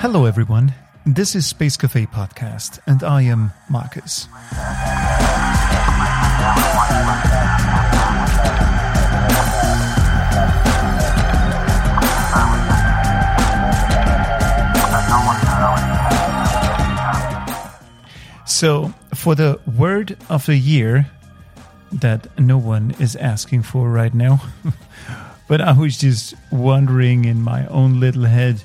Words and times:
Hello, 0.00 0.26
everyone. 0.26 0.72
This 1.04 1.34
is 1.34 1.44
Space 1.44 1.76
Cafe 1.76 2.06
Podcast, 2.06 2.78
and 2.86 3.02
I 3.02 3.22
am 3.22 3.52
Marcus. 3.68 4.28
So, 18.46 18.94
for 19.14 19.34
the 19.34 19.58
word 19.76 20.16
of 20.30 20.46
the 20.46 20.56
year 20.56 21.10
that 21.92 22.38
no 22.38 22.58
one 22.58 22.94
is 22.98 23.16
asking 23.16 23.62
for 23.62 23.90
right 23.90 24.14
now, 24.14 24.40
but 25.48 25.60
I 25.60 25.72
was 25.72 25.98
just 25.98 26.34
wondering 26.50 27.24
in 27.24 27.42
my 27.42 27.66
own 27.66 28.00
little 28.00 28.24
head 28.24 28.62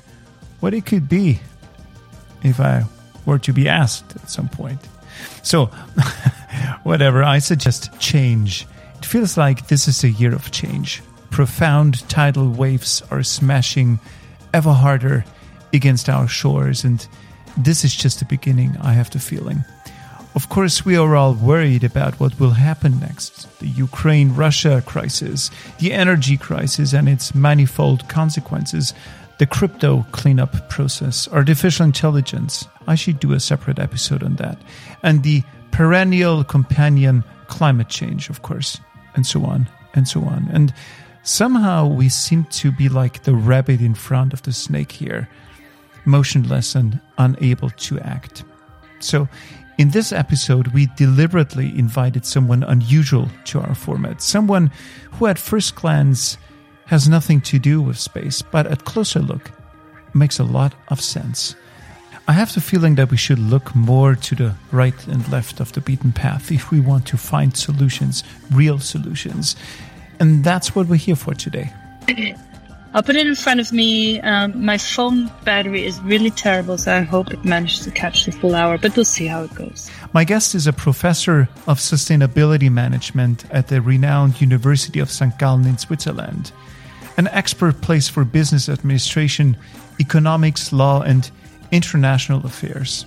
what 0.60 0.74
it 0.74 0.86
could 0.86 1.08
be 1.08 1.40
if 2.42 2.60
I 2.60 2.84
were 3.26 3.38
to 3.40 3.52
be 3.52 3.68
asked 3.68 4.14
at 4.16 4.30
some 4.30 4.48
point. 4.48 4.80
So, 5.42 5.66
whatever, 6.82 7.22
I 7.22 7.38
suggest 7.38 7.98
change. 7.98 8.66
It 8.98 9.04
feels 9.04 9.36
like 9.36 9.68
this 9.68 9.88
is 9.88 10.04
a 10.04 10.10
year 10.10 10.34
of 10.34 10.50
change. 10.50 11.02
Profound 11.30 12.08
tidal 12.08 12.50
waves 12.50 13.02
are 13.10 13.22
smashing 13.22 13.98
ever 14.52 14.72
harder 14.72 15.24
against 15.72 16.08
our 16.08 16.28
shores, 16.28 16.84
and 16.84 17.06
this 17.56 17.84
is 17.84 17.94
just 17.94 18.20
the 18.20 18.24
beginning, 18.24 18.76
I 18.80 18.92
have 18.92 19.10
the 19.10 19.18
feeling. 19.18 19.64
Of 20.34 20.48
course, 20.48 20.84
we 20.84 20.96
are 20.96 21.14
all 21.14 21.34
worried 21.34 21.84
about 21.84 22.18
what 22.18 22.40
will 22.40 22.50
happen 22.50 22.98
next 22.98 23.46
the 23.60 23.68
Ukraine 23.68 24.34
Russia 24.34 24.82
crisis, 24.84 25.50
the 25.78 25.92
energy 25.92 26.36
crisis 26.36 26.92
and 26.92 27.08
its 27.08 27.34
manifold 27.36 28.08
consequences, 28.08 28.94
the 29.38 29.46
crypto 29.46 30.04
cleanup 30.10 30.68
process, 30.68 31.28
artificial 31.28 31.86
intelligence. 31.86 32.66
I 32.88 32.96
should 32.96 33.20
do 33.20 33.32
a 33.32 33.40
separate 33.40 33.78
episode 33.78 34.24
on 34.24 34.34
that. 34.36 34.58
And 35.04 35.22
the 35.22 35.42
perennial 35.70 36.42
companion 36.42 37.22
climate 37.46 37.88
change, 37.88 38.28
of 38.28 38.42
course, 38.42 38.80
and 39.14 39.24
so 39.24 39.44
on 39.44 39.68
and 39.94 40.08
so 40.08 40.22
on. 40.22 40.48
And 40.52 40.74
somehow 41.22 41.86
we 41.86 42.08
seem 42.08 42.44
to 42.44 42.72
be 42.72 42.88
like 42.88 43.22
the 43.22 43.34
rabbit 43.34 43.80
in 43.80 43.94
front 43.94 44.32
of 44.32 44.42
the 44.42 44.52
snake 44.52 44.90
here, 44.90 45.28
motionless 46.04 46.74
and 46.74 47.00
unable 47.18 47.70
to 47.70 48.00
act. 48.00 48.44
So, 48.98 49.28
in 49.76 49.90
this 49.90 50.12
episode, 50.12 50.68
we 50.68 50.86
deliberately 50.96 51.76
invited 51.76 52.24
someone 52.24 52.62
unusual 52.62 53.28
to 53.46 53.60
our 53.60 53.74
format, 53.74 54.22
someone 54.22 54.70
who 55.12 55.26
at 55.26 55.38
first 55.38 55.74
glance 55.74 56.38
has 56.86 57.08
nothing 57.08 57.40
to 57.40 57.58
do 57.58 57.82
with 57.82 57.98
space, 57.98 58.42
but 58.42 58.66
at 58.66 58.84
closer 58.84 59.20
look 59.20 59.50
makes 60.14 60.38
a 60.38 60.44
lot 60.44 60.74
of 60.88 61.00
sense. 61.00 61.56
I 62.28 62.32
have 62.32 62.54
the 62.54 62.60
feeling 62.60 62.94
that 62.94 63.10
we 63.10 63.16
should 63.16 63.38
look 63.38 63.74
more 63.74 64.14
to 64.14 64.34
the 64.34 64.54
right 64.70 65.06
and 65.08 65.28
left 65.28 65.60
of 65.60 65.72
the 65.72 65.80
beaten 65.80 66.12
path 66.12 66.52
if 66.52 66.70
we 66.70 66.80
want 66.80 67.06
to 67.08 67.16
find 67.16 67.54
solutions, 67.56 68.22
real 68.50 68.78
solutions. 68.78 69.56
And 70.20 70.44
that's 70.44 70.74
what 70.74 70.86
we're 70.86 70.96
here 70.96 71.16
for 71.16 71.34
today. 71.34 71.72
I'll 72.94 73.02
put 73.02 73.16
it 73.16 73.26
in 73.26 73.34
front 73.34 73.58
of 73.58 73.72
me. 73.72 74.20
Um, 74.20 74.64
my 74.64 74.78
phone 74.78 75.28
battery 75.44 75.84
is 75.84 76.00
really 76.02 76.30
terrible, 76.30 76.78
so 76.78 76.94
I 76.94 77.00
hope 77.00 77.32
it 77.32 77.44
manages 77.44 77.80
to 77.80 77.90
catch 77.90 78.24
the 78.24 78.30
full 78.30 78.54
hour, 78.54 78.78
but 78.78 78.94
we'll 78.94 79.04
see 79.04 79.26
how 79.26 79.42
it 79.42 79.52
goes. 79.52 79.90
My 80.12 80.22
guest 80.22 80.54
is 80.54 80.68
a 80.68 80.72
professor 80.72 81.48
of 81.66 81.78
sustainability 81.78 82.70
management 82.70 83.50
at 83.50 83.66
the 83.66 83.82
renowned 83.82 84.40
University 84.40 85.00
of 85.00 85.10
St. 85.10 85.36
Gallen 85.40 85.66
in 85.66 85.76
Switzerland, 85.76 86.52
an 87.16 87.26
expert 87.28 87.80
place 87.80 88.08
for 88.08 88.24
business 88.24 88.68
administration, 88.68 89.56
economics, 89.98 90.72
law, 90.72 91.02
and 91.02 91.28
international 91.72 92.46
affairs. 92.46 93.06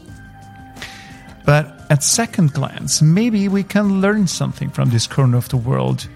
But 1.46 1.86
at 1.90 2.04
second 2.04 2.54
glance, 2.54 3.02
maybe 3.02 3.48
we 3.48 3.64
can 3.64 4.02
learn 4.02 4.28
something 4.28 4.70
from 4.70 4.90
this 4.90 5.08
corner 5.08 5.38
of 5.38 5.48
the 5.48 5.56
world. 5.56 6.10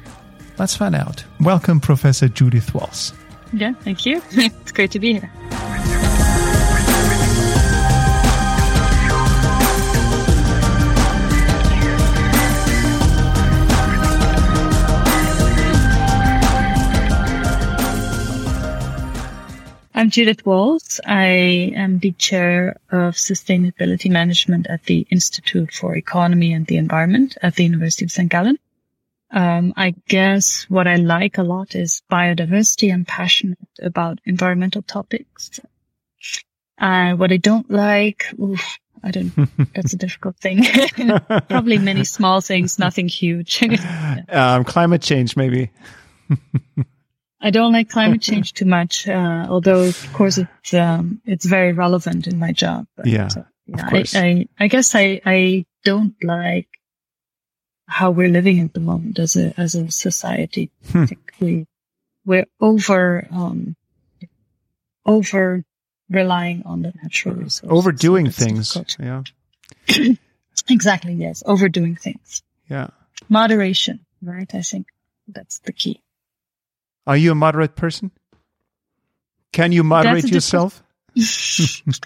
Let's 0.59 0.75
find 0.75 0.93
out. 0.93 1.23
Welcome, 1.39 1.79
Professor 1.79 2.27
Judith 2.27 2.75
Walls. 2.75 3.13
Yeah, 3.53 3.73
thank 3.73 4.05
you. 4.05 4.21
it's 4.31 4.71
great 4.71 4.91
to 4.91 4.99
be 4.99 5.13
here. 5.13 5.31
I'm 19.93 20.09
Judith 20.09 20.43
Walls. 20.47 20.99
I 21.05 21.73
am 21.75 21.99
the 21.99 22.11
chair 22.13 22.77
of 22.91 23.13
sustainability 23.13 24.09
management 24.09 24.65
at 24.67 24.85
the 24.85 25.05
Institute 25.11 25.71
for 25.73 25.95
Economy 25.95 26.53
and 26.53 26.65
the 26.65 26.77
Environment 26.77 27.37
at 27.43 27.55
the 27.55 27.65
University 27.65 28.05
of 28.05 28.11
St. 28.11 28.27
Gallen. 28.27 28.57
Um, 29.31 29.73
I 29.77 29.95
guess 30.07 30.65
what 30.69 30.87
I 30.87 30.97
like 30.97 31.37
a 31.37 31.43
lot 31.43 31.75
is 31.75 32.01
biodiversity. 32.11 32.93
I'm 32.93 33.05
passionate 33.05 33.57
about 33.81 34.19
environmental 34.25 34.81
topics. 34.81 35.59
Uh, 36.77 37.13
what 37.13 37.31
I 37.31 37.37
don't 37.37 37.69
like, 37.69 38.25
oof, 38.39 38.77
I 39.03 39.11
don't, 39.11 39.31
that's 39.73 39.93
a 39.93 39.97
difficult 39.97 40.37
thing. 40.37 40.65
Probably 41.49 41.77
many 41.77 42.03
small 42.03 42.41
things, 42.41 42.77
nothing 42.77 43.07
huge. 43.07 43.63
um, 44.29 44.65
climate 44.65 45.01
change, 45.01 45.37
maybe. 45.37 45.71
I 47.39 47.51
don't 47.51 47.71
like 47.71 47.89
climate 47.89 48.21
change 48.21 48.53
too 48.53 48.65
much, 48.65 49.07
uh, 49.07 49.47
although 49.49 49.85
of 49.85 50.13
course 50.13 50.37
it's, 50.37 50.73
um, 50.73 51.21
it's 51.25 51.45
very 51.45 51.71
relevant 51.71 52.27
in 52.27 52.37
my 52.37 52.51
job. 52.51 52.85
But, 52.97 53.07
yeah. 53.07 53.29
Uh, 53.35 53.43
yeah 53.65 53.89
I, 53.91 54.03
I, 54.15 54.47
I 54.59 54.67
guess 54.67 54.93
I, 54.93 55.21
I 55.25 55.65
don't 55.83 56.15
like 56.23 56.67
how 57.91 58.09
we're 58.09 58.29
living 58.29 58.61
at 58.61 58.73
the 58.73 58.79
moment 58.79 59.19
as 59.19 59.35
a 59.35 59.53
as 59.59 59.75
a 59.75 59.91
society. 59.91 60.71
Hmm. 60.91 61.03
I 61.03 61.05
think 61.07 61.33
we 61.41 61.67
we're 62.25 62.45
over 62.61 63.27
um, 63.29 63.75
over 65.05 65.63
relying 66.09 66.63
on 66.65 66.83
the 66.83 66.93
natural 67.03 67.35
resources. 67.35 67.69
Overdoing 67.69 68.31
things. 68.31 68.77
Yeah. 68.97 69.23
exactly. 70.69 71.13
Yes. 71.13 71.43
Overdoing 71.45 71.97
things. 71.97 72.43
Yeah. 72.69 72.87
Moderation. 73.27 74.05
Right. 74.21 74.49
I 74.53 74.61
think 74.61 74.87
that's 75.27 75.59
the 75.59 75.73
key. 75.73 76.01
Are 77.05 77.17
you 77.17 77.33
a 77.33 77.35
moderate 77.35 77.75
person? 77.75 78.11
Can 79.51 79.73
you 79.73 79.83
moderate 79.83 80.29
yourself? 80.29 80.81
it's 81.15 82.01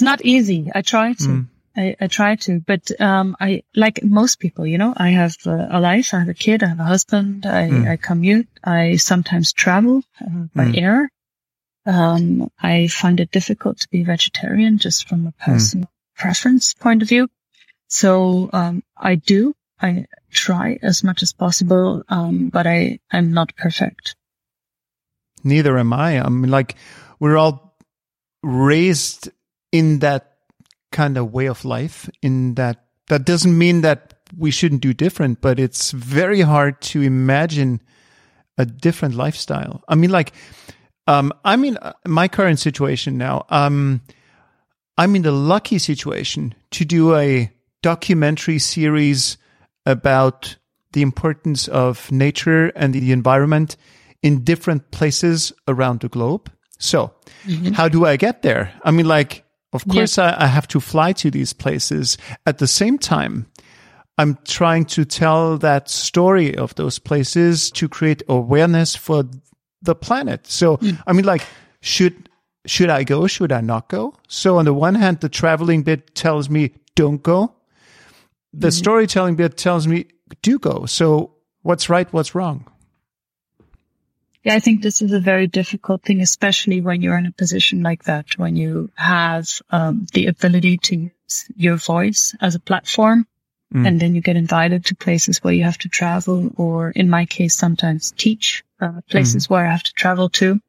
not 0.00 0.24
easy. 0.24 0.72
I 0.74 0.82
try 0.82 1.12
to. 1.12 1.24
Mm. 1.24 1.46
I, 1.76 1.96
I 2.00 2.06
try 2.06 2.36
to, 2.36 2.60
but 2.60 2.90
um, 3.00 3.36
I 3.40 3.62
like 3.74 4.02
most 4.02 4.40
people. 4.40 4.66
You 4.66 4.78
know, 4.78 4.92
I 4.96 5.10
have 5.10 5.36
uh, 5.46 5.68
a 5.70 5.80
life. 5.80 6.12
I 6.12 6.20
have 6.20 6.28
a 6.28 6.34
kid. 6.34 6.62
I 6.62 6.68
have 6.68 6.80
a 6.80 6.84
husband. 6.84 7.46
I, 7.46 7.68
mm. 7.68 7.88
I 7.88 7.96
commute. 7.96 8.48
I 8.62 8.96
sometimes 8.96 9.52
travel 9.52 10.02
uh, 10.20 10.46
by 10.54 10.66
mm. 10.66 10.82
air. 10.82 11.10
Um, 11.86 12.50
I 12.60 12.88
find 12.88 13.20
it 13.20 13.30
difficult 13.30 13.80
to 13.80 13.88
be 13.88 14.04
vegetarian 14.04 14.78
just 14.78 15.08
from 15.08 15.26
a 15.26 15.34
hmm. 15.40 15.52
personal 15.52 15.90
preference 16.16 16.74
point 16.74 17.02
of 17.02 17.08
view. 17.08 17.28
So 17.88 18.48
um, 18.52 18.84
I 18.96 19.16
do. 19.16 19.54
I 19.80 20.06
try 20.30 20.78
as 20.80 21.02
much 21.02 21.22
as 21.22 21.32
possible, 21.32 22.04
um, 22.08 22.50
but 22.50 22.68
I 22.68 23.00
I'm 23.10 23.32
not 23.32 23.56
perfect. 23.56 24.14
Neither 25.42 25.76
am 25.76 25.92
I. 25.92 26.20
I 26.20 26.28
mean, 26.28 26.52
like 26.52 26.76
we're 27.18 27.36
all 27.36 27.76
raised 28.44 29.30
in 29.72 29.98
that 30.00 30.31
kind 30.92 31.16
of 31.16 31.32
way 31.32 31.46
of 31.46 31.64
life 31.64 32.08
in 32.22 32.54
that 32.54 32.84
that 33.08 33.24
doesn't 33.24 33.56
mean 33.56 33.80
that 33.82 34.14
we 34.36 34.50
shouldn't 34.50 34.80
do 34.80 34.94
different, 34.94 35.40
but 35.40 35.58
it's 35.58 35.90
very 35.90 36.40
hard 36.40 36.80
to 36.80 37.02
imagine 37.02 37.80
a 38.56 38.64
different 38.64 39.14
lifestyle. 39.14 39.82
I 39.88 39.94
mean, 39.94 40.10
like, 40.10 40.32
um, 41.06 41.32
I'm 41.44 41.64
in 41.64 41.76
uh, 41.78 41.92
my 42.06 42.28
current 42.28 42.58
situation 42.58 43.18
now. 43.18 43.44
Um, 43.50 44.02
I'm 44.96 45.16
in 45.16 45.22
the 45.22 45.32
lucky 45.32 45.78
situation 45.78 46.54
to 46.72 46.84
do 46.84 47.14
a 47.16 47.50
documentary 47.82 48.58
series 48.58 49.36
about 49.84 50.56
the 50.92 51.02
importance 51.02 51.66
of 51.68 52.10
nature 52.12 52.68
and 52.76 52.94
the 52.94 53.12
environment 53.12 53.76
in 54.22 54.44
different 54.44 54.90
places 54.90 55.52
around 55.66 56.00
the 56.00 56.08
globe. 56.08 56.50
So, 56.78 57.14
mm-hmm. 57.46 57.72
how 57.72 57.88
do 57.88 58.06
I 58.06 58.16
get 58.16 58.42
there? 58.42 58.72
I 58.84 58.90
mean, 58.90 59.06
like, 59.06 59.41
of 59.72 59.86
course, 59.88 60.18
yeah. 60.18 60.36
I, 60.38 60.44
I 60.44 60.46
have 60.46 60.68
to 60.68 60.80
fly 60.80 61.12
to 61.12 61.30
these 61.30 61.52
places. 61.52 62.18
At 62.46 62.58
the 62.58 62.66
same 62.66 62.98
time, 62.98 63.46
I'm 64.18 64.38
trying 64.44 64.84
to 64.86 65.04
tell 65.04 65.56
that 65.58 65.88
story 65.88 66.56
of 66.56 66.74
those 66.74 66.98
places 66.98 67.70
to 67.72 67.88
create 67.88 68.22
awareness 68.28 68.94
for 68.94 69.24
the 69.80 69.94
planet. 69.94 70.46
So, 70.46 70.76
mm. 70.76 71.02
I 71.06 71.12
mean, 71.12 71.24
like, 71.24 71.44
should, 71.80 72.28
should 72.66 72.90
I 72.90 73.04
go? 73.04 73.26
Should 73.26 73.52
I 73.52 73.60
not 73.60 73.88
go? 73.88 74.14
So 74.28 74.58
on 74.58 74.66
the 74.66 74.74
one 74.74 74.94
hand, 74.94 75.20
the 75.20 75.28
traveling 75.28 75.82
bit 75.82 76.14
tells 76.14 76.50
me 76.50 76.72
don't 76.94 77.22
go. 77.22 77.54
The 78.52 78.68
mm. 78.68 78.72
storytelling 78.72 79.36
bit 79.36 79.56
tells 79.56 79.86
me 79.86 80.06
do 80.42 80.58
go. 80.58 80.86
So 80.86 81.34
what's 81.62 81.88
right? 81.88 82.12
What's 82.12 82.34
wrong? 82.34 82.70
Yeah, 84.44 84.54
I 84.54 84.60
think 84.60 84.82
this 84.82 85.02
is 85.02 85.12
a 85.12 85.20
very 85.20 85.46
difficult 85.46 86.02
thing, 86.02 86.20
especially 86.20 86.80
when 86.80 87.00
you're 87.00 87.16
in 87.16 87.26
a 87.26 87.32
position 87.32 87.82
like 87.82 88.04
that, 88.04 88.36
when 88.38 88.56
you 88.56 88.90
have 88.96 89.48
um, 89.70 90.06
the 90.12 90.26
ability 90.26 90.78
to 90.78 90.96
use 90.96 91.46
your 91.56 91.76
voice 91.76 92.34
as 92.40 92.56
a 92.56 92.60
platform. 92.60 93.26
Mm. 93.72 93.86
And 93.86 94.00
then 94.00 94.14
you 94.14 94.20
get 94.20 94.36
invited 94.36 94.86
to 94.86 94.96
places 94.96 95.42
where 95.42 95.54
you 95.54 95.64
have 95.64 95.78
to 95.78 95.88
travel, 95.88 96.50
or 96.56 96.90
in 96.90 97.08
my 97.08 97.24
case, 97.24 97.54
sometimes 97.54 98.12
teach 98.12 98.64
uh, 98.80 99.00
places 99.08 99.46
mm. 99.46 99.50
where 99.50 99.66
I 99.66 99.70
have 99.70 99.84
to 99.84 99.92
travel 99.94 100.28
to. 100.30 100.60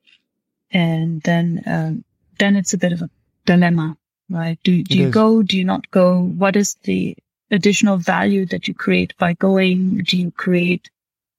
And 0.71 1.21
then, 1.21 1.63
um, 1.65 2.03
then 2.39 2.55
it's 2.55 2.73
a 2.73 2.77
bit 2.77 2.93
of 2.93 3.01
a 3.01 3.09
dilemma, 3.45 3.97
right? 4.29 4.57
Do, 4.63 4.83
do 4.83 4.97
you 4.97 5.07
is. 5.07 5.13
go? 5.13 5.43
Do 5.43 5.57
you 5.57 5.65
not 5.65 5.89
go? 5.91 6.21
What 6.21 6.55
is 6.55 6.75
the 6.83 7.17
additional 7.51 7.97
value 7.97 8.45
that 8.47 8.67
you 8.67 8.73
create 8.73 9.17
by 9.17 9.33
going? 9.33 10.03
Do 10.03 10.17
you 10.17 10.31
create 10.31 10.89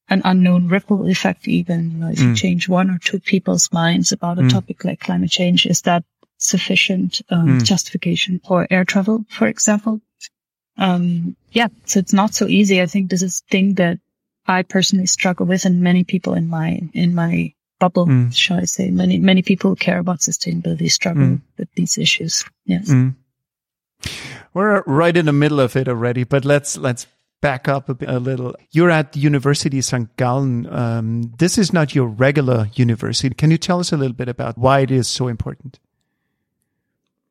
an 0.08 0.22
unknown 0.24 0.68
ripple 0.68 1.08
effect 1.08 1.48
even 1.48 1.90
you 1.90 1.98
know, 1.98 2.10
if 2.10 2.18
mm. 2.18 2.28
you 2.28 2.34
change 2.34 2.68
one 2.68 2.90
or 2.90 2.98
two 2.98 3.18
people's 3.18 3.72
minds 3.72 4.12
about 4.12 4.38
a 4.38 4.42
mm. 4.42 4.50
topic 4.50 4.84
like 4.84 5.00
climate 5.00 5.30
change 5.30 5.66
is 5.66 5.82
that 5.82 6.04
sufficient 6.38 7.22
um, 7.30 7.58
mm. 7.58 7.62
justification 7.62 8.40
for 8.46 8.66
air 8.70 8.84
travel 8.84 9.24
for 9.28 9.46
example 9.46 10.00
um, 10.76 11.36
yeah 11.52 11.68
so 11.84 11.98
it's 11.98 12.12
not 12.12 12.34
so 12.34 12.46
easy 12.46 12.82
i 12.82 12.86
think 12.86 13.08
this 13.08 13.22
is 13.22 13.42
a 13.46 13.50
thing 13.50 13.74
that 13.74 13.98
i 14.46 14.62
personally 14.62 15.06
struggle 15.06 15.46
with 15.46 15.64
and 15.64 15.80
many 15.80 16.04
people 16.04 16.34
in 16.34 16.48
my 16.48 16.80
in 16.92 17.14
my 17.14 17.52
bubble 17.80 18.06
mm. 18.06 18.34
shall 18.34 18.58
i 18.58 18.64
say 18.64 18.90
many 18.90 19.18
many 19.18 19.42
people 19.42 19.70
who 19.70 19.76
care 19.76 19.98
about 19.98 20.18
sustainability 20.18 20.90
struggle 20.90 21.24
mm. 21.24 21.40
with 21.56 21.68
these 21.76 21.96
issues 21.96 22.44
yes 22.66 22.90
mm. 22.90 23.14
we're 24.52 24.82
right 24.82 25.16
in 25.16 25.24
the 25.24 25.32
middle 25.32 25.60
of 25.60 25.76
it 25.76 25.88
already 25.88 26.24
but 26.24 26.44
let's 26.44 26.76
let's 26.76 27.06
back 27.40 27.69
up 27.69 27.88
a, 27.88 27.94
bit, 27.94 28.08
a 28.08 28.19
little. 28.19 28.54
You're 28.70 28.90
at 28.90 29.12
the 29.12 29.20
University 29.20 29.78
of 29.78 29.84
St. 29.84 30.16
Gallen. 30.16 30.66
Um, 30.72 31.34
this 31.38 31.58
is 31.58 31.72
not 31.72 31.94
your 31.94 32.06
regular 32.06 32.69
university. 32.75 33.34
Can 33.34 33.50
you 33.50 33.58
tell 33.58 33.81
us 33.81 33.92
a 33.92 33.96
little 33.96 34.16
bit 34.16 34.28
about 34.28 34.56
why 34.56 34.81
it 34.81 34.90
is 34.90 35.08
so 35.08 35.28
important? 35.28 35.78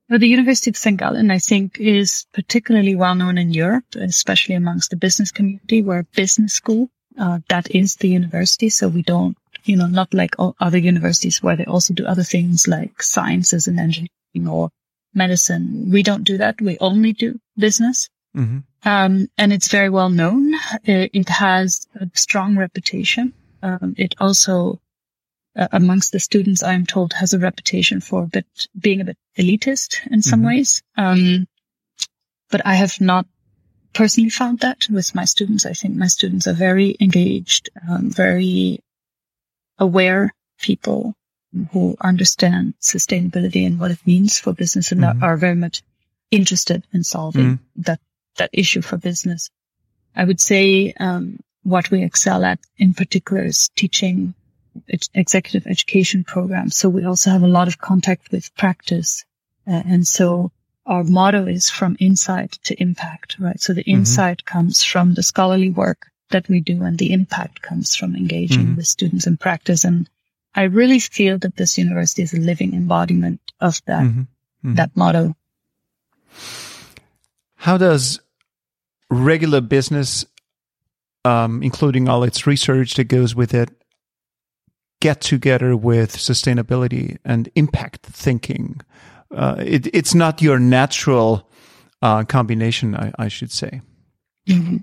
Well, 0.09 0.19
the 0.19 0.27
University 0.27 0.69
of 0.69 0.77
St. 0.77 0.97
Gallen, 0.97 1.31
I 1.31 1.39
think, 1.39 1.79
is 1.79 2.27
particularly 2.33 2.95
well 2.95 3.15
known 3.15 3.38
in 3.38 3.51
Europe, 3.53 3.85
especially 3.95 4.55
amongst 4.55 4.91
the 4.91 4.95
business 4.95 5.31
community. 5.31 5.81
We're 5.81 6.00
a 6.00 6.15
business 6.15 6.53
school. 6.53 6.89
Uh, 7.17 7.39
that 7.49 7.73
is 7.73 7.95
the 7.95 8.09
university. 8.09 8.69
So 8.69 8.89
we 8.89 9.01
don't, 9.01 9.38
you 9.63 9.75
know, 9.77 9.88
not 9.88 10.13
like 10.13 10.35
other 10.38 10.77
universities 10.77 11.41
where 11.41 11.56
they 11.56 11.65
also 11.65 11.94
do 11.94 12.06
other 12.06 12.23
things 12.23 12.67
like 12.67 13.01
sciences 13.01 13.67
and 13.67 13.79
engineering 13.79 14.47
or 14.47 14.69
medicine. 15.13 15.89
We 15.91 16.03
don't 16.03 16.23
do 16.23 16.38
that. 16.38 16.61
We 16.61 16.77
only 16.79 17.13
do 17.13 17.39
business. 17.57 18.09
Mm-hmm. 18.35 18.59
Um, 18.85 19.27
and 19.38 19.53
it's 19.53 19.69
very 19.69 19.89
well 19.89 20.09
known. 20.09 20.53
It, 20.83 21.12
it 21.13 21.30
has 21.30 21.88
a 21.95 22.09
strong 22.13 22.57
reputation. 22.57 23.33
Um, 23.62 23.95
it 23.97 24.15
also, 24.19 24.80
uh, 25.56 25.68
amongst 25.71 26.12
the 26.12 26.19
students, 26.19 26.63
I 26.63 26.74
am 26.74 26.85
told, 26.85 27.13
has 27.13 27.33
a 27.33 27.39
reputation 27.39 28.01
for 28.01 28.24
a 28.24 28.27
bit 28.27 28.45
being 28.77 29.01
a 29.01 29.06
bit 29.06 29.18
elitist 29.38 30.06
in 30.12 30.21
some 30.21 30.39
mm-hmm. 30.39 30.47
ways. 30.47 30.83
Um, 30.97 31.47
but 32.51 32.65
I 32.65 32.75
have 32.75 33.00
not 33.00 33.25
personally 33.94 34.30
found 34.30 34.59
that 34.59 34.88
with 34.89 35.15
my 35.15 35.25
students. 35.25 35.65
I 35.65 35.74
think 35.74 35.95
my 35.95 36.07
students 36.07 36.47
are 36.47 36.53
very 36.53 36.95
engaged, 37.00 37.69
um, 37.88 38.09
very 38.09 38.83
aware 39.77 40.33
people 40.59 41.15
who 41.71 41.95
understand 42.01 42.74
sustainability 42.81 43.65
and 43.65 43.80
what 43.80 43.91
it 43.91 44.06
means 44.06 44.39
for 44.39 44.53
business 44.53 44.91
and 44.91 45.01
mm-hmm. 45.01 45.24
are 45.24 45.38
very 45.38 45.56
much 45.56 45.83
interested 46.31 46.83
in 46.91 47.03
solving 47.03 47.44
mm-hmm. 47.44 47.81
that 47.83 48.00
that 48.38 48.50
issue 48.53 48.81
for 48.81 48.97
business. 48.97 49.50
I 50.15 50.24
would 50.24 50.39
say 50.39 50.94
um, 51.00 51.39
what 51.63 51.89
we 51.91 52.03
excel 52.03 52.44
at 52.44 52.59
in 52.77 52.94
particular 52.94 53.44
is 53.44 53.69
teaching 53.69 54.33
executive 55.13 55.68
education 55.68 56.24
programs. 56.24 56.75
So 56.75 56.89
we 56.89 57.06
also 57.06 57.30
have 57.30 57.44
a 57.44 57.47
lot 57.47 57.68
of 57.68 57.77
contact 57.77 58.31
with 58.31 58.56
practice. 58.56 59.24
Uh, 59.68 59.81
and 59.85 60.07
so 60.07 60.51
our 60.85 61.03
motto 61.03 61.45
is 61.45 61.69
from 61.69 61.95
insight 62.00 62.53
to 62.63 62.81
impact, 62.81 63.38
right? 63.39 63.59
So 63.59 63.74
the 63.74 63.81
mm-hmm. 63.81 64.00
insight 64.00 64.45
comes 64.45 64.83
from 64.83 65.13
the 65.13 65.24
scholarly 65.24 65.69
work 65.69 66.07
that 66.31 66.50
we 66.50 66.59
do 66.59 66.83
and 66.83 66.97
the 66.97 67.13
impact 67.13 67.62
comes 67.62 67.95
from 67.95 68.15
engaging 68.15 68.65
mm-hmm. 68.65 68.75
with 68.75 68.88
students 68.88 69.27
in 69.27 69.38
practice. 69.38 69.85
And 69.85 70.09
I 70.56 70.63
really 70.63 71.00
feel 71.00 71.38
that 71.39 71.56
this 71.56 71.77
university 71.77 72.24
is 72.24 72.33
a 72.33 72.39
living 72.39 72.74
embodiment 72.74 73.39
of 73.62 73.81
that, 73.85 74.03
mm-hmm. 74.03 74.21
mm-hmm. 74.21 74.75
that 74.75 74.95
motto. 74.95 75.35
How 77.56 77.77
does 77.77 78.19
regular 79.13 79.62
business, 79.62 80.25
um, 81.25 81.63
including 81.63 82.10
all 82.10 82.24
its 82.24 82.48
research 82.48 82.95
that 82.95 83.06
goes 83.06 83.36
with 83.36 83.54
it, 83.54 83.69
get 85.01 85.21
together 85.21 85.75
with 85.75 86.15
sustainability 86.18 87.18
and 87.25 87.50
impact 87.56 88.06
thinking? 88.06 88.81
Uh, 89.31 89.56
it, 89.60 89.88
it's 89.94 90.13
not 90.13 90.42
your 90.42 90.60
natural 90.60 91.50
uh, 92.01 92.24
combination, 92.24 92.95
I, 92.95 93.12
I, 93.18 93.27
should 93.30 93.51
say. 93.51 93.81
Mm-hmm. 94.48 94.77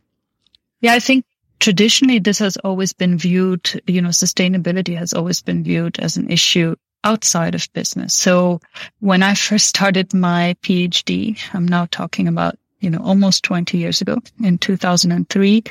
Yeah, 0.80 0.94
I 0.94 1.00
think 1.00 1.24
traditionally 1.60 2.18
this 2.18 2.38
has 2.38 2.56
always 2.56 2.92
been 2.92 3.18
viewed, 3.18 3.82
you 3.86 4.00
know, 4.00 4.08
sustainability 4.08 4.96
has 4.96 5.12
always 5.12 5.42
been 5.42 5.62
viewed 5.62 5.98
as 6.00 6.16
an 6.16 6.30
issue 6.30 6.74
outside 7.04 7.54
of 7.54 7.72
business. 7.72 8.14
So 8.14 8.60
when 8.98 9.22
I 9.22 9.34
first 9.34 9.66
started 9.66 10.12
my 10.12 10.56
PhD, 10.62 11.38
I'm 11.54 11.68
now 11.68 11.86
talking 11.90 12.28
about 12.28 12.58
you 12.80 12.90
know, 12.90 13.02
almost 13.02 13.44
20 13.44 13.78
years 13.78 14.00
ago 14.00 14.18
in 14.42 14.58
2003, 14.58 15.64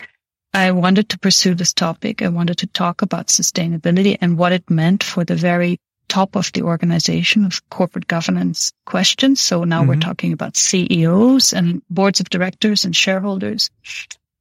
I 0.53 0.71
wanted 0.71 1.09
to 1.09 1.19
pursue 1.19 1.53
this 1.53 1.73
topic. 1.73 2.21
I 2.21 2.29
wanted 2.29 2.57
to 2.59 2.67
talk 2.67 3.01
about 3.01 3.27
sustainability 3.27 4.17
and 4.19 4.37
what 4.37 4.51
it 4.51 4.69
meant 4.69 5.03
for 5.03 5.23
the 5.23 5.35
very 5.35 5.79
top 6.07 6.35
of 6.35 6.51
the 6.53 6.63
organization 6.63 7.45
of 7.45 7.67
corporate 7.69 8.07
governance 8.07 8.73
questions. 8.85 9.39
So 9.39 9.63
now 9.63 9.81
mm-hmm. 9.81 9.89
we're 9.89 9.99
talking 9.99 10.33
about 10.33 10.57
CEOs 10.57 11.53
and 11.53 11.81
boards 11.89 12.19
of 12.19 12.29
directors 12.29 12.83
and 12.83 12.95
shareholders. 12.95 13.69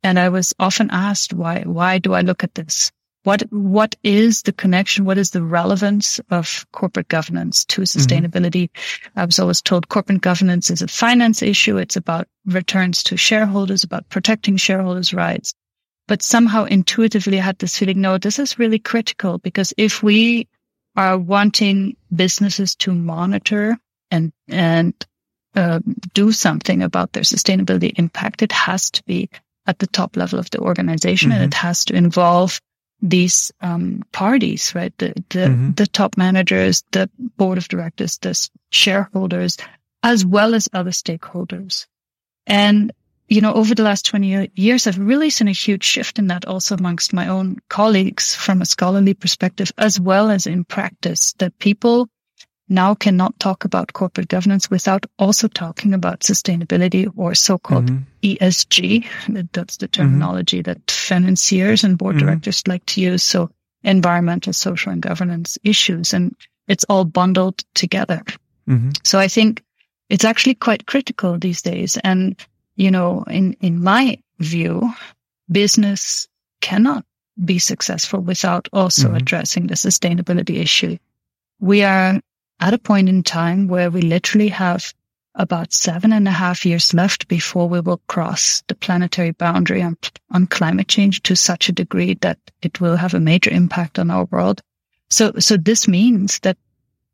And 0.03 0.19
I 0.19 0.31
was 0.31 0.55
often 0.59 0.91
asked, 0.91 1.35
why, 1.35 1.63
why 1.63 1.99
do 1.99 2.15
I 2.15 2.23
look 2.23 2.43
at 2.43 2.55
this? 2.55 2.91
What, 3.29 3.43
what 3.53 3.95
is 4.03 4.41
the 4.41 4.55
connection? 4.55 5.05
What 5.05 5.19
is 5.19 5.33
the 5.33 5.43
relevance 5.43 6.19
of 6.31 6.67
corporate 6.73 7.09
governance 7.09 7.67
to 7.67 7.83
mm-hmm. 7.83 8.01
sustainability? 8.01 8.71
Mm-hmm. 8.71 9.21
I 9.21 9.27
was 9.27 9.39
always 9.39 9.61
told 9.61 9.91
corporate 9.91 10.23
governance 10.23 10.71
is 10.71 10.81
a 10.81 10.89
finance 10.89 11.43
issue. 11.43 11.77
It's 11.77 11.97
about 11.97 12.27
returns 12.47 13.03
to 13.03 13.19
shareholders, 13.19 13.85
about 13.85 14.09
protecting 14.09 14.57
shareholders' 14.57 15.13
rights. 15.13 15.53
But 16.07 16.23
somehow 16.23 16.65
intuitively 16.65 17.39
I 17.39 17.43
had 17.43 17.59
this 17.59 17.77
feeling, 17.77 18.01
no, 18.01 18.17
this 18.17 18.39
is 18.39 18.59
really 18.59 18.79
critical 18.79 19.37
because 19.37 19.75
if 19.77 20.03
we 20.03 20.49
are 20.97 21.19
wanting 21.19 21.99
businesses 22.11 22.77
to 22.77 22.95
monitor 22.95 23.77
and, 24.11 24.33
and, 24.49 24.95
uh, 25.55 25.81
do 26.15 26.33
something 26.33 26.83
about 26.83 27.13
their 27.13 27.25
sustainability 27.25 27.93
impact, 27.99 28.41
it 28.41 28.53
has 28.53 28.91
to 28.93 29.05
be 29.05 29.29
at 29.67 29.79
the 29.81 29.87
top 29.87 30.17
level 30.17 30.39
of 30.39 30.49
the 30.49 30.61
organization 30.61 31.29
mm-hmm. 31.29 31.43
and 31.43 31.53
it 31.53 31.57
has 31.57 31.85
to 31.85 31.95
involve 31.95 32.59
these 33.01 33.53
um, 33.61 34.03
parties, 34.13 34.75
right? 34.75 34.97
The 34.99 35.15
the, 35.31 35.39
mm-hmm. 35.39 35.73
the 35.73 35.87
top 35.87 36.17
managers, 36.17 36.85
the 36.93 37.11
board 37.37 37.59
of 37.59 37.69
directors, 37.69 38.19
the 38.19 38.49
shareholders, 38.71 39.57
as 40.03 40.25
well 40.25 40.55
as 40.55 40.69
other 40.73 40.91
stakeholders. 40.91 41.87
And 42.47 42.93
you 43.29 43.43
know, 43.43 43.53
over 43.53 43.75
the 43.75 43.83
last 43.83 44.07
20 44.07 44.51
years, 44.55 44.87
I've 44.87 44.99
really 44.99 45.29
seen 45.29 45.49
a 45.49 45.53
huge 45.53 45.85
shift 45.85 46.19
in 46.19 46.29
that 46.29 46.47
also 46.47 46.75
amongst 46.75 47.13
my 47.13 47.29
own 47.29 47.59
colleagues 47.69 48.35
from 48.35 48.63
a 48.63 48.67
scholarly 48.67 49.13
perspective, 49.13 49.71
as 49.77 50.01
well 50.01 50.31
as 50.31 50.47
in 50.47 50.65
practice, 50.65 51.35
that 51.35 51.59
people 51.59 52.09
now 52.69 52.95
cannot 52.95 53.39
talk 53.39 53.65
about 53.65 53.93
corporate 53.93 54.29
governance 54.29 54.71
without 54.71 55.07
also 55.19 55.49
talking 55.49 55.95
about 55.95 56.21
sustainability 56.21 57.11
or 57.17 57.35
so-called 57.35 57.87
mm-hmm. 57.87 58.05
ESG. 58.23 59.07
That's 59.53 59.79
the 59.79 59.89
mm-hmm. 59.89 60.03
terminology 60.03 60.63
mm-hmm. 60.63 60.73
that 60.73 60.91
financiers 60.91 61.85
and 61.85 61.97
board 61.97 62.17
mm-hmm. 62.17 62.27
directors 62.27 62.67
like 62.67 62.85
to 62.87 63.01
use. 63.01 63.23
So 63.23 63.51
environmental, 63.83 64.53
social 64.53 64.93
and 64.93 65.01
governance 65.01 65.59
issues. 65.65 66.13
And 66.13 66.35
it's 66.67 66.85
all 66.89 67.05
bundled 67.05 67.65
together. 67.75 68.23
Mm-hmm. 68.69 68.91
So 69.03 69.19
I 69.19 69.29
think 69.29 69.63
it's 70.09 70.25
actually 70.25 70.55
quite 70.55 70.87
critical 70.87 71.39
these 71.39 71.63
days. 71.63 71.97
And, 72.03 72.39
you 72.77 72.91
know, 72.91 73.25
in, 73.25 73.55
in 73.61 73.83
my 73.83 74.19
view, 74.39 74.93
business 75.51 76.29
cannot 76.61 77.05
be 77.43 77.59
successful 77.59 78.21
without 78.21 78.69
also 78.73 79.07
mm-hmm. 79.07 79.17
addressing 79.17 79.67
the 79.69 79.75
sustainability 79.75 80.57
issue. 80.57 80.99
We 81.61 81.83
are 81.83 82.21
at 82.61 82.75
a 82.75 82.79
point 82.79 83.09
in 83.09 83.23
time 83.23 83.69
where 83.69 83.91
we 83.91 84.03
literally 84.03 84.49
have 84.49 84.93
about 85.35 85.73
seven 85.73 86.13
and 86.13 86.27
a 86.27 86.33
half 86.33 86.67
years 86.67 86.93
left 86.93 87.29
before 87.29 87.69
we 87.69 87.81
will 87.81 88.01
cross 88.09 88.63
the 88.67 88.75
planetary 88.75 89.31
boundary 89.31 89.83
on, 89.83 89.97
on 90.33 90.47
climate 90.47 90.89
change 90.89 91.23
to 91.23 91.37
such 91.37 91.69
a 91.69 91.73
degree 91.73 92.15
that 92.15 92.39
it 92.61 92.81
will 92.81 92.97
have 92.97 93.15
a 93.15 93.21
major 93.21 93.51
impact 93.51 93.99
on 93.99 94.11
our 94.11 94.25
world. 94.25 94.61
So, 95.11 95.33
so 95.39 95.57
this 95.57 95.87
means 95.87 96.41
that 96.41 96.59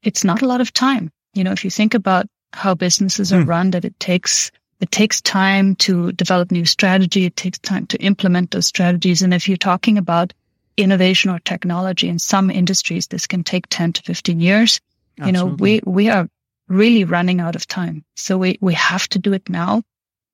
it's 0.02 0.24
not 0.24 0.40
a 0.40 0.46
lot 0.46 0.62
of 0.62 0.72
time. 0.72 1.10
You 1.34 1.44
know, 1.44 1.52
if 1.52 1.64
you 1.64 1.70
think 1.70 1.92
about 1.92 2.26
how 2.54 2.74
businesses 2.74 3.32
are 3.32 3.42
mm. 3.42 3.48
run, 3.48 3.70
that 3.72 3.84
it 3.84 3.98
takes, 4.00 4.50
it 4.80 4.90
takes 4.90 5.20
time 5.20 5.76
to 5.76 6.12
develop 6.12 6.50
new 6.50 6.64
strategy. 6.64 7.26
It 7.26 7.36
takes 7.36 7.58
time 7.58 7.86
to 7.88 7.98
implement 7.98 8.52
those 8.52 8.66
strategies. 8.66 9.20
And 9.20 9.34
if 9.34 9.48
you're 9.48 9.56
talking 9.58 9.98
about 9.98 10.32
innovation 10.76 11.30
or 11.30 11.40
technology 11.40 12.08
in 12.08 12.18
some 12.18 12.50
industries, 12.50 13.06
this 13.06 13.26
can 13.26 13.44
take 13.44 13.66
10 13.68 13.94
to 13.94 14.02
15 14.02 14.40
years. 14.40 14.80
Absolutely. 15.18 15.26
You 15.26 15.32
know, 15.32 15.56
we, 15.58 15.80
we 15.84 16.10
are 16.10 16.28
really 16.68 17.04
running 17.04 17.40
out 17.40 17.56
of 17.56 17.66
time. 17.66 18.04
So 18.16 18.38
we, 18.38 18.58
we 18.60 18.74
have 18.74 19.08
to 19.08 19.18
do 19.18 19.32
it 19.32 19.48
now. 19.48 19.82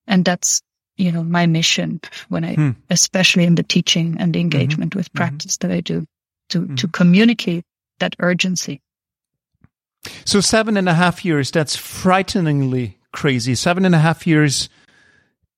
And 0.06 0.24
that's, 0.24 0.62
you 0.96 1.12
know, 1.12 1.22
my 1.22 1.46
mission 1.46 2.00
when 2.28 2.44
I, 2.44 2.54
hmm. 2.54 2.70
especially 2.88 3.44
in 3.44 3.54
the 3.54 3.62
teaching 3.62 4.16
and 4.18 4.32
the 4.32 4.38
mm-hmm. 4.38 4.44
engagement 4.44 4.90
mm-hmm. 4.90 4.98
with 4.98 5.12
practice 5.12 5.56
mm-hmm. 5.56 5.68
that 5.68 5.76
I 5.76 5.80
do 5.80 6.06
to, 6.50 6.60
mm-hmm. 6.60 6.74
to 6.76 6.88
communicate 6.88 7.64
that 7.98 8.16
urgency. 8.18 8.80
So 10.24 10.40
seven 10.40 10.76
and 10.76 10.88
a 10.88 10.94
half 10.94 11.24
years, 11.24 11.50
that's 11.50 11.76
frighteningly 11.76 12.98
crazy. 13.12 13.54
Seven 13.54 13.84
and 13.84 13.94
a 13.94 13.98
half 13.98 14.26
years 14.26 14.68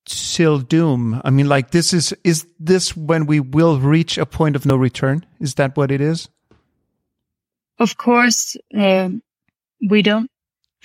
till 0.05 0.59
doom. 0.59 1.21
I 1.25 1.31
mean, 1.31 1.49
like 1.49 1.71
this 1.71 1.93
is, 1.93 2.13
is 2.25 2.47
this 2.59 2.97
when 2.97 3.27
we 3.27 3.39
will 3.39 3.79
reach 3.79 4.19
a 4.19 4.27
point 4.27 4.57
of 4.57 4.67
no 4.67 4.75
return? 4.75 5.25
Is 5.39 5.55
that 5.55 5.77
what 5.77 5.93
it 5.93 6.01
is? 6.01 6.29
Of 7.83 7.97
course, 7.97 8.57
um, 8.73 9.25
we 9.91 10.03
don't 10.03 10.31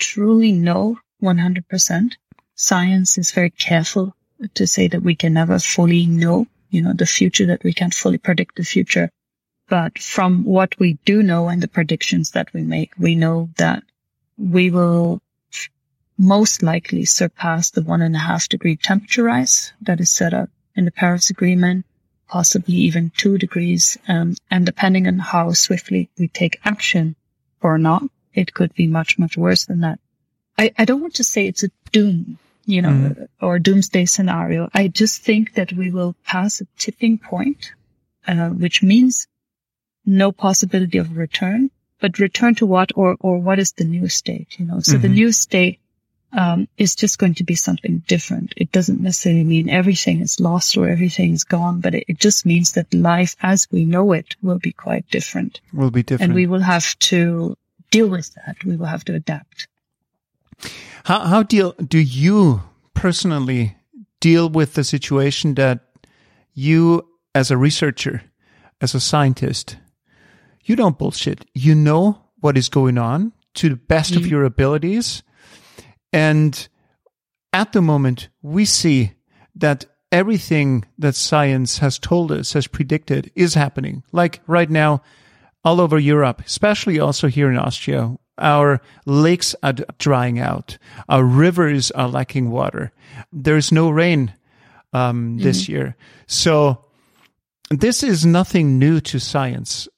truly 0.00 0.50
know 0.50 0.98
100%. 1.22 2.16
Science 2.56 3.18
is 3.18 3.30
very 3.30 3.50
careful 3.50 4.16
to 4.54 4.66
say 4.66 4.88
that 4.88 5.04
we 5.04 5.14
can 5.14 5.34
never 5.34 5.60
fully 5.60 6.06
know, 6.06 6.48
you 6.70 6.82
know, 6.82 6.92
the 6.92 7.06
future, 7.06 7.46
that 7.46 7.62
we 7.62 7.72
can't 7.72 7.94
fully 7.94 8.18
predict 8.18 8.56
the 8.56 8.64
future. 8.64 9.10
But 9.68 10.00
from 10.00 10.42
what 10.42 10.76
we 10.80 10.94
do 11.04 11.22
know 11.22 11.46
and 11.46 11.62
the 11.62 11.68
predictions 11.68 12.32
that 12.32 12.52
we 12.52 12.62
make, 12.62 12.90
we 12.98 13.14
know 13.14 13.50
that 13.58 13.84
we 14.36 14.72
will 14.72 15.22
most 16.18 16.64
likely 16.64 17.04
surpass 17.04 17.70
the 17.70 17.82
one 17.82 18.02
and 18.02 18.16
a 18.16 18.26
half 18.30 18.48
degree 18.48 18.74
temperature 18.74 19.22
rise 19.22 19.72
that 19.82 20.00
is 20.00 20.10
set 20.10 20.34
up 20.34 20.50
in 20.74 20.84
the 20.84 20.90
Paris 20.90 21.30
Agreement, 21.30 21.86
possibly 22.28 22.74
even 22.74 23.10
two 23.16 23.38
degrees. 23.38 23.98
Um, 24.06 24.36
and 24.50 24.64
depending 24.64 25.06
on 25.08 25.18
how 25.18 25.52
swiftly 25.52 26.10
we 26.18 26.28
take 26.28 26.60
action 26.64 27.16
or 27.60 27.78
not, 27.78 28.02
it 28.34 28.54
could 28.54 28.74
be 28.74 28.86
much, 28.86 29.18
much 29.18 29.36
worse 29.36 29.64
than 29.64 29.80
that. 29.80 29.98
I, 30.56 30.72
I 30.78 30.84
don't 30.84 31.00
want 31.00 31.14
to 31.14 31.24
say 31.24 31.46
it's 31.46 31.64
a 31.64 31.70
doom, 31.92 32.38
you 32.66 32.82
know, 32.82 32.90
mm-hmm. 32.90 33.44
or 33.44 33.58
doomsday 33.58 34.04
scenario. 34.04 34.68
I 34.74 34.88
just 34.88 35.22
think 35.22 35.54
that 35.54 35.72
we 35.72 35.90
will 35.90 36.14
pass 36.24 36.60
a 36.60 36.66
tipping 36.76 37.18
point, 37.18 37.72
uh, 38.26 38.50
which 38.50 38.82
means 38.82 39.26
no 40.04 40.32
possibility 40.32 40.98
of 40.98 41.16
return, 41.16 41.70
but 42.00 42.18
return 42.18 42.54
to 42.56 42.66
what 42.66 42.92
or, 42.94 43.16
or 43.20 43.38
what 43.38 43.58
is 43.58 43.72
the 43.72 43.84
new 43.84 44.08
state, 44.08 44.58
you 44.58 44.66
know? 44.66 44.80
So 44.80 44.92
mm-hmm. 44.92 45.02
the 45.02 45.08
new 45.08 45.32
state, 45.32 45.80
um, 46.32 46.68
is 46.76 46.94
just 46.94 47.18
going 47.18 47.34
to 47.34 47.44
be 47.44 47.54
something 47.54 48.02
different. 48.06 48.52
It 48.56 48.70
doesn't 48.72 49.00
necessarily 49.00 49.44
mean 49.44 49.70
everything 49.70 50.20
is 50.20 50.40
lost 50.40 50.76
or 50.76 50.88
everything 50.88 51.32
is 51.32 51.44
gone, 51.44 51.80
but 51.80 51.94
it, 51.94 52.04
it 52.08 52.18
just 52.18 52.44
means 52.44 52.72
that 52.72 52.92
life 52.92 53.34
as 53.40 53.66
we 53.70 53.84
know 53.84 54.12
it 54.12 54.36
will 54.42 54.58
be 54.58 54.72
quite 54.72 55.08
different. 55.10 55.60
Will 55.72 55.90
be 55.90 56.02
different. 56.02 56.30
And 56.30 56.34
we 56.34 56.46
will 56.46 56.60
have 56.60 56.98
to 56.98 57.56
deal 57.90 58.08
with 58.08 58.34
that. 58.34 58.56
We 58.64 58.76
will 58.76 58.86
have 58.86 59.04
to 59.06 59.14
adapt. 59.14 59.68
How, 61.04 61.20
how 61.20 61.42
deal, 61.42 61.72
do 61.72 61.98
you 61.98 62.62
personally 62.94 63.76
deal 64.20 64.48
with 64.48 64.74
the 64.74 64.84
situation 64.84 65.54
that 65.54 65.80
you 66.52 67.08
as 67.34 67.50
a 67.50 67.56
researcher, 67.56 68.22
as 68.80 68.94
a 68.94 69.00
scientist, 69.00 69.76
you 70.64 70.76
don't 70.76 70.98
bullshit. 70.98 71.44
You 71.54 71.74
know 71.74 72.20
what 72.40 72.58
is 72.58 72.68
going 72.68 72.98
on 72.98 73.32
to 73.54 73.68
the 73.70 73.76
best 73.76 74.12
mm-hmm. 74.12 74.24
of 74.24 74.30
your 74.30 74.44
abilities. 74.44 75.22
And 76.12 76.68
at 77.52 77.72
the 77.72 77.82
moment, 77.82 78.28
we 78.42 78.64
see 78.64 79.12
that 79.54 79.86
everything 80.10 80.84
that 80.98 81.14
science 81.14 81.78
has 81.78 81.98
told 81.98 82.32
us, 82.32 82.52
has 82.52 82.66
predicted, 82.66 83.30
is 83.34 83.54
happening. 83.54 84.02
Like 84.12 84.40
right 84.46 84.70
now, 84.70 85.02
all 85.64 85.80
over 85.80 85.98
Europe, 85.98 86.42
especially 86.46 86.98
also 86.98 87.28
here 87.28 87.50
in 87.50 87.58
Austria, 87.58 88.16
our 88.38 88.80
lakes 89.04 89.54
are 89.62 89.74
drying 89.98 90.38
out. 90.38 90.78
Our 91.08 91.24
rivers 91.24 91.90
are 91.90 92.08
lacking 92.08 92.50
water. 92.50 92.92
There's 93.32 93.72
no 93.72 93.90
rain 93.90 94.32
um, 94.92 95.36
mm-hmm. 95.36 95.42
this 95.42 95.68
year. 95.68 95.96
So 96.26 96.84
this 97.70 98.02
is 98.02 98.24
nothing 98.24 98.78
new 98.78 99.00
to 99.00 99.18
science. 99.18 99.88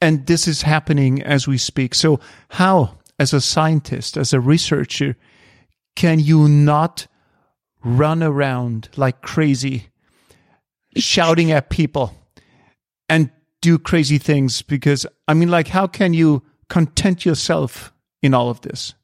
And 0.00 0.26
this 0.26 0.48
is 0.48 0.62
happening 0.62 1.22
as 1.22 1.46
we 1.46 1.58
speak. 1.58 1.94
So 1.94 2.20
how, 2.48 2.98
as 3.18 3.32
a 3.32 3.40
scientist, 3.40 4.16
as 4.16 4.32
a 4.32 4.40
researcher, 4.40 5.16
can 5.96 6.20
you 6.20 6.48
not 6.48 7.08
run 7.82 8.22
around 8.22 8.88
like 8.96 9.22
crazy, 9.22 9.88
shouting 10.96 11.50
at 11.50 11.70
people 11.70 12.14
and 13.08 13.30
do 13.60 13.78
crazy 13.78 14.18
things? 14.18 14.62
Because, 14.62 15.06
I 15.26 15.34
mean, 15.34 15.50
like, 15.50 15.68
how 15.68 15.86
can 15.86 16.14
you 16.14 16.42
content 16.68 17.24
yourself 17.24 17.92
in 18.22 18.34
all 18.34 18.50
of 18.50 18.60
this? 18.60 18.94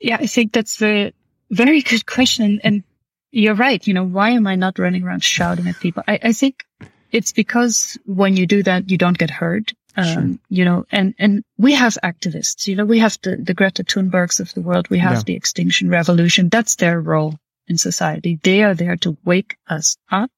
Yeah, 0.00 0.18
I 0.20 0.26
think 0.26 0.52
that's 0.52 0.80
a 0.82 1.12
very 1.50 1.82
good 1.82 2.06
question. 2.06 2.60
And 2.62 2.84
you're 3.32 3.54
right. 3.54 3.84
You 3.86 3.94
know, 3.94 4.04
why 4.04 4.30
am 4.30 4.46
I 4.46 4.54
not 4.54 4.78
running 4.78 5.02
around 5.02 5.24
shouting 5.24 5.66
at 5.66 5.80
people? 5.80 6.02
I, 6.06 6.20
I 6.22 6.32
think 6.32 6.64
it's 7.10 7.32
because 7.32 7.98
when 8.04 8.36
you 8.36 8.46
do 8.46 8.62
that, 8.64 8.90
you 8.90 8.98
don't 8.98 9.18
get 9.18 9.30
hurt. 9.30 9.72
Um, 9.96 10.04
sure. 10.06 10.38
you 10.48 10.64
know, 10.64 10.86
and, 10.90 11.14
and 11.18 11.44
we 11.56 11.74
have 11.74 11.96
activists, 12.02 12.66
you 12.66 12.74
know, 12.74 12.84
we 12.84 12.98
have 12.98 13.16
the, 13.22 13.36
the 13.36 13.54
Greta 13.54 13.84
Thunbergs 13.84 14.40
of 14.40 14.52
the 14.52 14.60
world. 14.60 14.90
We 14.90 14.98
have 14.98 15.18
yeah. 15.18 15.22
the 15.22 15.34
extinction 15.36 15.88
revolution. 15.88 16.48
That's 16.48 16.74
their 16.76 17.00
role 17.00 17.38
in 17.68 17.78
society. 17.78 18.38
They 18.42 18.62
are 18.64 18.74
there 18.74 18.96
to 18.98 19.16
wake 19.24 19.56
us 19.68 19.96
up, 20.10 20.30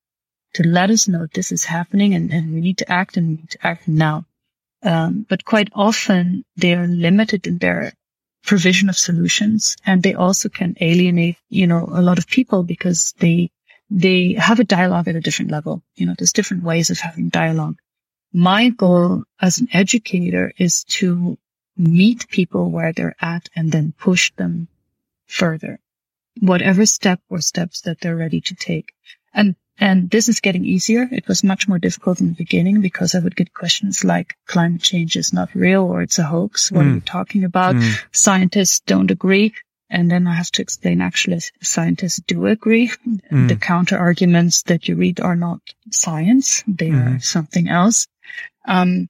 to 0.54 0.62
let 0.62 0.90
us 0.90 1.08
know 1.08 1.26
this 1.26 1.52
is 1.52 1.64
happening 1.64 2.14
and, 2.14 2.30
and 2.30 2.52
we 2.52 2.60
need 2.60 2.78
to 2.78 2.92
act 2.92 3.16
and 3.16 3.28
we 3.28 3.34
need 3.36 3.50
to 3.50 3.66
act 3.66 3.88
now. 3.88 4.26
Um, 4.82 5.26
but 5.28 5.44
quite 5.44 5.70
often 5.74 6.44
they 6.56 6.74
are 6.74 6.86
limited 6.86 7.46
in 7.46 7.58
their 7.58 7.92
provision 8.44 8.88
of 8.88 8.96
solutions 8.96 9.76
and 9.84 10.02
they 10.02 10.14
also 10.14 10.48
can 10.48 10.76
alienate, 10.80 11.36
you 11.48 11.66
know, 11.66 11.88
a 11.90 12.02
lot 12.02 12.18
of 12.18 12.26
people 12.26 12.62
because 12.62 13.12
they 13.18 13.50
they 13.88 14.32
have 14.34 14.58
a 14.58 14.64
dialogue 14.64 15.08
at 15.08 15.16
a 15.16 15.20
different 15.20 15.50
level. 15.50 15.82
You 15.94 16.06
know, 16.06 16.14
there's 16.18 16.32
different 16.32 16.64
ways 16.64 16.90
of 16.90 16.98
having 16.98 17.28
dialogue. 17.28 17.76
My 18.36 18.68
goal 18.68 19.24
as 19.40 19.60
an 19.60 19.68
educator 19.72 20.52
is 20.58 20.84
to 21.00 21.38
meet 21.74 22.28
people 22.28 22.70
where 22.70 22.92
they're 22.92 23.16
at 23.18 23.48
and 23.56 23.72
then 23.72 23.94
push 23.98 24.30
them 24.36 24.68
further, 25.24 25.80
whatever 26.40 26.84
step 26.84 27.18
or 27.30 27.40
steps 27.40 27.80
that 27.82 27.98
they're 27.98 28.14
ready 28.14 28.42
to 28.42 28.54
take. 28.54 28.92
And, 29.32 29.56
and 29.78 30.10
this 30.10 30.28
is 30.28 30.40
getting 30.40 30.66
easier. 30.66 31.08
It 31.10 31.26
was 31.28 31.44
much 31.44 31.66
more 31.66 31.78
difficult 31.78 32.20
in 32.20 32.28
the 32.28 32.34
beginning 32.34 32.82
because 32.82 33.14
I 33.14 33.20
would 33.20 33.36
get 33.36 33.54
questions 33.54 34.04
like 34.04 34.36
climate 34.46 34.82
change 34.82 35.16
is 35.16 35.32
not 35.32 35.54
real 35.54 35.84
or 35.84 36.02
it's 36.02 36.18
a 36.18 36.24
hoax. 36.24 36.70
What 36.70 36.84
mm. 36.84 36.90
are 36.90 36.94
you 36.96 37.00
talking 37.00 37.44
about? 37.44 37.76
Mm. 37.76 38.04
Scientists 38.12 38.80
don't 38.80 39.10
agree. 39.10 39.54
And 39.88 40.10
then 40.10 40.26
I 40.26 40.34
have 40.34 40.50
to 40.52 40.62
explain 40.62 41.00
actually 41.00 41.40
scientists 41.62 42.20
do 42.26 42.46
agree. 42.46 42.90
Mm. 43.30 43.48
The 43.48 43.56
counter 43.56 43.96
arguments 43.96 44.62
that 44.64 44.88
you 44.88 44.96
read 44.96 45.20
are 45.20 45.36
not 45.36 45.60
science. 45.90 46.64
They 46.66 46.90
are 46.90 46.92
mm-hmm. 46.92 47.18
something 47.18 47.68
else. 47.68 48.08
Um, 48.66 49.08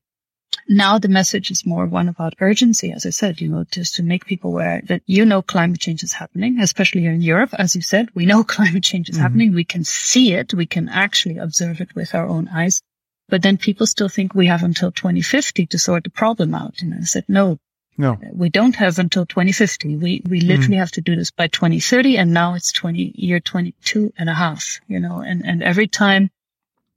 now 0.68 0.98
the 0.98 1.08
message 1.08 1.50
is 1.50 1.66
more 1.66 1.86
one 1.86 2.08
about 2.08 2.34
urgency, 2.40 2.92
as 2.92 3.06
I 3.06 3.10
said, 3.10 3.40
you 3.40 3.48
know, 3.48 3.64
just 3.70 3.96
to 3.96 4.02
make 4.02 4.26
people 4.26 4.52
aware 4.52 4.82
that 4.86 5.02
you 5.06 5.25
know 5.25 5.42
climate 5.42 5.80
change 5.80 6.02
is 6.02 6.12
happening, 6.12 6.60
especially 6.60 7.02
here 7.02 7.12
in 7.12 7.22
Europe. 7.22 7.50
As 7.52 7.76
you 7.76 7.82
said, 7.82 8.08
we 8.14 8.26
know 8.26 8.44
climate 8.56 8.82
change 8.82 9.08
is 9.08 9.16
mm. 9.16 9.20
happening. 9.20 9.54
We 9.54 9.64
can 9.64 9.84
see 9.84 10.32
it. 10.32 10.54
We 10.54 10.66
can 10.66 10.88
actually 10.88 11.38
observe 11.38 11.80
it 11.80 11.94
with 11.94 12.14
our 12.14 12.26
own 12.26 12.48
eyes. 12.48 12.82
But 13.28 13.42
then 13.42 13.56
people 13.56 13.86
still 13.86 14.08
think 14.08 14.34
we 14.34 14.46
have 14.46 14.62
until 14.62 14.92
2050 14.92 15.66
to 15.66 15.78
sort 15.78 16.04
the 16.04 16.10
problem 16.10 16.54
out. 16.54 16.80
And 16.80 16.94
I 16.94 17.00
said, 17.00 17.25
no, 17.28 17.58
no. 17.98 18.18
We 18.32 18.50
don't 18.50 18.76
have 18.76 18.98
until 18.98 19.26
2050. 19.26 19.96
We, 19.96 20.22
we 20.28 20.40
literally 20.40 20.76
mm. 20.76 20.80
have 20.80 20.92
to 20.92 21.00
do 21.00 21.16
this 21.16 21.30
by 21.30 21.48
2030. 21.48 22.18
And 22.18 22.32
now 22.32 22.54
it's 22.54 22.70
20, 22.72 23.12
year 23.16 23.40
22 23.40 24.12
and 24.18 24.28
a 24.28 24.34
half, 24.34 24.80
you 24.86 25.00
know, 25.00 25.20
and, 25.20 25.44
and 25.44 25.62
every 25.62 25.88
time 25.88 26.30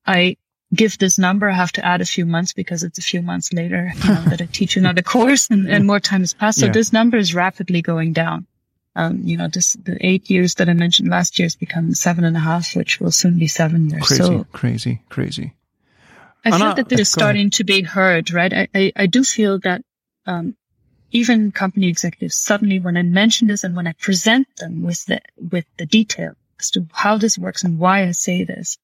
I 0.06 0.38
give 0.74 0.98
this 0.98 1.18
number, 1.18 1.50
I 1.50 1.54
have 1.54 1.72
to 1.74 1.86
add 1.86 2.02
a 2.02 2.06
few 2.06 2.26
months 2.26 2.54
because 2.54 2.84
it's 2.84 3.00
a 3.00 3.02
few 3.02 3.22
months 3.22 3.52
later 3.54 3.92
you 3.96 4.10
know, 4.10 4.22
that 4.24 4.42
I 4.42 4.46
teach 4.46 4.78
another 4.78 5.02
course 5.16 5.50
and, 5.50 5.68
and 5.68 5.86
more 5.86 6.00
time 6.00 6.22
has 6.22 6.34
passed. 6.34 6.60
So 6.60 6.68
yeah. 6.68 6.72
this 6.72 6.94
number 6.94 7.18
is 7.18 7.34
rapidly 7.34 7.82
going 7.82 8.14
down. 8.14 8.46
Um, 8.96 9.22
you 9.24 9.38
know, 9.38 9.48
this, 9.48 9.74
the 9.74 9.98
eight 10.06 10.30
years 10.30 10.56
that 10.56 10.68
I 10.68 10.74
mentioned 10.74 11.10
last 11.10 11.40
year 11.40 11.46
has 11.46 11.56
become 11.56 11.94
seven 11.94 12.24
and 12.24 12.36
a 12.36 12.40
half, 12.40 12.76
which 12.76 13.00
will 13.00 13.12
soon 13.12 13.40
be 13.40 13.48
seven 13.48 13.90
years. 13.90 14.08
Crazy, 14.08 14.24
so 14.24 14.46
crazy, 14.52 15.02
crazy. 15.10 15.54
I 16.44 16.58
feel 16.58 16.74
that 16.74 16.90
this 16.90 17.02
is 17.02 17.10
starting 17.10 17.44
ahead. 17.44 17.54
to 17.54 17.64
be 17.64 17.82
heard, 17.82 18.32
right? 18.32 18.52
I, 18.52 18.68
I, 18.74 18.92
I 18.96 19.06
do 19.08 19.24
feel 19.24 19.60
that, 19.60 19.82
um, 20.26 20.56
even 21.12 21.52
company 21.52 21.88
executives 21.88 22.36
suddenly 22.36 22.80
when 22.80 22.96
I 22.96 23.02
mention 23.02 23.48
this 23.48 23.64
and 23.64 23.76
when 23.76 23.88
I 23.88 23.94
present 23.94 24.48
them 24.58 24.84
with 24.84 25.04
the, 25.06 25.22
with 25.52 25.66
the 25.78 25.86
detail 25.86 26.34
as 26.60 26.72
to 26.72 26.86
how 26.92 27.18
this 27.18 27.38
works 27.38 27.64
and 27.64 27.80
why 27.80 28.04
I 28.04 28.12
say 28.12 28.44
this, 28.44 28.78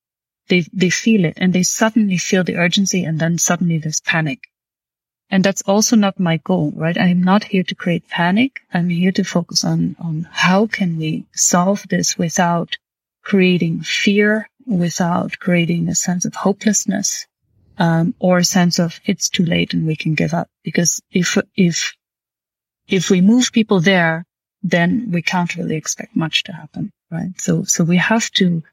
they, 0.48 0.66
they 0.74 0.90
feel 0.90 1.25
it 1.25 1.38
and 1.38 1.54
they 1.54 1.64
suddenly 1.64 2.18
feel 2.18 2.44
the 2.44 2.58
urgency 2.58 3.04
and 3.04 3.20
then 3.20 3.38
suddenly 3.38 3.78
there's 3.78 4.02
panic. 4.02 4.48
And 5.30 5.44
that's 5.44 5.64
also 5.64 5.96
not 5.96 6.20
my 6.20 6.38
goal, 6.38 6.72
right? 6.75 6.98
I'm 6.98 7.24
not 7.24 7.44
here 7.44 7.64
to 7.64 7.75
create 7.75 8.08
panic. 8.08 8.62
I'm 8.72 8.90
here 8.90 9.12
to 9.14 9.24
focus 9.24 9.64
on, 9.64 9.96
on 10.00 10.28
how 10.32 10.68
can 10.68 10.98
we 10.98 11.25
solve 11.34 11.84
this 11.90 12.18
without 12.18 12.78
creating 13.24 13.82
fear 13.82 14.48
without 14.66 15.38
creating 15.40 15.88
a 15.88 15.96
sense 15.96 16.25
of 16.25 16.36
hopelessness, 16.36 17.28
um, 17.78 18.16
or 18.20 18.40
a 18.40 18.46
sense 18.46 18.80
of 18.80 19.00
it's 19.06 19.30
too 19.30 19.46
late 19.46 19.74
and 19.74 19.86
we 19.86 19.96
can 19.96 20.16
give 20.16 20.34
up. 20.34 20.48
Because 20.64 21.02
if, 21.12 21.38
if, 21.56 21.94
if 22.88 23.10
we 23.10 23.22
move 23.22 23.52
people 23.52 23.80
there, 23.80 24.25
then 24.64 25.12
we 25.12 25.22
can't 25.22 25.56
really 25.56 25.75
expect 25.75 26.16
much 26.16 26.44
to 26.44 26.54
happen, 26.54 26.92
right? 27.12 27.40
So, 27.40 27.64
so 27.64 27.84
we 27.84 27.98
have 27.98 28.30
to 28.32 28.64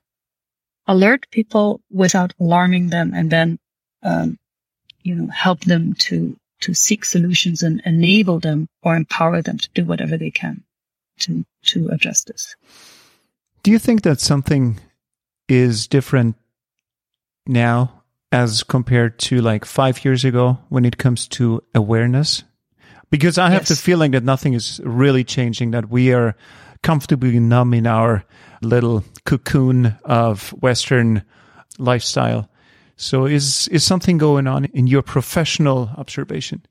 alert 0.86 1.26
people 1.30 1.80
without 1.90 2.32
alarming 2.40 2.88
them 2.88 3.12
and 3.14 3.30
then, 3.30 3.58
um, 4.02 4.38
you 5.02 5.14
know, 5.14 5.28
help 5.28 5.60
them 5.60 5.94
to, 5.94 6.36
to 6.60 6.74
seek 6.74 7.04
solutions 7.04 7.62
and 7.62 7.82
enable 7.84 8.38
them 8.38 8.68
or 8.82 8.96
empower 8.96 9.42
them 9.42 9.58
to 9.58 9.68
do 9.74 9.84
whatever 9.84 10.16
they 10.16 10.30
can 10.30 10.62
to, 11.20 11.44
to 11.62 11.88
address 11.88 12.24
this. 12.24 12.56
Do 13.62 13.70
you 13.70 13.78
think 13.78 14.02
that 14.02 14.20
something 14.20 14.80
is 15.48 15.86
different 15.86 16.36
now 17.46 18.02
as 18.32 18.62
compared 18.62 19.18
to 19.18 19.40
like 19.40 19.64
five 19.64 20.04
years 20.04 20.24
ago 20.24 20.58
when 20.68 20.84
it 20.84 20.98
comes 20.98 21.28
to 21.28 21.62
awareness? 21.74 22.42
Because 23.10 23.38
I 23.38 23.50
have 23.50 23.62
yes. 23.62 23.68
the 23.68 23.76
feeling 23.76 24.12
that 24.12 24.24
nothing 24.24 24.54
is 24.54 24.80
really 24.82 25.22
changing, 25.22 25.72
that 25.72 25.90
we 25.90 26.14
are 26.14 26.34
comfortably 26.82 27.38
numb 27.38 27.74
in 27.74 27.86
our 27.86 28.24
little 28.60 29.04
cocoon 29.24 29.96
of 30.04 30.50
Western 30.50 31.22
lifestyle. 31.78 32.48
So 32.96 33.26
is 33.26 33.68
is 33.68 33.84
something 33.84 34.18
going 34.18 34.46
on 34.46 34.66
in 34.66 34.86
your 34.86 35.02
professional 35.02 35.90
observation? 35.96 36.62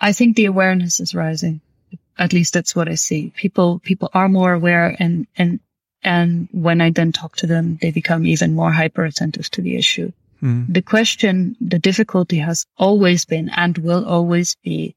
I 0.00 0.12
think 0.12 0.36
the 0.36 0.46
awareness 0.46 1.00
is 1.00 1.14
rising. 1.14 1.60
At 2.18 2.32
least 2.32 2.54
that's 2.54 2.74
what 2.74 2.88
I 2.88 2.94
see. 2.94 3.32
People 3.36 3.80
people 3.80 4.10
are 4.14 4.28
more 4.28 4.52
aware 4.52 4.96
and 4.98 5.26
and 5.36 5.60
and 6.02 6.48
when 6.52 6.80
I 6.80 6.90
then 6.90 7.12
talk 7.12 7.36
to 7.36 7.46
them, 7.46 7.78
they 7.82 7.90
become 7.90 8.26
even 8.26 8.54
more 8.54 8.72
hyper 8.72 9.04
attentive 9.04 9.50
to 9.50 9.60
the 9.62 9.76
issue. 9.76 10.12
Mm. 10.42 10.72
The 10.72 10.82
question, 10.82 11.56
the 11.60 11.78
difficulty 11.78 12.38
has 12.38 12.64
always 12.76 13.24
been 13.24 13.48
and 13.48 13.76
will 13.78 14.06
always 14.06 14.56
be 14.62 14.94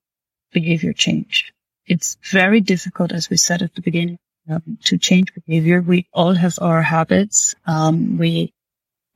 behavior 0.51 0.93
change. 0.93 1.51
It's 1.89 2.17
very 2.24 2.62
difficult, 2.62 3.12
as 3.12 3.29
we 3.29 3.38
said 3.38 3.63
at 3.63 3.74
the 3.74 3.81
beginning, 3.81 4.19
um, 4.48 4.77
to 4.86 5.00
change 5.00 5.34
behavior. 5.34 5.81
We 5.81 6.08
all 6.13 6.34
have 6.34 6.60
our 6.62 6.84
habits. 6.84 7.55
Um, 7.65 8.19
we, 8.19 8.53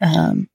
um, 0.01 0.49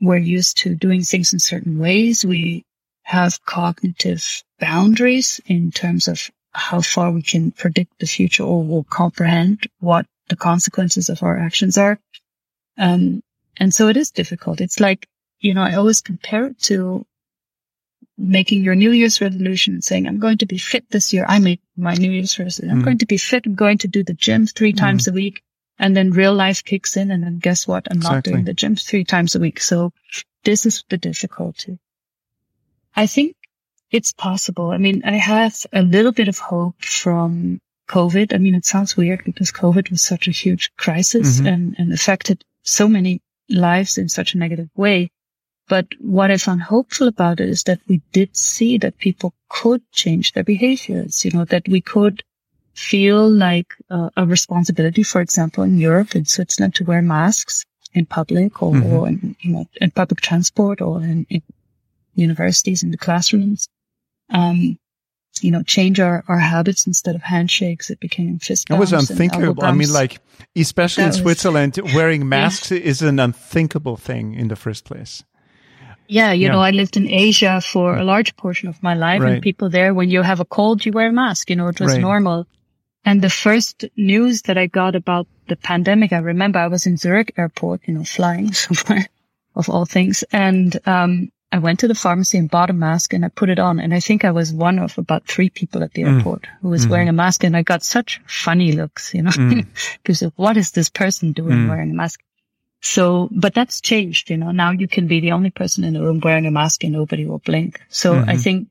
we're 0.00 0.16
used 0.16 0.56
to 0.58 0.74
doing 0.74 1.02
things 1.02 1.34
in 1.34 1.38
certain 1.38 1.78
ways. 1.78 2.24
We 2.24 2.64
have 3.02 3.44
cognitive 3.44 4.42
boundaries 4.58 5.40
in 5.44 5.70
terms 5.70 6.08
of 6.08 6.30
how 6.52 6.80
far 6.80 7.10
we 7.10 7.22
can 7.22 7.50
predict 7.50 7.98
the 7.98 8.06
future 8.06 8.42
or 8.44 8.64
will 8.64 8.84
comprehend 8.84 9.66
what 9.80 10.06
the 10.30 10.36
consequences 10.36 11.10
of 11.10 11.22
our 11.22 11.38
actions 11.38 11.76
are. 11.76 12.00
Um, 12.78 13.22
and 13.58 13.74
so 13.74 13.88
it 13.88 13.98
is 13.98 14.10
difficult. 14.10 14.62
It's 14.62 14.80
like, 14.80 15.06
you 15.40 15.52
know, 15.52 15.62
I 15.62 15.74
always 15.74 16.00
compare 16.00 16.46
it 16.46 16.58
to 16.62 17.04
making 18.20 18.62
your 18.62 18.74
New 18.74 18.90
Year's 18.90 19.20
resolution 19.20 19.74
and 19.74 19.84
saying, 19.84 20.06
I'm 20.06 20.18
going 20.18 20.38
to 20.38 20.46
be 20.46 20.58
fit 20.58 20.88
this 20.90 21.12
year. 21.12 21.24
I 21.26 21.38
made 21.38 21.60
my 21.76 21.94
New 21.94 22.10
Year's 22.10 22.38
resolution. 22.38 22.70
I'm 22.70 22.82
mm. 22.82 22.84
going 22.84 22.98
to 22.98 23.06
be 23.06 23.16
fit. 23.16 23.46
I'm 23.46 23.54
going 23.54 23.78
to 23.78 23.88
do 23.88 24.04
the 24.04 24.14
gym 24.14 24.46
three 24.46 24.72
times 24.72 25.04
mm. 25.04 25.12
a 25.12 25.14
week. 25.14 25.42
And 25.78 25.96
then 25.96 26.10
real 26.10 26.34
life 26.34 26.62
kicks 26.62 26.96
in. 26.96 27.10
And 27.10 27.22
then 27.24 27.38
guess 27.38 27.66
what? 27.66 27.86
I'm 27.90 27.96
exactly. 27.96 28.16
not 28.16 28.24
doing 28.24 28.44
the 28.44 28.54
gym 28.54 28.76
three 28.76 29.04
times 29.04 29.34
a 29.34 29.40
week. 29.40 29.60
So 29.60 29.92
this 30.44 30.66
is 30.66 30.84
the 30.90 30.98
difficulty. 30.98 31.78
I 32.94 33.06
think 33.06 33.36
it's 33.90 34.12
possible. 34.12 34.70
I 34.70 34.78
mean, 34.78 35.02
I 35.04 35.12
have 35.12 35.56
a 35.72 35.82
little 35.82 36.12
bit 36.12 36.28
of 36.28 36.38
hope 36.38 36.82
from 36.82 37.60
COVID. 37.88 38.34
I 38.34 38.38
mean, 38.38 38.54
it 38.54 38.66
sounds 38.66 38.96
weird 38.96 39.24
because 39.24 39.50
COVID 39.50 39.90
was 39.90 40.02
such 40.02 40.28
a 40.28 40.32
huge 40.32 40.70
crisis 40.76 41.38
mm-hmm. 41.38 41.46
and, 41.46 41.76
and 41.78 41.92
affected 41.92 42.44
so 42.62 42.86
many 42.86 43.22
lives 43.48 43.98
in 43.98 44.08
such 44.08 44.34
a 44.34 44.38
negative 44.38 44.68
way. 44.76 45.10
But 45.70 45.86
what 46.00 46.32
I 46.32 46.36
found 46.36 46.62
hopeful 46.62 47.06
about 47.06 47.38
it 47.38 47.48
is 47.48 47.62
that 47.62 47.78
we 47.86 48.02
did 48.10 48.36
see 48.36 48.76
that 48.78 48.98
people 48.98 49.32
could 49.48 49.80
change 49.92 50.32
their 50.32 50.42
behaviors, 50.42 51.24
you 51.24 51.30
know, 51.30 51.44
that 51.44 51.68
we 51.68 51.80
could 51.80 52.24
feel 52.74 53.30
like 53.30 53.72
uh, 53.88 54.10
a 54.16 54.26
responsibility, 54.26 55.04
for 55.04 55.20
example, 55.20 55.62
in 55.62 55.78
Europe, 55.78 56.16
in 56.16 56.24
Switzerland, 56.24 56.74
to 56.74 56.84
wear 56.84 57.02
masks 57.02 57.64
in 57.94 58.04
public 58.04 58.60
or, 58.60 58.72
mm-hmm. 58.72 58.92
or 58.92 59.06
in, 59.06 59.36
you 59.42 59.52
know, 59.52 59.64
in 59.80 59.92
public 59.92 60.20
transport 60.20 60.80
or 60.80 61.00
in, 61.02 61.24
in 61.30 61.40
universities, 62.16 62.82
in 62.82 62.90
the 62.90 62.98
classrooms. 62.98 63.68
Um, 64.28 64.76
you 65.40 65.52
know, 65.52 65.62
change 65.62 66.00
our, 66.00 66.24
our 66.26 66.38
habits 66.38 66.84
instead 66.88 67.14
of 67.14 67.22
handshakes. 67.22 67.90
It 67.90 68.00
became 68.00 68.40
fist 68.40 68.66
bumps. 68.66 68.90
That 68.90 68.96
was 68.98 69.08
unthinkable. 69.08 69.64
I 69.64 69.70
mean, 69.70 69.92
like, 69.92 70.18
especially 70.56 71.04
that 71.04 71.14
in 71.14 71.22
Switzerland, 71.22 71.78
wearing 71.94 72.28
masks 72.28 72.72
yeah. 72.72 72.78
is 72.78 73.02
an 73.02 73.20
unthinkable 73.20 73.96
thing 73.96 74.34
in 74.34 74.48
the 74.48 74.56
first 74.56 74.84
place. 74.84 75.22
Yeah, 76.10 76.32
you 76.32 76.46
yeah. 76.46 76.52
know, 76.52 76.60
I 76.60 76.72
lived 76.72 76.96
in 76.96 77.08
Asia 77.08 77.60
for 77.60 77.96
a 77.96 78.04
large 78.04 78.36
portion 78.36 78.68
of 78.68 78.82
my 78.82 78.94
life 78.94 79.22
right. 79.22 79.34
and 79.34 79.42
people 79.42 79.70
there, 79.70 79.94
when 79.94 80.10
you 80.10 80.22
have 80.22 80.40
a 80.40 80.44
cold, 80.44 80.84
you 80.84 80.90
wear 80.90 81.08
a 81.08 81.12
mask, 81.12 81.50
you 81.50 81.56
know, 81.56 81.68
it 81.68 81.80
was 81.80 81.92
right. 81.92 82.00
normal. 82.00 82.46
And 83.04 83.22
the 83.22 83.30
first 83.30 83.84
news 83.96 84.42
that 84.42 84.58
I 84.58 84.66
got 84.66 84.96
about 84.96 85.28
the 85.46 85.54
pandemic, 85.54 86.12
I 86.12 86.18
remember 86.18 86.58
I 86.58 86.66
was 86.66 86.86
in 86.86 86.96
Zurich 86.96 87.34
airport, 87.36 87.82
you 87.86 87.94
know, 87.94 88.04
flying 88.04 88.52
somewhere 88.64 89.08
of 89.54 89.70
all 89.70 89.86
things. 89.86 90.24
And, 90.32 90.76
um, 90.84 91.30
I 91.52 91.58
went 91.58 91.80
to 91.80 91.88
the 91.88 91.96
pharmacy 91.96 92.38
and 92.38 92.50
bought 92.50 92.70
a 92.70 92.72
mask 92.72 93.12
and 93.12 93.24
I 93.24 93.28
put 93.28 93.48
it 93.48 93.58
on. 93.58 93.80
And 93.80 93.92
I 93.92 93.98
think 93.98 94.24
I 94.24 94.30
was 94.30 94.52
one 94.52 94.78
of 94.78 94.96
about 94.98 95.26
three 95.26 95.50
people 95.50 95.82
at 95.82 95.92
the 95.94 96.02
mm. 96.02 96.16
airport 96.16 96.46
who 96.62 96.68
was 96.68 96.86
mm. 96.86 96.90
wearing 96.90 97.08
a 97.08 97.12
mask. 97.12 97.42
And 97.42 97.56
I 97.56 97.62
got 97.62 97.82
such 97.82 98.20
funny 98.26 98.72
looks, 98.72 99.12
you 99.14 99.22
know, 99.22 99.30
because 99.30 100.20
mm. 100.20 100.32
what 100.36 100.56
is 100.56 100.70
this 100.70 100.90
person 100.90 101.32
doing 101.32 101.58
mm. 101.58 101.68
wearing 101.68 101.90
a 101.90 101.94
mask? 101.94 102.20
So, 102.82 103.28
but 103.30 103.52
that's 103.52 103.80
changed, 103.80 104.30
you 104.30 104.38
know, 104.38 104.52
now 104.52 104.70
you 104.70 104.88
can 104.88 105.06
be 105.06 105.20
the 105.20 105.32
only 105.32 105.50
person 105.50 105.84
in 105.84 105.92
the 105.92 106.00
room 106.00 106.20
wearing 106.20 106.46
a 106.46 106.50
mask 106.50 106.82
and 106.82 106.94
nobody 106.94 107.26
will 107.26 107.38
blink. 107.38 107.80
So 107.88 108.14
mm-hmm. 108.14 108.30
I 108.30 108.36
think, 108.36 108.68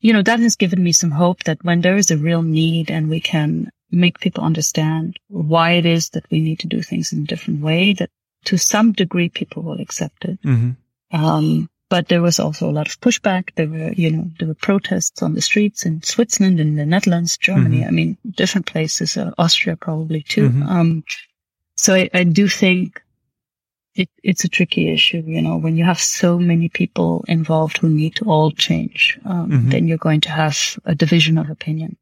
you 0.00 0.12
know, 0.12 0.22
that 0.22 0.40
has 0.40 0.56
given 0.56 0.82
me 0.82 0.92
some 0.92 1.10
hope 1.10 1.44
that 1.44 1.64
when 1.64 1.80
there 1.80 1.96
is 1.96 2.10
a 2.10 2.18
real 2.18 2.42
need 2.42 2.90
and 2.90 3.08
we 3.08 3.20
can 3.20 3.70
make 3.90 4.20
people 4.20 4.44
understand 4.44 5.18
why 5.28 5.72
it 5.72 5.86
is 5.86 6.10
that 6.10 6.30
we 6.30 6.40
need 6.40 6.58
to 6.60 6.66
do 6.66 6.82
things 6.82 7.12
in 7.12 7.22
a 7.22 7.26
different 7.26 7.62
way, 7.62 7.94
that 7.94 8.10
to 8.44 8.58
some 8.58 8.92
degree 8.92 9.28
people 9.28 9.62
will 9.62 9.80
accept 9.80 10.24
it. 10.24 10.42
Mm-hmm. 10.42 10.72
Um, 11.24 11.70
but 11.88 12.08
there 12.08 12.22
was 12.22 12.40
also 12.40 12.68
a 12.68 12.72
lot 12.72 12.88
of 12.88 13.00
pushback. 13.00 13.50
There 13.54 13.68
were, 13.68 13.92
you 13.92 14.10
know, 14.10 14.30
there 14.38 14.48
were 14.48 14.54
protests 14.54 15.22
on 15.22 15.34
the 15.34 15.42
streets 15.42 15.84
in 15.84 16.02
Switzerland, 16.02 16.58
in 16.58 16.76
the 16.76 16.86
Netherlands, 16.86 17.36
Germany. 17.36 17.80
Mm-hmm. 17.80 17.88
I 17.88 17.90
mean, 17.90 18.18
different 18.30 18.66
places, 18.66 19.16
uh, 19.16 19.32
Austria 19.38 19.76
probably 19.76 20.22
too. 20.22 20.48
Mm-hmm. 20.48 20.62
Um, 20.62 21.04
so 21.76 21.94
I, 21.94 22.10
I 22.12 22.24
do 22.24 22.48
think 22.48 23.02
it, 23.94 24.08
it's 24.22 24.44
a 24.44 24.48
tricky 24.48 24.92
issue, 24.92 25.22
you 25.26 25.42
know, 25.42 25.56
when 25.56 25.76
you 25.76 25.84
have 25.84 26.00
so 26.00 26.38
many 26.38 26.68
people 26.68 27.24
involved 27.28 27.78
who 27.78 27.88
need 27.88 28.14
to 28.16 28.24
all 28.24 28.50
change, 28.50 29.18
um, 29.24 29.50
mm-hmm. 29.50 29.70
then 29.70 29.86
you're 29.86 29.98
going 29.98 30.20
to 30.22 30.30
have 30.30 30.78
a 30.84 30.94
division 30.94 31.38
of 31.38 31.50
opinion. 31.50 31.96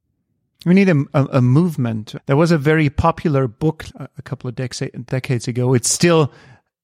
We 0.66 0.74
need 0.74 0.88
a, 0.88 1.04
a, 1.14 1.24
a, 1.32 1.42
movement. 1.42 2.14
There 2.26 2.36
was 2.36 2.50
a 2.50 2.58
very 2.58 2.90
popular 2.90 3.48
book 3.48 3.86
a 3.96 4.22
couple 4.22 4.48
of 4.48 4.56
dec- 4.56 5.06
decades 5.06 5.48
ago. 5.48 5.72
It's 5.72 5.90
still 5.90 6.32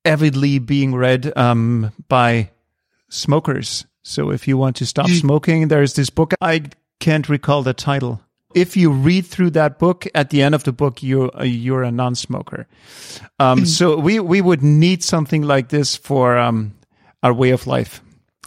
avidly 0.04 0.58
being 0.58 0.94
read 0.94 1.30
um, 1.36 1.92
by 2.08 2.50
smokers. 3.10 3.84
So 4.02 4.30
if 4.30 4.48
you 4.48 4.56
want 4.56 4.76
to 4.76 4.86
stop 4.86 5.08
mm. 5.08 5.20
smoking, 5.20 5.68
there's 5.68 5.92
this 5.92 6.08
book. 6.08 6.32
I 6.40 6.62
can't 7.00 7.28
recall 7.28 7.62
the 7.62 7.74
title 7.74 8.22
if 8.56 8.74
you 8.74 8.90
read 8.90 9.26
through 9.26 9.50
that 9.50 9.78
book, 9.78 10.06
at 10.14 10.30
the 10.30 10.40
end 10.40 10.54
of 10.54 10.64
the 10.64 10.72
book, 10.72 11.02
you're 11.02 11.30
you're 11.44 11.82
a 11.82 11.92
non-smoker. 11.92 12.66
Um, 13.38 13.60
mm. 13.60 13.66
so 13.66 13.98
we 13.98 14.18
we 14.18 14.40
would 14.40 14.62
need 14.62 15.04
something 15.04 15.42
like 15.42 15.68
this 15.68 15.94
for 15.94 16.38
um, 16.38 16.74
our 17.22 17.34
way 17.34 17.50
of 17.50 17.66
life. 17.66 18.02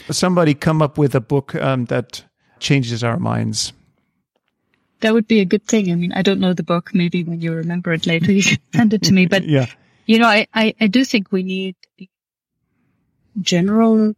Somebody 0.09 0.55
come 0.55 0.81
up 0.81 0.97
with 0.97 1.13
a 1.13 1.21
book 1.21 1.53
um, 1.55 1.85
that 1.85 2.23
changes 2.59 3.03
our 3.03 3.19
minds. 3.19 3.71
That 5.01 5.13
would 5.13 5.27
be 5.27 5.39
a 5.39 5.45
good 5.45 5.65
thing. 5.65 5.91
I 5.91 5.95
mean, 5.95 6.11
I 6.11 6.23
don't 6.23 6.39
know 6.39 6.53
the 6.53 6.63
book. 6.63 6.89
Maybe 6.93 7.23
when 7.23 7.39
you 7.39 7.53
remember 7.53 7.93
it 7.93 8.07
later, 8.07 8.31
you 8.31 8.43
can 8.43 8.59
send 8.73 8.93
it 8.93 9.03
to 9.03 9.13
me. 9.13 9.27
But 9.27 9.43
yeah, 9.47 9.67
you 10.07 10.17
know, 10.17 10.27
I, 10.27 10.47
I, 10.53 10.73
I 10.81 10.87
do 10.87 11.05
think 11.05 11.31
we 11.31 11.43
need 11.43 11.75
general 13.39 14.15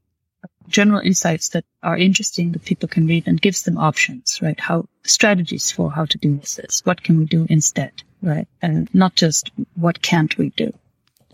general 0.71 1.01
insights 1.01 1.49
that 1.49 1.65
are 1.83 1.97
interesting 1.97 2.51
that 2.53 2.65
people 2.65 2.89
can 2.89 3.05
read 3.05 3.27
and 3.27 3.41
gives 3.41 3.63
them 3.63 3.77
options, 3.77 4.39
right? 4.41 4.59
How 4.59 4.85
strategies 5.03 5.71
for 5.71 5.91
how 5.91 6.05
to 6.05 6.17
do 6.17 6.37
this. 6.37 6.81
What 6.85 7.03
can 7.03 7.19
we 7.19 7.25
do 7.25 7.45
instead, 7.49 7.91
right? 8.21 8.47
And 8.61 8.89
not 8.93 9.15
just 9.15 9.51
what 9.75 10.01
can't 10.01 10.37
we 10.37 10.49
do. 10.49 10.73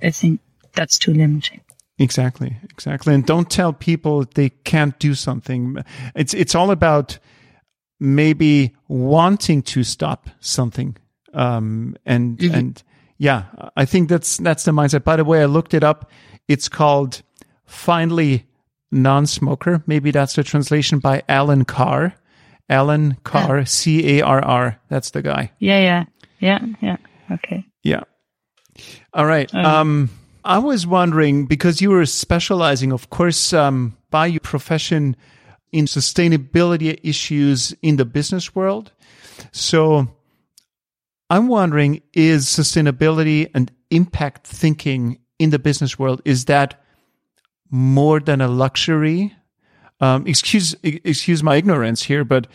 I 0.02 0.12
think 0.12 0.40
that's 0.74 0.98
too 0.98 1.14
limiting. 1.14 1.62
Exactly, 2.00 2.58
exactly. 2.64 3.14
And 3.14 3.26
don't 3.26 3.50
tell 3.50 3.74
people 3.74 4.26
they 4.36 4.50
can't 4.50 4.98
do 5.00 5.16
something. 5.16 5.78
It's 6.16 6.34
it's 6.34 6.54
all 6.54 6.70
about 6.70 7.18
maybe 8.00 8.76
wanting 8.88 9.64
to 9.64 9.84
stop 9.84 10.30
something. 10.40 10.96
Um, 11.34 11.96
and 12.06 12.38
mm-hmm. 12.38 12.54
and 12.54 12.84
yeah, 13.18 13.46
I 13.76 13.86
think 13.86 14.10
that's 14.10 14.38
that's 14.38 14.64
the 14.64 14.72
mindset. 14.72 15.04
By 15.04 15.16
the 15.16 15.26
way, 15.26 15.42
I 15.42 15.46
looked 15.46 15.74
it 15.74 15.84
up. 15.84 16.12
It's 16.48 16.70
called 16.70 17.24
finally 17.66 18.47
non-smoker. 18.92 19.84
Maybe 19.86 20.12
that's 20.12 20.36
the 20.36 20.44
translation 20.44 21.00
by 21.00 21.24
Alan 21.28 21.66
Carr. 21.66 22.16
Alan 22.70 23.18
Carr, 23.24 23.66
C 23.66 24.20
A 24.20 24.26
R 24.26 24.44
R. 24.44 24.80
That's 24.90 25.12
the 25.12 25.22
guy. 25.22 25.52
Yeah, 25.60 25.80
yeah, 25.80 26.06
yeah, 26.40 26.66
yeah. 26.82 26.98
Okay. 27.32 27.66
Yeah. 27.84 28.04
All 29.14 29.26
right. 29.26 29.54
Um, 29.56 29.66
um, 29.66 30.10
I 30.44 30.60
was 30.60 30.86
wondering 30.86 31.46
because 31.46 31.82
you 31.82 31.90
were 31.90 32.06
specializing, 32.06 32.92
of 32.92 33.10
course, 33.10 33.54
um, 33.54 33.98
by 34.10 34.28
your 34.28 34.40
profession 34.40 35.16
in 35.72 35.86
sustainability 35.86 37.00
issues 37.04 37.74
in 37.82 37.98
the 37.98 38.06
business 38.06 38.56
world. 38.56 38.92
So 39.52 40.08
I'm 41.30 41.48
wondering, 41.48 42.02
is 42.14 42.46
sustainability 42.46 43.50
and 43.54 43.72
impact 43.92 44.48
thinking 44.48 45.20
in 45.40 45.50
the 45.50 45.60
business 45.60 46.00
world, 46.00 46.22
is 46.24 46.46
that 46.46 46.82
more 47.70 48.20
than 48.20 48.42
a 48.42 48.48
luxury? 48.48 49.34
Um, 50.00 50.28
excuse 50.28 50.76
excuse 50.84 51.42
my 51.42 51.56
ignorance 51.56 52.04
here, 52.04 52.24
but 52.24 52.46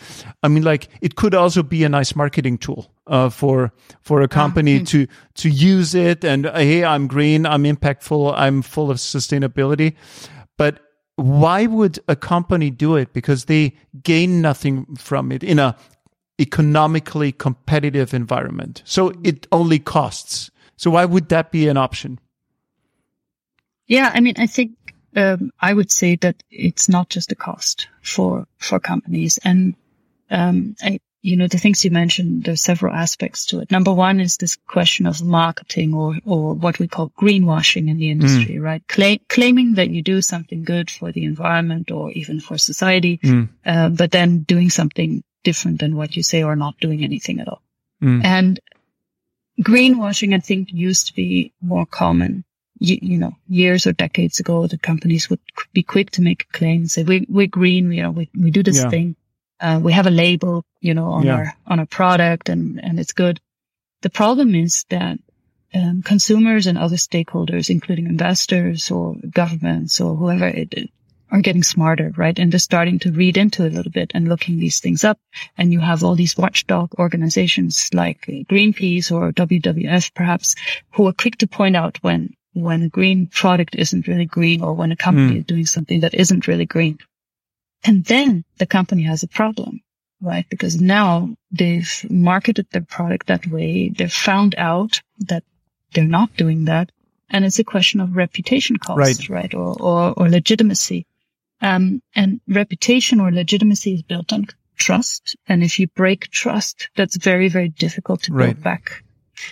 I 0.44 0.48
mean, 0.48 0.62
like 0.62 0.88
it 1.00 1.16
could 1.16 1.34
also 1.34 1.64
be 1.64 1.82
a 1.82 1.88
nice 1.88 2.14
marketing 2.14 2.58
tool 2.58 2.92
uh, 3.08 3.30
for 3.30 3.72
for 4.00 4.22
a 4.22 4.28
company 4.28 4.80
oh, 4.80 4.84
to 4.84 5.06
to 5.34 5.48
use 5.48 5.92
it. 5.94 6.24
And 6.24 6.46
uh, 6.46 6.54
hey, 6.54 6.84
I'm 6.84 7.08
green, 7.08 7.44
I'm 7.44 7.64
impactful, 7.64 8.32
I'm 8.36 8.62
full 8.62 8.92
of 8.92 8.98
sustainability. 8.98 9.96
But 10.56 10.78
why 11.16 11.66
would 11.66 11.98
a 12.06 12.14
company 12.14 12.70
do 12.70 12.94
it? 12.94 13.12
Because 13.12 13.46
they 13.46 13.74
gain 14.04 14.40
nothing 14.40 14.94
from 14.96 15.32
it 15.32 15.42
in 15.42 15.58
a 15.58 15.76
economically 16.40 17.32
competitive 17.32 18.14
environment. 18.14 18.82
So 18.84 19.12
it 19.22 19.46
only 19.52 19.78
costs. 19.78 20.50
So 20.76 20.90
why 20.90 21.04
would 21.04 21.28
that 21.28 21.52
be 21.52 21.68
an 21.68 21.76
option? 21.76 22.18
Yeah, 23.86 24.10
I 24.14 24.20
mean, 24.20 24.34
I 24.38 24.46
think 24.46 24.72
um, 25.14 25.50
I 25.60 25.72
would 25.72 25.90
say 25.90 26.16
that 26.16 26.42
it's 26.50 26.88
not 26.88 27.08
just 27.08 27.32
a 27.32 27.36
cost 27.36 27.88
for 28.02 28.46
for 28.58 28.80
companies, 28.80 29.38
and 29.44 29.74
um, 30.30 30.76
I, 30.82 31.00
you 31.20 31.36
know 31.36 31.46
the 31.46 31.58
things 31.58 31.84
you 31.84 31.90
mentioned. 31.90 32.44
There's 32.44 32.60
several 32.60 32.94
aspects 32.94 33.46
to 33.46 33.60
it. 33.60 33.70
Number 33.70 33.92
one 33.92 34.20
is 34.20 34.36
this 34.36 34.56
question 34.56 35.06
of 35.06 35.22
marketing, 35.22 35.94
or 35.94 36.16
or 36.24 36.54
what 36.54 36.78
we 36.78 36.88
call 36.88 37.10
greenwashing 37.10 37.88
in 37.88 37.98
the 37.98 38.10
industry, 38.10 38.56
mm. 38.56 38.62
right? 38.62 38.82
Cla- 38.88 39.18
claiming 39.28 39.74
that 39.74 39.90
you 39.90 40.02
do 40.02 40.22
something 40.22 40.64
good 40.64 40.90
for 40.90 41.12
the 41.12 41.24
environment 41.24 41.90
or 41.90 42.10
even 42.12 42.40
for 42.40 42.56
society, 42.56 43.18
mm. 43.18 43.48
uh, 43.66 43.90
but 43.90 44.10
then 44.10 44.42
doing 44.42 44.70
something 44.70 45.22
different 45.44 45.80
than 45.80 45.96
what 45.96 46.16
you 46.16 46.22
say, 46.22 46.42
or 46.42 46.56
not 46.56 46.78
doing 46.80 47.04
anything 47.04 47.40
at 47.40 47.48
all. 47.48 47.62
Mm. 48.02 48.24
And 48.24 48.60
greenwashing, 49.60 50.34
I 50.34 50.40
think, 50.40 50.72
used 50.72 51.08
to 51.08 51.14
be 51.14 51.52
more 51.60 51.86
common 51.86 52.44
you, 52.82 52.98
you, 53.00 53.18
know, 53.18 53.36
years 53.48 53.86
or 53.86 53.92
decades 53.92 54.40
ago, 54.40 54.66
the 54.66 54.76
companies 54.76 55.30
would 55.30 55.38
be 55.72 55.82
quick 55.82 56.10
to 56.10 56.22
make 56.22 56.42
a 56.42 56.58
claim 56.58 56.80
and 56.82 56.90
say, 56.90 57.04
we, 57.04 57.26
we're 57.28 57.46
green, 57.46 57.92
you 57.92 58.02
know, 58.02 58.10
we, 58.10 58.28
we 58.38 58.50
do 58.50 58.62
this 58.62 58.82
yeah. 58.82 58.90
thing. 58.90 59.16
Uh, 59.60 59.80
we 59.80 59.92
have 59.92 60.08
a 60.08 60.10
label, 60.10 60.64
you 60.80 60.92
know, 60.92 61.12
on 61.12 61.24
yeah. 61.24 61.36
our, 61.36 61.54
on 61.66 61.78
our 61.78 61.86
product 61.86 62.48
and, 62.48 62.82
and 62.82 62.98
it's 62.98 63.12
good. 63.12 63.40
The 64.00 64.10
problem 64.10 64.56
is 64.56 64.84
that, 64.90 65.18
um, 65.74 66.02
consumers 66.02 66.66
and 66.66 66.76
other 66.76 66.96
stakeholders, 66.96 67.70
including 67.70 68.06
investors 68.06 68.90
or 68.90 69.14
governments 69.30 70.00
or 70.00 70.16
whoever 70.16 70.46
it, 70.48 70.74
it, 70.74 70.90
are 71.30 71.40
getting 71.40 71.62
smarter, 71.62 72.12
right? 72.16 72.38
And 72.38 72.52
they're 72.52 72.58
starting 72.58 72.98
to 73.00 73.12
read 73.12 73.38
into 73.38 73.64
it 73.64 73.72
a 73.72 73.76
little 73.76 73.92
bit 73.92 74.10
and 74.12 74.28
looking 74.28 74.58
these 74.58 74.80
things 74.80 75.02
up. 75.02 75.18
And 75.56 75.72
you 75.72 75.80
have 75.80 76.04
all 76.04 76.14
these 76.14 76.36
watchdog 76.36 76.92
organizations 76.98 77.88
like 77.94 78.26
Greenpeace 78.26 79.10
or 79.10 79.32
WWF, 79.32 80.12
perhaps, 80.14 80.56
who 80.90 81.06
are 81.06 81.14
quick 81.14 81.38
to 81.38 81.46
point 81.46 81.74
out 81.74 81.96
when 82.02 82.34
when 82.54 82.82
a 82.82 82.88
green 82.88 83.26
product 83.26 83.74
isn't 83.74 84.06
really 84.06 84.26
green 84.26 84.62
or 84.62 84.74
when 84.74 84.92
a 84.92 84.96
company 84.96 85.36
mm. 85.36 85.38
is 85.38 85.44
doing 85.44 85.66
something 85.66 86.00
that 86.00 86.14
isn't 86.14 86.46
really 86.46 86.66
green. 86.66 86.98
And 87.84 88.04
then 88.04 88.44
the 88.58 88.66
company 88.66 89.02
has 89.02 89.22
a 89.22 89.28
problem, 89.28 89.80
right? 90.20 90.46
Because 90.48 90.80
now 90.80 91.34
they've 91.50 92.06
marketed 92.08 92.66
their 92.70 92.82
product 92.82 93.26
that 93.26 93.46
way. 93.46 93.88
They've 93.88 94.12
found 94.12 94.54
out 94.56 95.00
that 95.20 95.44
they're 95.92 96.04
not 96.04 96.36
doing 96.36 96.66
that. 96.66 96.92
And 97.30 97.44
it's 97.44 97.58
a 97.58 97.64
question 97.64 98.00
of 98.00 98.14
reputation 98.14 98.76
cost, 98.76 98.98
right? 98.98 99.28
right? 99.28 99.54
Or, 99.54 99.74
or, 99.80 100.14
or 100.16 100.28
legitimacy. 100.28 101.06
Um, 101.60 102.02
and 102.14 102.40
reputation 102.46 103.20
or 103.20 103.32
legitimacy 103.32 103.94
is 103.94 104.02
built 104.02 104.32
on 104.32 104.46
trust. 104.76 105.36
And 105.48 105.62
if 105.62 105.78
you 105.78 105.86
break 105.88 106.30
trust, 106.30 106.90
that's 106.96 107.16
very, 107.16 107.48
very 107.48 107.68
difficult 107.68 108.24
to 108.24 108.32
build 108.32 108.62
back 108.62 109.02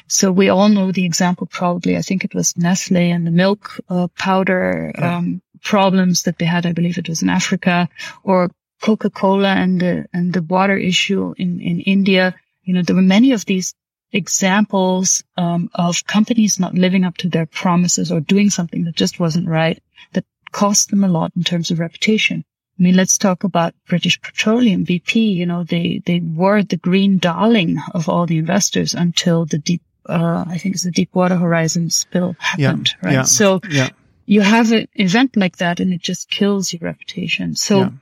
so 0.06 0.30
we 0.32 0.48
all 0.48 0.68
know 0.68 0.92
the 0.92 1.04
example 1.04 1.46
probably. 1.46 1.96
I 1.96 2.02
think 2.02 2.24
it 2.24 2.34
was 2.34 2.56
Nestle 2.56 3.10
and 3.10 3.26
the 3.26 3.30
milk 3.30 3.80
uh, 3.88 4.08
powder 4.18 4.92
yeah. 4.94 5.16
um, 5.16 5.42
problems 5.62 6.24
that 6.24 6.38
they 6.38 6.46
had. 6.46 6.66
I 6.66 6.72
believe 6.72 6.98
it 6.98 7.08
was 7.08 7.22
in 7.22 7.28
Africa 7.28 7.88
or 8.22 8.50
Coca-Cola 8.82 9.48
and 9.48 9.80
the 9.80 10.06
and 10.12 10.32
the 10.32 10.42
water 10.42 10.76
issue 10.76 11.34
in 11.36 11.60
in 11.60 11.80
India. 11.80 12.34
You 12.62 12.74
know, 12.74 12.82
there 12.82 12.96
were 12.96 13.02
many 13.02 13.32
of 13.32 13.44
these 13.44 13.74
examples 14.12 15.22
um, 15.36 15.70
of 15.74 16.04
companies 16.06 16.58
not 16.58 16.74
living 16.74 17.04
up 17.04 17.16
to 17.18 17.28
their 17.28 17.46
promises 17.46 18.10
or 18.10 18.20
doing 18.20 18.50
something 18.50 18.84
that 18.84 18.96
just 18.96 19.20
wasn't 19.20 19.48
right 19.48 19.80
that 20.12 20.24
cost 20.50 20.90
them 20.90 21.04
a 21.04 21.08
lot 21.08 21.32
in 21.36 21.44
terms 21.44 21.70
of 21.70 21.78
reputation. 21.78 22.44
I 22.80 22.82
mean, 22.82 22.96
let's 22.96 23.18
talk 23.18 23.44
about 23.44 23.74
British 23.86 24.22
Petroleum, 24.22 24.86
BP. 24.86 25.34
You 25.34 25.44
know, 25.44 25.64
they, 25.64 26.00
they 26.06 26.20
were 26.20 26.62
the 26.62 26.78
green 26.78 27.18
darling 27.18 27.78
of 27.92 28.08
all 28.08 28.24
the 28.24 28.38
investors 28.38 28.94
until 28.94 29.44
the 29.44 29.58
deep, 29.58 29.82
uh, 30.08 30.46
I 30.48 30.56
think 30.56 30.76
it's 30.76 30.84
the 30.84 30.90
Deepwater 30.90 31.36
Horizon 31.36 31.90
spill 31.90 32.36
happened, 32.38 32.88
yeah, 32.88 33.06
right? 33.06 33.12
Yeah, 33.12 33.22
so 33.24 33.60
yeah. 33.68 33.90
you 34.24 34.40
have 34.40 34.72
an 34.72 34.88
event 34.94 35.36
like 35.36 35.58
that 35.58 35.78
and 35.78 35.92
it 35.92 36.00
just 36.00 36.30
kills 36.30 36.72
your 36.72 36.80
reputation. 36.80 37.54
So 37.54 37.92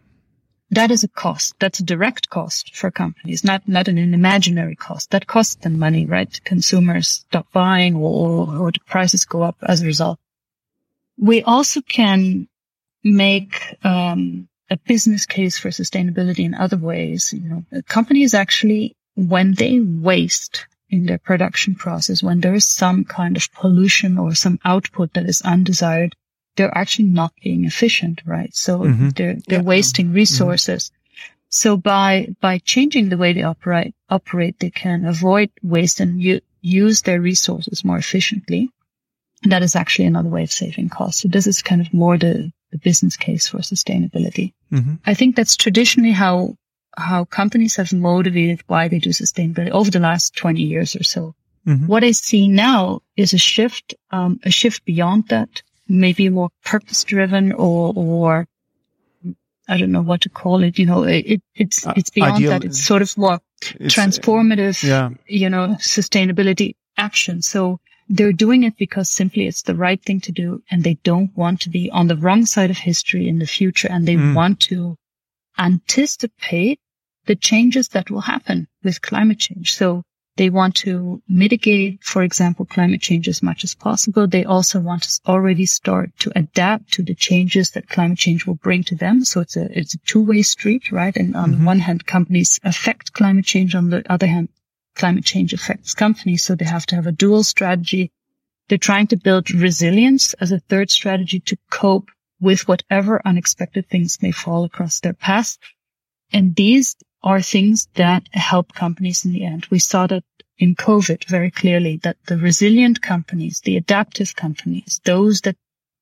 that 0.70 0.92
is 0.92 1.02
a 1.02 1.08
cost. 1.08 1.56
That's 1.58 1.80
a 1.80 1.84
direct 1.84 2.30
cost 2.30 2.76
for 2.76 2.92
companies, 2.92 3.42
not, 3.42 3.66
not 3.66 3.88
an 3.88 3.98
imaginary 3.98 4.76
cost. 4.76 5.10
That 5.10 5.26
costs 5.26 5.56
them 5.56 5.80
money, 5.80 6.06
right? 6.06 6.40
Consumers 6.44 7.08
stop 7.08 7.50
buying 7.52 7.96
or, 7.96 8.46
or 8.48 8.70
the 8.70 8.78
prices 8.86 9.24
go 9.24 9.42
up 9.42 9.56
as 9.60 9.82
a 9.82 9.86
result. 9.86 10.20
We 11.16 11.42
also 11.42 11.80
can 11.80 12.46
make, 13.02 13.74
um, 13.82 14.48
a 14.70 14.76
business 14.76 15.26
case 15.26 15.58
for 15.58 15.70
sustainability 15.70 16.44
in 16.44 16.54
other 16.54 16.76
ways. 16.76 17.32
You 17.32 17.48
know, 17.48 17.82
companies 17.88 18.34
actually, 18.34 18.94
when 19.14 19.54
they 19.54 19.80
waste 19.80 20.66
in 20.90 21.06
their 21.06 21.18
production 21.18 21.74
process, 21.74 22.22
when 22.22 22.40
there 22.40 22.54
is 22.54 22.66
some 22.66 23.04
kind 23.04 23.36
of 23.36 23.52
pollution 23.52 24.18
or 24.18 24.34
some 24.34 24.58
output 24.64 25.14
that 25.14 25.26
is 25.26 25.42
undesired, 25.42 26.14
they're 26.56 26.76
actually 26.76 27.08
not 27.08 27.32
being 27.42 27.64
efficient, 27.64 28.22
right? 28.26 28.54
So 28.54 28.80
mm-hmm. 28.80 29.10
they're, 29.10 29.36
they're 29.46 29.60
yeah. 29.60 29.64
wasting 29.64 30.06
mm-hmm. 30.06 30.14
resources. 30.14 30.90
Mm-hmm. 30.90 30.94
So 31.50 31.76
by, 31.76 32.28
by 32.40 32.58
changing 32.58 33.08
the 33.08 33.16
way 33.16 33.32
they 33.32 33.42
operate, 33.42 33.94
operate, 34.10 34.58
they 34.58 34.70
can 34.70 35.04
avoid 35.04 35.50
waste 35.62 36.00
and 36.00 36.20
u- 36.20 36.40
use 36.60 37.02
their 37.02 37.20
resources 37.20 37.84
more 37.84 37.96
efficiently. 37.96 38.70
And 39.42 39.52
that 39.52 39.62
is 39.62 39.76
actually 39.76 40.06
another 40.06 40.28
way 40.28 40.42
of 40.42 40.52
saving 40.52 40.88
costs. 40.88 41.22
So 41.22 41.28
this 41.28 41.46
is 41.46 41.62
kind 41.62 41.80
of 41.80 41.94
more 41.94 42.18
the, 42.18 42.50
the 42.72 42.78
business 42.78 43.16
case 43.16 43.48
for 43.48 43.58
sustainability. 43.58 44.52
Mm-hmm. 44.72 44.94
I 45.04 45.14
think 45.14 45.36
that's 45.36 45.56
traditionally 45.56 46.12
how 46.12 46.56
how 46.96 47.24
companies 47.24 47.76
have 47.76 47.92
motivated 47.92 48.62
why 48.66 48.88
they 48.88 48.98
do 48.98 49.10
sustainability 49.10 49.70
over 49.70 49.90
the 49.90 50.00
last 50.00 50.34
20 50.34 50.60
years 50.60 50.96
or 50.96 51.04
so. 51.04 51.34
Mm-hmm. 51.66 51.86
What 51.86 52.02
I 52.02 52.10
see 52.10 52.48
now 52.48 53.02
is 53.16 53.32
a 53.34 53.38
shift, 53.38 53.94
um, 54.10 54.40
a 54.44 54.50
shift 54.50 54.84
beyond 54.84 55.28
that, 55.28 55.62
maybe 55.86 56.28
more 56.28 56.50
purpose 56.64 57.04
driven 57.04 57.52
or, 57.52 57.92
or 57.94 58.48
I 59.68 59.76
don't 59.76 59.92
know 59.92 60.02
what 60.02 60.22
to 60.22 60.28
call 60.28 60.64
it. 60.64 60.78
You 60.78 60.86
know, 60.86 61.04
it, 61.04 61.42
it's, 61.54 61.86
uh, 61.86 61.92
it's 61.96 62.10
beyond 62.10 62.36
Ideal, 62.36 62.50
that. 62.50 62.64
It's 62.64 62.82
sort 62.84 63.02
of 63.02 63.16
more 63.16 63.38
transformative, 63.60 64.82
yeah. 64.82 65.10
you 65.26 65.50
know, 65.50 65.76
sustainability 65.78 66.74
action. 66.96 67.42
So 67.42 67.80
they're 68.08 68.32
doing 68.32 68.62
it 68.62 68.76
because 68.76 69.10
simply 69.10 69.46
it's 69.46 69.62
the 69.62 69.74
right 69.74 70.02
thing 70.02 70.20
to 70.20 70.32
do 70.32 70.62
and 70.70 70.82
they 70.82 70.94
don't 71.02 71.36
want 71.36 71.60
to 71.60 71.70
be 71.70 71.90
on 71.90 72.06
the 72.06 72.16
wrong 72.16 72.46
side 72.46 72.70
of 72.70 72.78
history 72.78 73.28
in 73.28 73.38
the 73.38 73.46
future 73.46 73.88
and 73.90 74.06
they 74.06 74.16
mm. 74.16 74.34
want 74.34 74.60
to 74.60 74.96
anticipate 75.58 76.80
the 77.26 77.36
changes 77.36 77.88
that 77.88 78.10
will 78.10 78.22
happen 78.22 78.66
with 78.82 79.02
climate 79.02 79.38
change. 79.38 79.74
So 79.74 80.02
they 80.38 80.50
want 80.50 80.76
to 80.76 81.20
mitigate, 81.28 82.02
for 82.02 82.22
example, 82.22 82.64
climate 82.64 83.02
change 83.02 83.28
as 83.28 83.42
much 83.42 83.64
as 83.64 83.74
possible. 83.74 84.26
They 84.26 84.44
also 84.44 84.78
want 84.78 85.02
to 85.02 85.20
already 85.26 85.66
start 85.66 86.16
to 86.20 86.32
adapt 86.36 86.92
to 86.92 87.02
the 87.02 87.14
changes 87.14 87.72
that 87.72 87.88
climate 87.88 88.18
change 88.18 88.46
will 88.46 88.54
bring 88.54 88.84
to 88.84 88.94
them. 88.94 89.24
So 89.24 89.40
it's 89.40 89.56
a, 89.56 89.68
it's 89.76 89.94
a 89.94 89.98
two-way 89.98 90.42
street, 90.42 90.92
right? 90.92 91.14
And 91.16 91.34
on 91.34 91.54
mm-hmm. 91.54 91.64
one 91.64 91.80
hand, 91.80 92.06
companies 92.06 92.60
affect 92.62 93.12
climate 93.12 93.46
change. 93.46 93.74
On 93.74 93.90
the 93.90 94.10
other 94.10 94.28
hand, 94.28 94.48
climate 94.98 95.24
change 95.24 95.52
affects 95.52 95.94
companies. 95.94 96.42
So 96.42 96.54
they 96.54 96.64
have 96.64 96.86
to 96.86 96.96
have 96.96 97.06
a 97.06 97.12
dual 97.12 97.42
strategy. 97.42 98.10
They're 98.68 98.78
trying 98.78 99.06
to 99.08 99.16
build 99.16 99.50
resilience 99.50 100.34
as 100.34 100.52
a 100.52 100.60
third 100.60 100.90
strategy 100.90 101.40
to 101.40 101.56
cope 101.70 102.10
with 102.40 102.68
whatever 102.68 103.22
unexpected 103.24 103.88
things 103.88 104.18
may 104.20 104.32
fall 104.32 104.64
across 104.64 105.00
their 105.00 105.14
path. 105.14 105.56
And 106.32 106.54
these 106.54 106.96
are 107.22 107.40
things 107.40 107.88
that 107.94 108.28
help 108.32 108.74
companies 108.74 109.24
in 109.24 109.32
the 109.32 109.44
end. 109.44 109.66
We 109.70 109.78
saw 109.78 110.06
that 110.06 110.24
in 110.58 110.74
COVID 110.74 111.24
very 111.24 111.50
clearly 111.50 111.98
that 112.02 112.16
the 112.26 112.36
resilient 112.36 113.00
companies, 113.00 113.60
the 113.60 113.76
adaptive 113.76 114.36
companies, 114.36 115.00
those 115.04 115.40
that 115.42 115.56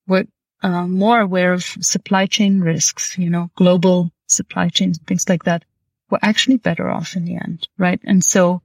were 0.07 0.25
uh, 0.61 0.87
more 0.87 1.19
aware 1.19 1.53
of 1.53 1.63
supply 1.63 2.25
chain 2.25 2.59
risks, 2.61 3.17
you 3.17 3.29
know, 3.29 3.49
global 3.55 4.11
supply 4.27 4.69
chains, 4.69 4.99
things 5.05 5.29
like 5.29 5.43
that, 5.43 5.63
were 6.09 6.19
actually 6.21 6.57
better 6.57 6.89
off 6.89 7.15
in 7.15 7.25
the 7.25 7.35
end, 7.35 7.67
right? 7.77 7.99
And 8.03 8.23
so 8.23 8.61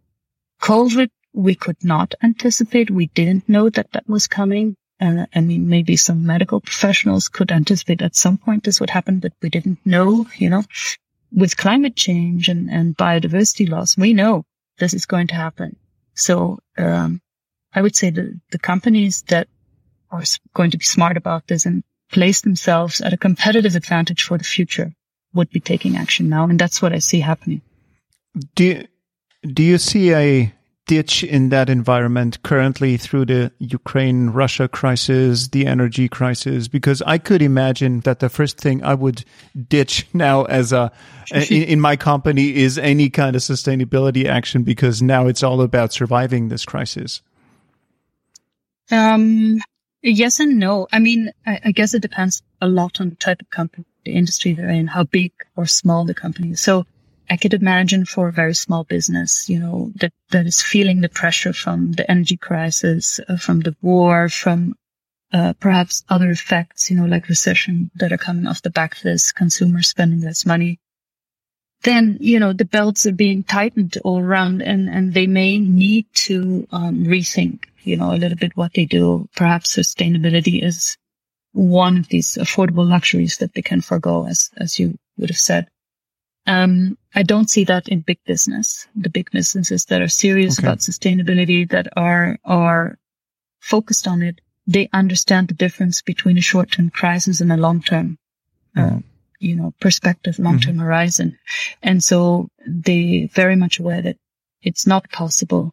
COVID 0.62 1.10
we 1.34 1.54
could 1.54 1.82
not 1.82 2.14
anticipate. 2.22 2.90
We 2.90 3.06
didn't 3.06 3.48
know 3.48 3.70
that 3.70 3.92
that 3.92 4.08
was 4.08 4.26
coming. 4.26 4.76
Uh, 5.00 5.26
I 5.34 5.40
mean, 5.40 5.68
maybe 5.68 5.96
some 5.96 6.24
medical 6.26 6.60
professionals 6.60 7.28
could 7.28 7.50
anticipate 7.50 8.02
at 8.02 8.14
some 8.14 8.38
point 8.38 8.64
this 8.64 8.78
would 8.78 8.90
happen, 8.90 9.18
but 9.18 9.32
we 9.42 9.48
didn't 9.48 9.78
know, 9.84 10.26
you 10.36 10.50
know, 10.50 10.62
with 11.32 11.56
climate 11.56 11.96
change 11.96 12.48
and, 12.48 12.70
and 12.70 12.96
biodiversity 12.96 13.68
loss, 13.68 13.96
we 13.96 14.12
know 14.12 14.44
this 14.78 14.94
is 14.94 15.06
going 15.06 15.28
to 15.28 15.34
happen. 15.34 15.76
So, 16.14 16.58
um, 16.76 17.20
I 17.74 17.80
would 17.80 17.96
say 17.96 18.10
the, 18.10 18.38
the 18.50 18.58
companies 18.58 19.22
that 19.28 19.48
are 20.10 20.22
going 20.52 20.72
to 20.72 20.78
be 20.78 20.84
smart 20.84 21.16
about 21.16 21.46
this 21.46 21.64
and 21.64 21.82
place 22.12 22.42
themselves 22.42 23.00
at 23.00 23.14
a 23.14 23.16
competitive 23.16 23.74
advantage 23.74 24.22
for 24.22 24.36
the 24.36 24.44
future 24.44 24.92
would 25.32 25.48
be 25.50 25.60
taking 25.60 25.96
action 25.96 26.28
now. 26.28 26.44
And 26.44 26.58
that's 26.58 26.82
what 26.82 26.92
I 26.92 26.98
see 26.98 27.20
happening. 27.20 27.62
Do 28.54 28.64
you, 28.64 28.86
do 29.42 29.62
you 29.62 29.78
see 29.78 30.14
a 30.14 30.52
ditch 30.86 31.22
in 31.22 31.48
that 31.50 31.70
environment 31.70 32.42
currently 32.42 32.96
through 32.96 33.24
the 33.24 33.52
Ukraine 33.58 34.30
Russia 34.30 34.68
crisis, 34.68 35.48
the 35.48 35.66
energy 35.66 36.08
crisis? 36.08 36.68
Because 36.68 37.02
I 37.02 37.18
could 37.18 37.42
imagine 37.42 38.00
that 38.00 38.20
the 38.20 38.28
first 38.28 38.58
thing 38.58 38.82
I 38.82 38.94
would 38.94 39.24
ditch 39.68 40.06
now 40.14 40.44
as 40.44 40.72
a 40.72 40.92
in, 41.32 41.62
in, 41.62 41.80
my 41.80 41.96
company 41.96 42.54
is 42.54 42.78
any 42.78 43.08
kind 43.08 43.36
of 43.36 43.42
sustainability 43.42 44.26
action 44.26 44.64
because 44.64 45.00
now 45.00 45.26
it's 45.26 45.42
all 45.42 45.62
about 45.62 45.92
surviving 45.92 46.48
this 46.48 46.64
crisis. 46.64 47.22
Um, 48.90 49.60
yes 50.02 50.40
and 50.40 50.58
no. 50.58 50.88
I 50.92 50.98
mean, 50.98 51.30
I, 51.46 51.60
I 51.66 51.72
guess 51.72 51.94
it 51.94 52.02
depends 52.02 52.42
a 52.60 52.68
lot 52.68 53.00
on 53.00 53.10
the 53.10 53.16
type 53.16 53.40
of 53.40 53.48
company, 53.50 53.86
the 54.04 54.12
industry 54.12 54.52
they're 54.52 54.68
in, 54.68 54.88
how 54.88 55.04
big 55.04 55.32
or 55.56 55.64
small 55.64 56.04
the 56.04 56.14
company 56.14 56.50
is. 56.50 56.60
So 56.60 56.84
I 57.30 57.36
could 57.36 57.54
imagine 57.54 58.04
for 58.04 58.28
a 58.28 58.32
very 58.32 58.54
small 58.54 58.84
business, 58.84 59.48
you 59.48 59.58
know, 59.58 59.92
that, 59.96 60.12
that 60.30 60.46
is 60.46 60.60
feeling 60.60 61.00
the 61.00 61.08
pressure 61.08 61.52
from 61.52 61.92
the 61.92 62.10
energy 62.10 62.36
crisis, 62.36 63.20
uh, 63.28 63.36
from 63.36 63.60
the 63.60 63.74
war, 63.80 64.28
from 64.28 64.74
uh, 65.32 65.54
perhaps 65.58 66.04
other 66.08 66.30
effects, 66.30 66.90
you 66.90 66.96
know, 66.96 67.06
like 67.06 67.28
recession 67.28 67.90
that 67.94 68.12
are 68.12 68.18
coming 68.18 68.46
off 68.46 68.62
the 68.62 68.70
back 68.70 68.96
of 68.96 69.02
this, 69.02 69.32
consumers 69.32 69.88
spending 69.88 70.20
less 70.20 70.44
money. 70.44 70.78
Then, 71.82 72.18
you 72.20 72.38
know, 72.38 72.52
the 72.52 72.64
belts 72.64 73.06
are 73.06 73.12
being 73.12 73.42
tightened 73.42 73.96
all 74.04 74.20
around 74.20 74.62
and, 74.62 74.88
and 74.88 75.14
they 75.14 75.26
may 75.26 75.58
need 75.58 76.06
to 76.14 76.66
um, 76.70 77.04
rethink, 77.04 77.64
you 77.82 77.96
know, 77.96 78.12
a 78.12 78.16
little 78.16 78.36
bit 78.36 78.56
what 78.56 78.74
they 78.74 78.84
do. 78.84 79.28
Perhaps 79.34 79.74
sustainability 79.74 80.62
is 80.62 80.96
one 81.52 81.98
of 81.98 82.08
these 82.08 82.36
affordable 82.36 82.88
luxuries 82.88 83.38
that 83.38 83.54
they 83.54 83.62
can 83.62 83.80
forego, 83.80 84.26
as, 84.26 84.50
as 84.56 84.78
you 84.78 84.96
would 85.16 85.30
have 85.30 85.38
said. 85.38 85.68
Um, 86.46 86.98
I 87.14 87.22
don't 87.22 87.48
see 87.48 87.64
that 87.64 87.88
in 87.88 88.00
big 88.00 88.18
business. 88.26 88.88
The 88.96 89.10
big 89.10 89.30
businesses 89.30 89.84
that 89.86 90.02
are 90.02 90.08
serious 90.08 90.58
okay. 90.58 90.66
about 90.66 90.78
sustainability, 90.78 91.68
that 91.70 91.88
are 91.96 92.38
are 92.44 92.98
focused 93.60 94.08
on 94.08 94.22
it, 94.22 94.40
they 94.66 94.88
understand 94.92 95.48
the 95.48 95.54
difference 95.54 96.02
between 96.02 96.38
a 96.38 96.40
short-term 96.42 96.90
crisis 96.90 97.40
and 97.40 97.52
a 97.52 97.56
long-term, 97.56 98.18
mm-hmm. 98.76 98.96
uh, 98.96 99.00
you 99.38 99.54
know, 99.54 99.72
perspective, 99.80 100.38
long-term 100.38 100.74
mm-hmm. 100.74 100.84
horizon, 100.84 101.38
and 101.82 102.02
so 102.02 102.48
they 102.66 103.28
very 103.32 103.56
much 103.56 103.78
aware 103.78 104.02
that 104.02 104.16
it's 104.62 104.86
not 104.86 105.10
possible 105.10 105.72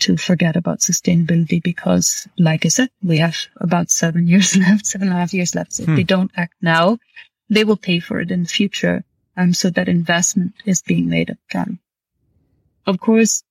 to 0.00 0.16
forget 0.16 0.56
about 0.56 0.80
sustainability 0.80 1.62
because, 1.62 2.26
like 2.38 2.64
I 2.64 2.68
said, 2.68 2.90
we 3.02 3.18
have 3.18 3.36
about 3.56 3.90
seven 3.90 4.26
years 4.32 4.56
left, 4.56 4.86
seven 4.86 5.08
and 5.08 5.16
a 5.16 5.20
half 5.20 5.34
years 5.34 5.54
left. 5.54 5.72
So 5.72 5.84
hmm. 5.84 5.92
if 5.92 5.96
they 5.96 6.04
don't 6.04 6.30
act 6.36 6.54
now, 6.60 6.98
they 7.48 7.64
will 7.64 7.76
pay 7.76 8.00
for 8.00 8.20
it 8.20 8.30
in 8.30 8.42
the 8.42 8.48
future. 8.48 9.04
Um, 9.36 9.54
so 9.54 9.70
that 9.70 9.88
investment 9.88 10.54
is 10.64 10.82
being 10.82 11.08
made 11.08 11.36
again. 11.50 11.78
Of 12.86 13.00
course, 13.00 13.42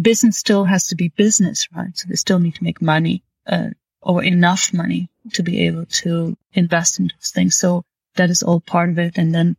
business 0.00 0.38
still 0.38 0.64
has 0.64 0.86
to 0.88 0.96
be 0.96 1.08
business, 1.08 1.68
right? 1.74 1.96
So 1.96 2.08
they 2.08 2.16
still 2.16 2.38
need 2.38 2.54
to 2.56 2.64
make 2.64 2.80
money, 2.80 3.22
uh, 3.46 3.70
or 4.00 4.24
enough 4.24 4.72
money 4.72 5.10
to 5.34 5.42
be 5.42 5.66
able 5.66 5.86
to 5.86 6.36
invest 6.54 6.98
in 6.98 7.08
those 7.08 7.30
things. 7.30 7.56
So 7.56 7.84
that 8.16 8.30
is 8.30 8.42
all 8.42 8.60
part 8.60 8.90
of 8.90 8.98
it. 8.98 9.18
And 9.18 9.34
then, 9.34 9.56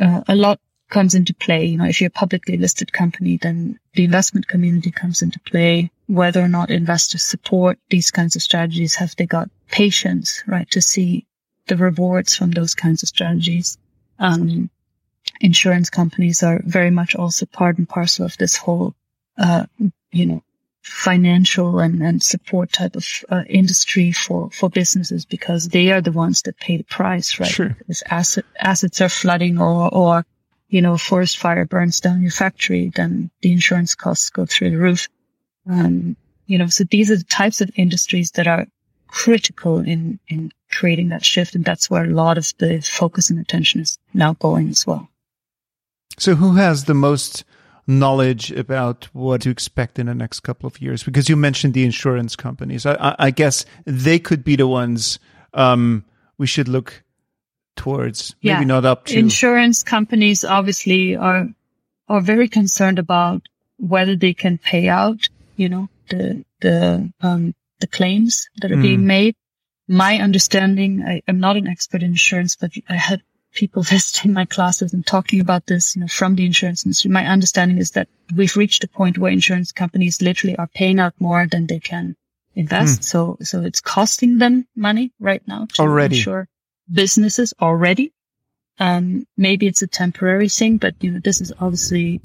uh, 0.00 0.22
a 0.26 0.34
lot 0.34 0.60
comes 0.88 1.14
into 1.14 1.34
play. 1.34 1.66
You 1.66 1.78
know, 1.78 1.84
if 1.84 2.00
you're 2.00 2.08
a 2.08 2.10
publicly 2.10 2.56
listed 2.56 2.92
company, 2.92 3.36
then 3.36 3.78
the 3.94 4.04
investment 4.04 4.48
community 4.48 4.90
comes 4.90 5.22
into 5.22 5.38
play. 5.40 5.90
Whether 6.06 6.40
or 6.40 6.48
not 6.48 6.70
investors 6.70 7.22
support 7.22 7.78
these 7.90 8.10
kinds 8.10 8.36
of 8.36 8.42
strategies, 8.42 8.94
have 8.94 9.14
they 9.16 9.26
got 9.26 9.50
patience, 9.70 10.42
right, 10.46 10.70
to 10.70 10.80
see 10.80 11.26
the 11.66 11.76
rewards 11.76 12.34
from 12.34 12.52
those 12.52 12.74
kinds 12.74 13.02
of 13.02 13.10
strategies? 13.10 13.76
Um, 14.18 14.70
insurance 15.40 15.90
companies 15.90 16.42
are 16.42 16.60
very 16.64 16.90
much 16.90 17.14
also 17.14 17.46
part 17.46 17.78
and 17.78 17.88
parcel 17.88 18.26
of 18.26 18.36
this 18.38 18.56
whole, 18.56 18.94
uh, 19.38 19.66
you 20.10 20.26
know, 20.26 20.42
financial 20.82 21.80
and, 21.80 22.02
and 22.02 22.22
support 22.22 22.72
type 22.72 22.96
of 22.96 23.06
uh, 23.28 23.44
industry 23.48 24.10
for, 24.10 24.50
for 24.50 24.70
businesses 24.70 25.26
because 25.26 25.68
they 25.68 25.92
are 25.92 26.00
the 26.00 26.12
ones 26.12 26.42
that 26.42 26.58
pay 26.58 26.78
the 26.78 26.84
price, 26.84 27.38
right? 27.38 27.50
Sure. 27.50 27.76
If 27.88 28.02
asset, 28.10 28.44
assets 28.58 29.00
are 29.00 29.08
flooding 29.08 29.60
or, 29.60 29.92
or, 29.94 30.26
you 30.68 30.80
know, 30.80 30.96
forest 30.96 31.38
fire 31.38 31.66
burns 31.66 32.00
down 32.00 32.22
your 32.22 32.30
factory, 32.30 32.90
then 32.94 33.30
the 33.42 33.52
insurance 33.52 33.94
costs 33.94 34.30
go 34.30 34.46
through 34.46 34.70
the 34.70 34.78
roof. 34.78 35.08
Um, 35.68 36.16
you 36.46 36.56
know, 36.58 36.68
so 36.68 36.84
these 36.84 37.10
are 37.10 37.16
the 37.16 37.24
types 37.24 37.60
of 37.60 37.70
industries 37.76 38.32
that 38.32 38.46
are 38.46 38.66
critical 39.08 39.80
in, 39.80 40.18
in 40.28 40.52
creating 40.70 41.08
that 41.08 41.24
shift. 41.24 41.54
And 41.54 41.64
that's 41.64 41.90
where 41.90 42.04
a 42.04 42.08
lot 42.08 42.38
of 42.38 42.52
the 42.58 42.80
focus 42.80 43.30
and 43.30 43.40
attention 43.40 43.80
is 43.80 43.98
now 44.14 44.34
going 44.34 44.68
as 44.68 44.86
well. 44.86 45.08
So 46.18 46.34
who 46.34 46.54
has 46.54 46.84
the 46.84 46.94
most 46.94 47.44
knowledge 47.86 48.50
about 48.52 49.08
what 49.12 49.40
to 49.42 49.50
expect 49.50 49.98
in 49.98 50.06
the 50.06 50.14
next 50.14 50.40
couple 50.40 50.66
of 50.66 50.80
years? 50.80 51.02
Because 51.02 51.28
you 51.28 51.36
mentioned 51.36 51.74
the 51.74 51.84
insurance 51.84 52.36
companies. 52.36 52.86
I, 52.86 53.14
I 53.18 53.30
guess 53.30 53.64
they 53.84 54.18
could 54.18 54.44
be 54.44 54.56
the 54.56 54.66
ones 54.66 55.18
um, 55.54 56.04
we 56.36 56.46
should 56.46 56.68
look 56.68 57.02
towards. 57.76 58.34
Maybe 58.42 58.60
yeah. 58.60 58.64
not 58.64 58.84
up 58.84 59.06
to 59.06 59.18
insurance 59.18 59.82
companies. 59.82 60.44
Obviously, 60.44 61.16
are 61.16 61.48
are 62.08 62.20
very 62.20 62.48
concerned 62.48 62.98
about 62.98 63.48
whether 63.78 64.16
they 64.16 64.34
can 64.34 64.58
pay 64.58 64.88
out. 64.88 65.28
You 65.56 65.68
know 65.68 65.88
the 66.10 66.44
the 66.60 67.12
um, 67.20 67.54
the 67.80 67.86
claims 67.86 68.48
that 68.60 68.72
are 68.72 68.76
mm. 68.76 68.82
being 68.82 69.06
made. 69.06 69.36
My 69.86 70.18
understanding, 70.18 71.02
I, 71.02 71.22
am 71.26 71.40
not 71.40 71.56
an 71.56 71.66
expert 71.66 72.02
in 72.02 72.10
insurance, 72.10 72.56
but 72.56 72.72
I 72.88 72.96
had 72.96 73.22
people 73.52 73.82
visiting 73.94 74.32
my 74.32 74.44
classes 74.44 74.92
and 74.92 75.06
talking 75.06 75.40
about 75.40 75.66
this, 75.66 75.96
you 75.96 76.00
know, 76.00 76.08
from 76.08 76.34
the 76.34 76.44
insurance 76.44 76.84
industry. 76.84 77.10
My 77.10 77.26
understanding 77.26 77.78
is 77.78 77.92
that 77.92 78.08
we've 78.34 78.56
reached 78.56 78.84
a 78.84 78.88
point 78.88 79.18
where 79.18 79.32
insurance 79.32 79.72
companies 79.72 80.20
literally 80.20 80.56
are 80.56 80.68
paying 80.74 81.00
out 81.00 81.14
more 81.18 81.46
than 81.46 81.66
they 81.66 81.80
can 81.80 82.16
invest. 82.54 83.00
Mm. 83.00 83.04
So, 83.04 83.38
so 83.42 83.62
it's 83.62 83.80
costing 83.80 84.38
them 84.38 84.66
money 84.76 85.12
right 85.20 85.42
now 85.46 85.66
to 85.74 85.82
already. 85.82 86.16
insure 86.16 86.48
businesses 86.90 87.54
already. 87.60 88.12
Um, 88.78 89.26
maybe 89.36 89.66
it's 89.66 89.82
a 89.82 89.86
temporary 89.86 90.48
thing, 90.48 90.78
but 90.78 90.94
you 91.02 91.12
know, 91.12 91.20
this 91.22 91.40
is 91.40 91.52
obviously 91.58 92.20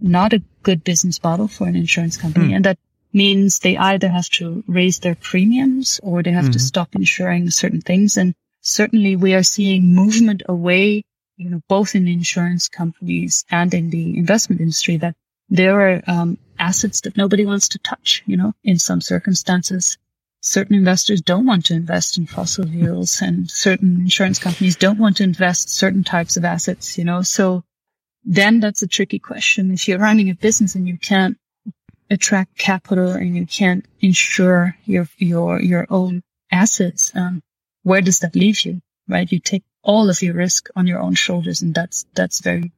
not 0.00 0.32
a 0.32 0.42
good 0.62 0.82
business 0.82 1.22
model 1.22 1.46
for 1.48 1.66
an 1.66 1.76
insurance 1.76 2.16
company. 2.16 2.48
Mm. 2.48 2.56
And 2.56 2.64
that 2.64 2.78
means 3.12 3.58
they 3.58 3.76
either 3.76 4.08
have 4.08 4.28
to 4.30 4.62
raise 4.66 5.00
their 5.00 5.14
premiums 5.14 6.00
or 6.02 6.22
they 6.22 6.30
have 6.30 6.44
mm-hmm. 6.44 6.52
to 6.52 6.58
stop 6.58 6.94
insuring 6.94 7.50
certain 7.50 7.80
things. 7.80 8.16
And 8.16 8.34
certainly 8.60 9.16
we 9.16 9.34
are 9.34 9.42
seeing 9.42 9.94
movement 9.94 10.42
away, 10.48 11.02
you 11.36 11.50
know, 11.50 11.60
both 11.68 11.94
in 11.94 12.06
insurance 12.06 12.68
companies 12.68 13.44
and 13.50 13.72
in 13.74 13.90
the 13.90 14.18
investment 14.18 14.60
industry 14.60 14.96
that 14.98 15.14
there 15.48 15.80
are 15.80 16.02
um, 16.06 16.38
assets 16.58 17.00
that 17.02 17.16
nobody 17.16 17.44
wants 17.44 17.68
to 17.68 17.78
touch, 17.78 18.22
you 18.26 18.36
know, 18.36 18.52
in 18.62 18.78
some 18.78 19.00
circumstances. 19.00 19.98
Certain 20.42 20.76
investors 20.76 21.20
don't 21.20 21.46
want 21.46 21.66
to 21.66 21.74
invest 21.74 22.16
in 22.16 22.26
fossil 22.26 22.66
fuels 22.66 23.20
and 23.20 23.50
certain 23.50 24.00
insurance 24.00 24.38
companies 24.38 24.76
don't 24.76 24.98
want 24.98 25.18
to 25.18 25.24
invest 25.24 25.68
certain 25.68 26.04
types 26.04 26.36
of 26.36 26.44
assets, 26.44 26.96
you 26.96 27.04
know, 27.04 27.22
so 27.22 27.62
then 28.24 28.60
that's 28.60 28.82
a 28.82 28.86
tricky 28.86 29.18
question. 29.18 29.72
If 29.72 29.88
you're 29.88 29.98
running 29.98 30.30
a 30.30 30.34
business 30.34 30.74
and 30.74 30.86
you 30.86 30.98
can't 30.98 31.36
attract 32.10 32.58
capital 32.58 33.12
and 33.12 33.36
you 33.36 33.46
can't 33.46 33.84
insure 34.00 34.76
your 34.84 35.08
your 35.18 35.60
your 35.60 35.86
own 35.90 36.22
assets, 36.50 37.12
um, 37.14 37.42
where 37.82 38.00
does 38.00 38.20
that 38.20 38.34
leave 38.34 38.64
you? 38.64 38.80
Right? 39.08 39.30
You 39.30 39.38
take 39.38 39.64
all 39.82 40.10
of 40.10 40.20
your 40.22 40.34
risk 40.34 40.68
on 40.76 40.86
your 40.86 41.00
own 41.00 41.14
shoulders, 41.14 41.62
and 41.62 41.74
that's 41.74 42.06
that's 42.14 42.40
very 42.40 42.72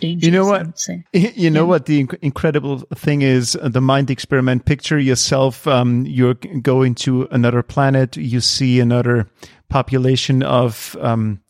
dangerous. 0.00 0.24
You 0.24 0.30
know 0.30 0.46
what? 0.46 0.88
You 1.12 1.50
know 1.50 1.62
yeah. 1.62 1.68
what 1.68 1.86
the 1.86 2.04
inc- 2.04 2.18
incredible 2.22 2.78
thing 2.94 3.22
is 3.22 3.58
the 3.62 3.80
mind 3.80 4.10
experiment. 4.10 4.64
Picture 4.64 4.98
yourself. 4.98 5.66
Um, 5.66 6.06
you're 6.06 6.34
going 6.34 6.94
to 6.96 7.28
another 7.30 7.62
planet. 7.62 8.16
You 8.16 8.40
see 8.40 8.80
another 8.80 9.28
population 9.68 10.42
of 10.42 10.96
um, 11.00 11.40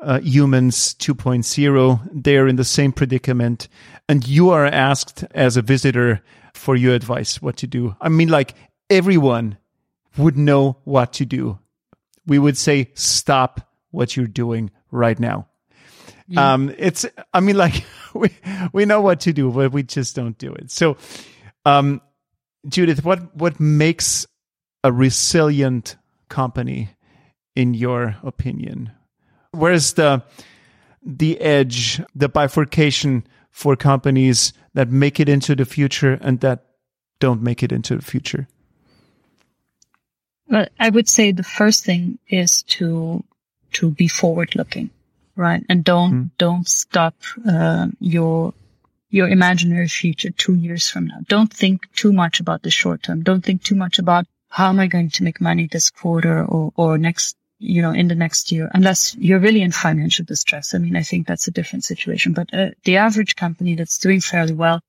uh, 0.00 0.20
humans 0.20 0.94
2.0. 0.94 2.08
They're 2.12 2.46
in 2.46 2.56
the 2.56 2.64
same 2.64 2.92
predicament, 2.92 3.68
and 4.08 4.26
you 4.26 4.50
are 4.50 4.66
asked 4.66 5.24
as 5.32 5.56
a 5.56 5.62
visitor 5.62 6.22
for 6.56 6.74
your 6.76 6.94
advice 6.94 7.40
what 7.40 7.56
to 7.58 7.66
do. 7.66 7.94
I 8.00 8.08
mean, 8.08 8.28
like 8.28 8.54
everyone 8.90 9.58
would 10.16 10.36
know 10.36 10.78
what 10.84 11.12
to 11.14 11.24
do. 11.24 11.58
We 12.26 12.38
would 12.38 12.56
say, 12.56 12.90
stop 12.94 13.70
what 13.90 14.16
you're 14.16 14.26
doing 14.26 14.70
right 14.90 15.18
now. 15.18 15.46
Yeah. 16.28 16.54
Um, 16.54 16.74
it's, 16.76 17.06
I 17.32 17.40
mean, 17.40 17.56
like 17.56 17.84
we, 18.14 18.30
we 18.72 18.84
know 18.84 19.00
what 19.00 19.20
to 19.20 19.32
do, 19.32 19.50
but 19.50 19.72
we 19.72 19.82
just 19.82 20.16
don't 20.16 20.36
do 20.38 20.52
it. 20.52 20.70
So, 20.70 20.96
Um, 21.64 22.00
Judith, 22.68 23.04
what 23.04 23.34
what 23.36 23.60
makes 23.60 24.26
a 24.82 24.92
resilient 24.92 25.96
company, 26.28 26.90
in 27.54 27.74
your 27.74 28.16
opinion? 28.24 28.90
Where's 29.52 29.92
the 29.94 30.22
the 31.02 31.40
edge, 31.40 32.00
the 32.14 32.28
bifurcation 32.28 33.24
for 33.56 33.74
companies 33.74 34.52
that 34.74 34.90
make 34.90 35.18
it 35.18 35.30
into 35.30 35.56
the 35.56 35.64
future 35.64 36.18
and 36.20 36.40
that 36.40 36.66
don't 37.20 37.40
make 37.40 37.62
it 37.62 37.72
into 37.72 37.96
the 37.96 38.02
future? 38.02 38.46
Well, 40.46 40.66
I 40.78 40.90
would 40.90 41.08
say 41.08 41.32
the 41.32 41.42
first 41.42 41.82
thing 41.82 42.18
is 42.28 42.62
to 42.76 43.24
to 43.72 43.90
be 43.90 44.08
forward 44.08 44.54
looking, 44.56 44.90
right? 45.36 45.64
And 45.70 45.82
don't 45.82 46.12
mm. 46.12 46.30
don't 46.36 46.68
stop 46.68 47.14
uh, 47.48 47.86
your 47.98 48.52
your 49.08 49.26
imaginary 49.26 49.88
future 49.88 50.32
two 50.32 50.54
years 50.54 50.90
from 50.90 51.06
now. 51.06 51.20
Don't 51.26 51.50
think 51.50 51.90
too 51.94 52.12
much 52.12 52.40
about 52.40 52.62
the 52.62 52.70
short 52.70 53.04
term. 53.04 53.22
Don't 53.22 53.42
think 53.42 53.62
too 53.62 53.74
much 53.74 53.98
about 53.98 54.26
how 54.50 54.68
am 54.68 54.80
I 54.80 54.86
going 54.86 55.08
to 55.16 55.24
make 55.24 55.40
money 55.40 55.66
this 55.66 55.88
quarter 55.88 56.44
or 56.44 56.74
or 56.76 56.98
next 56.98 57.38
you 57.58 57.82
know 57.82 57.92
in 57.92 58.08
the 58.08 58.14
next 58.14 58.52
year, 58.52 58.70
unless 58.74 59.14
you're 59.16 59.38
really 59.38 59.62
in 59.62 59.72
financial 59.72 60.24
distress. 60.24 60.74
I 60.74 60.78
mean, 60.78 60.96
I 60.96 61.02
think 61.02 61.26
that's 61.26 61.48
a 61.48 61.52
different 61.52 61.84
situation. 61.84 62.32
But 62.32 62.52
uh, 62.52 62.70
the 62.84 62.98
average 62.98 63.36
company 63.36 63.74
that's 63.74 63.98
doing 63.98 64.20
fairly 64.20 64.54
well, 64.54 64.80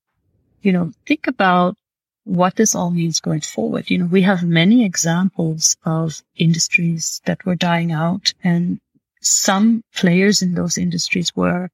you 0.61 0.71
know, 0.71 0.91
think 1.05 1.27
about 1.27 1.75
what 2.23 2.55
this 2.55 2.75
all 2.75 2.91
means 2.91 3.21
going 3.21 3.41
forward. 3.41 3.89
You 3.89 3.99
know, 3.99 4.05
we 4.05 4.23
have 4.23 4.43
many 4.43 4.83
examples 4.83 5.77
of 5.85 6.21
industries 6.35 7.21
that 7.25 7.45
were 7.45 7.55
dying 7.55 7.93
out 7.93 8.33
and 8.43 8.79
some 9.21 9.81
players 9.95 10.41
in 10.41 10.53
those 10.53 10.77
industries 10.77 11.35
were 11.35 11.69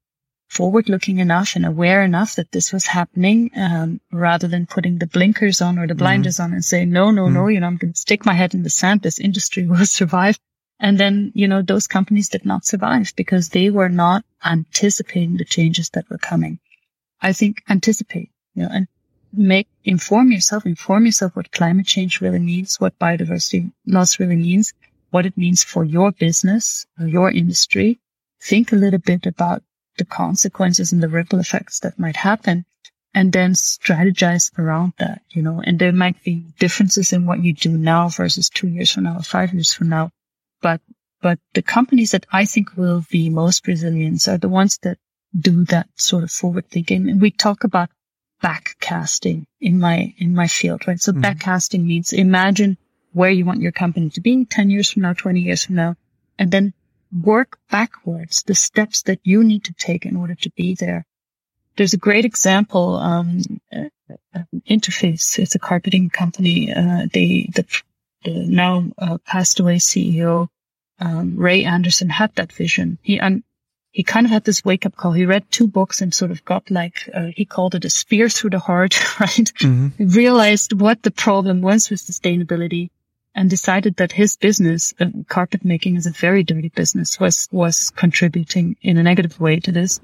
forward 0.48 0.88
looking 0.88 1.18
enough 1.18 1.56
and 1.56 1.66
aware 1.66 2.02
enough 2.02 2.36
that 2.36 2.52
this 2.52 2.72
was 2.72 2.86
happening, 2.86 3.50
um, 3.56 4.00
rather 4.12 4.46
than 4.46 4.66
putting 4.66 4.98
the 4.98 5.06
blinkers 5.06 5.60
on 5.60 5.78
or 5.78 5.86
the 5.86 5.94
blinders 5.94 6.36
mm-hmm. 6.36 6.44
on 6.44 6.52
and 6.52 6.64
saying, 6.64 6.90
no, 6.90 7.10
no, 7.10 7.24
mm-hmm. 7.24 7.34
no, 7.34 7.48
you 7.48 7.60
know, 7.60 7.66
I'm 7.66 7.76
going 7.76 7.92
to 7.92 7.98
stick 7.98 8.24
my 8.24 8.34
head 8.34 8.54
in 8.54 8.62
the 8.62 8.70
sand. 8.70 9.02
This 9.02 9.18
industry 9.18 9.66
will 9.66 9.86
survive. 9.86 10.38
And 10.80 10.98
then, 10.98 11.32
you 11.34 11.48
know, 11.48 11.62
those 11.62 11.86
companies 11.86 12.28
did 12.28 12.44
not 12.44 12.66
survive 12.66 13.12
because 13.16 13.48
they 13.48 13.70
were 13.70 13.88
not 13.88 14.24
anticipating 14.44 15.36
the 15.36 15.44
changes 15.44 15.90
that 15.90 16.08
were 16.10 16.18
coming. 16.18 16.58
I 17.20 17.32
think 17.32 17.62
anticipate, 17.68 18.30
you 18.54 18.64
know, 18.64 18.70
and 18.72 18.88
make, 19.32 19.68
inform 19.84 20.32
yourself, 20.32 20.66
inform 20.66 21.06
yourself 21.06 21.36
what 21.36 21.52
climate 21.52 21.86
change 21.86 22.20
really 22.20 22.38
means, 22.38 22.80
what 22.80 22.98
biodiversity 22.98 23.72
loss 23.86 24.18
really 24.18 24.36
means, 24.36 24.74
what 25.10 25.26
it 25.26 25.36
means 25.36 25.62
for 25.62 25.84
your 25.84 26.12
business 26.12 26.86
your 26.98 27.30
industry. 27.30 28.00
Think 28.42 28.72
a 28.72 28.76
little 28.76 28.98
bit 28.98 29.26
about 29.26 29.62
the 29.96 30.04
consequences 30.04 30.92
and 30.92 31.02
the 31.02 31.08
ripple 31.08 31.38
effects 31.38 31.80
that 31.80 31.98
might 31.98 32.16
happen 32.16 32.64
and 33.14 33.32
then 33.32 33.52
strategize 33.52 34.50
around 34.58 34.92
that, 34.98 35.22
you 35.30 35.40
know, 35.40 35.62
and 35.64 35.78
there 35.78 35.92
might 35.92 36.22
be 36.24 36.44
differences 36.58 37.12
in 37.12 37.26
what 37.26 37.42
you 37.42 37.52
do 37.52 37.70
now 37.70 38.08
versus 38.08 38.50
two 38.50 38.66
years 38.66 38.90
from 38.90 39.04
now 39.04 39.16
or 39.18 39.22
five 39.22 39.54
years 39.54 39.72
from 39.72 39.88
now. 39.88 40.10
But, 40.64 40.80
but 41.20 41.38
the 41.52 41.60
companies 41.60 42.12
that 42.12 42.24
I 42.32 42.46
think 42.46 42.74
will 42.74 43.04
be 43.10 43.28
most 43.28 43.66
resilient 43.66 44.26
are 44.28 44.38
the 44.38 44.48
ones 44.48 44.78
that 44.78 44.96
do 45.38 45.66
that 45.66 45.88
sort 45.96 46.24
of 46.24 46.30
forward 46.30 46.70
thinking. 46.70 47.10
And 47.10 47.20
we 47.20 47.30
talk 47.30 47.64
about 47.64 47.90
backcasting 48.42 49.44
in 49.60 49.78
my, 49.78 50.14
in 50.16 50.34
my 50.34 50.46
field, 50.46 50.88
right? 50.88 50.98
So 50.98 51.12
mm-hmm. 51.12 51.20
backcasting 51.20 51.84
means 51.84 52.14
imagine 52.14 52.78
where 53.12 53.28
you 53.28 53.44
want 53.44 53.60
your 53.60 53.72
company 53.72 54.08
to 54.08 54.22
be 54.22 54.46
10 54.46 54.70
years 54.70 54.90
from 54.90 55.02
now, 55.02 55.12
20 55.12 55.40
years 55.40 55.66
from 55.66 55.74
now, 55.74 55.96
and 56.38 56.50
then 56.50 56.72
work 57.12 57.58
backwards 57.70 58.42
the 58.44 58.54
steps 58.54 59.02
that 59.02 59.20
you 59.22 59.44
need 59.44 59.64
to 59.64 59.74
take 59.74 60.06
in 60.06 60.16
order 60.16 60.34
to 60.36 60.50
be 60.56 60.74
there. 60.74 61.04
There's 61.76 61.92
a 61.92 61.98
great 61.98 62.24
example, 62.24 62.96
um, 62.96 63.42
uh, 63.70 63.88
uh, 64.34 64.44
Interface. 64.66 65.38
It's 65.38 65.54
a 65.56 65.58
carpeting 65.58 66.08
company. 66.08 66.72
Uh, 66.72 67.06
they, 67.12 67.50
the, 67.54 67.66
the 68.24 68.46
now 68.46 68.86
uh, 68.96 69.18
passed 69.26 69.60
away 69.60 69.76
CEO, 69.76 70.48
um, 71.00 71.36
Ray 71.36 71.64
Anderson 71.64 72.08
had 72.08 72.34
that 72.34 72.52
vision. 72.52 72.98
He, 73.02 73.20
un- 73.20 73.44
he 73.90 74.02
kind 74.02 74.26
of 74.26 74.32
had 74.32 74.44
this 74.44 74.64
wake 74.64 74.86
up 74.86 74.96
call. 74.96 75.12
He 75.12 75.24
read 75.24 75.50
two 75.50 75.68
books 75.68 76.00
and 76.00 76.12
sort 76.12 76.30
of 76.30 76.44
got 76.44 76.70
like, 76.70 77.08
uh, 77.14 77.28
he 77.34 77.44
called 77.44 77.74
it 77.76 77.84
a 77.84 77.90
spear 77.90 78.28
through 78.28 78.50
the 78.50 78.58
heart, 78.58 78.98
right? 79.20 79.30
Mm-hmm. 79.30 79.88
He 79.98 80.04
realized 80.04 80.72
what 80.72 81.02
the 81.02 81.10
problem 81.10 81.62
was 81.62 81.90
with 81.90 82.00
sustainability 82.00 82.90
and 83.36 83.50
decided 83.50 83.96
that 83.96 84.12
his 84.12 84.36
business, 84.36 84.94
uh, 85.00 85.06
carpet 85.28 85.64
making 85.64 85.96
is 85.96 86.06
a 86.06 86.10
very 86.10 86.42
dirty 86.42 86.70
business, 86.70 87.18
was, 87.20 87.48
was 87.52 87.90
contributing 87.90 88.76
in 88.82 88.96
a 88.96 89.02
negative 89.02 89.38
way 89.40 89.60
to 89.60 89.72
this 89.72 90.00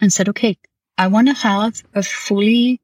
and 0.00 0.12
said, 0.12 0.28
okay, 0.30 0.58
I 0.98 1.08
want 1.08 1.28
to 1.28 1.34
have 1.34 1.82
a 1.94 2.02
fully, 2.02 2.80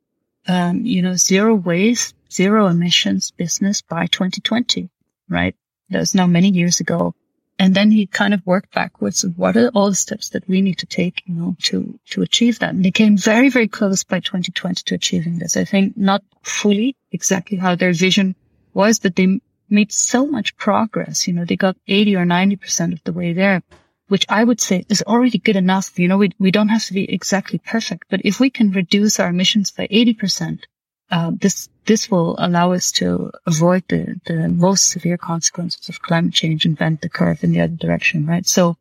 um, 0.47 0.85
you 0.85 1.03
know, 1.03 1.15
zero 1.15 1.55
waste, 1.55 2.15
zero 2.31 2.67
emissions 2.69 3.33
business 3.33 3.83
by 3.83 4.07
2020, 4.07 4.89
right? 5.29 5.55
That 5.91 5.99
was 5.99 6.15
now 6.15 6.27
many 6.27 6.49
years 6.49 6.81
ago. 6.81 7.15
And 7.59 7.75
then 7.75 7.91
he 7.91 8.07
kind 8.07 8.35
of 8.35 8.45
worked 8.45 8.75
backwards 8.75 9.25
of 9.25 9.39
what 9.39 9.57
are 9.57 9.69
all 9.69 9.91
the 9.91 9.95
steps 9.95 10.31
that 10.31 10.49
we 10.49 10.63
need 10.63 10.79
to 10.79 10.87
take, 10.87 11.23
you 11.27 11.35
know, 11.35 11.57
to, 11.63 11.99
to 12.11 12.23
achieve 12.23 12.59
that. 12.59 12.75
And 12.75 12.85
they 12.85 12.91
came 12.91 13.17
very, 13.17 13.51
very 13.51 13.69
close 13.69 14.03
by 14.03 14.21
2020 14.21 14.83
to 14.87 14.95
achieving 14.95 15.39
this. 15.39 15.57
I 15.57 15.65
think 15.65 15.97
not 15.97 16.23
fully 16.43 16.97
exactly 17.13 17.59
how 17.59 17.75
their 17.75 17.93
vision 17.93 18.35
was, 18.75 18.99
but 18.99 19.17
they 19.17 19.41
made 19.69 19.93
so 19.93 20.27
much 20.27 20.57
progress. 20.57 21.27
You 21.27 21.35
know, 21.35 21.45
they 21.45 21.57
got 21.57 21.77
80 21.87 22.17
or 22.17 22.25
90% 22.25 22.93
of 22.93 23.05
the 23.05 23.13
way 23.13 23.33
there, 23.33 23.63
which 24.09 24.27
I 24.29 24.45
would 24.45 24.61
say 24.61 24.85
is 24.89 25.03
already 25.03 25.39
good 25.39 25.57
enough. 25.57 25.99
You 25.99 26.09
know, 26.09 26.19
we, 26.19 26.33
we 26.39 26.51
don't 26.51 26.69
have 26.69 26.85
to 26.87 26.93
be 26.93 27.13
exactly 27.13 27.59
perfect, 27.59 28.05
but 28.11 28.21
if 28.25 28.41
we 28.41 28.51
can 28.51 28.73
reduce 28.73 29.21
our 29.21 29.29
emissions 29.29 29.71
by 29.71 29.87
80%, 29.87 30.65
uh, 31.13 31.31
this, 31.39 31.69
this 31.85 32.11
will 32.11 32.35
allow 32.39 32.73
us 32.73 32.91
to 32.91 33.31
avoid 33.47 33.85
the, 33.89 34.19
the 34.25 34.49
most 34.49 34.89
severe 34.89 35.19
consequences 35.19 35.91
of 35.91 36.01
climate 36.01 36.33
change 36.33 36.65
and 36.65 36.77
bend 36.77 37.01
the 37.03 37.09
curve 37.11 37.45
in 37.45 37.53
the 37.53 37.61
other 37.61 37.77
direction, 37.77 38.25
right? 38.25 38.47
So, 38.47 38.79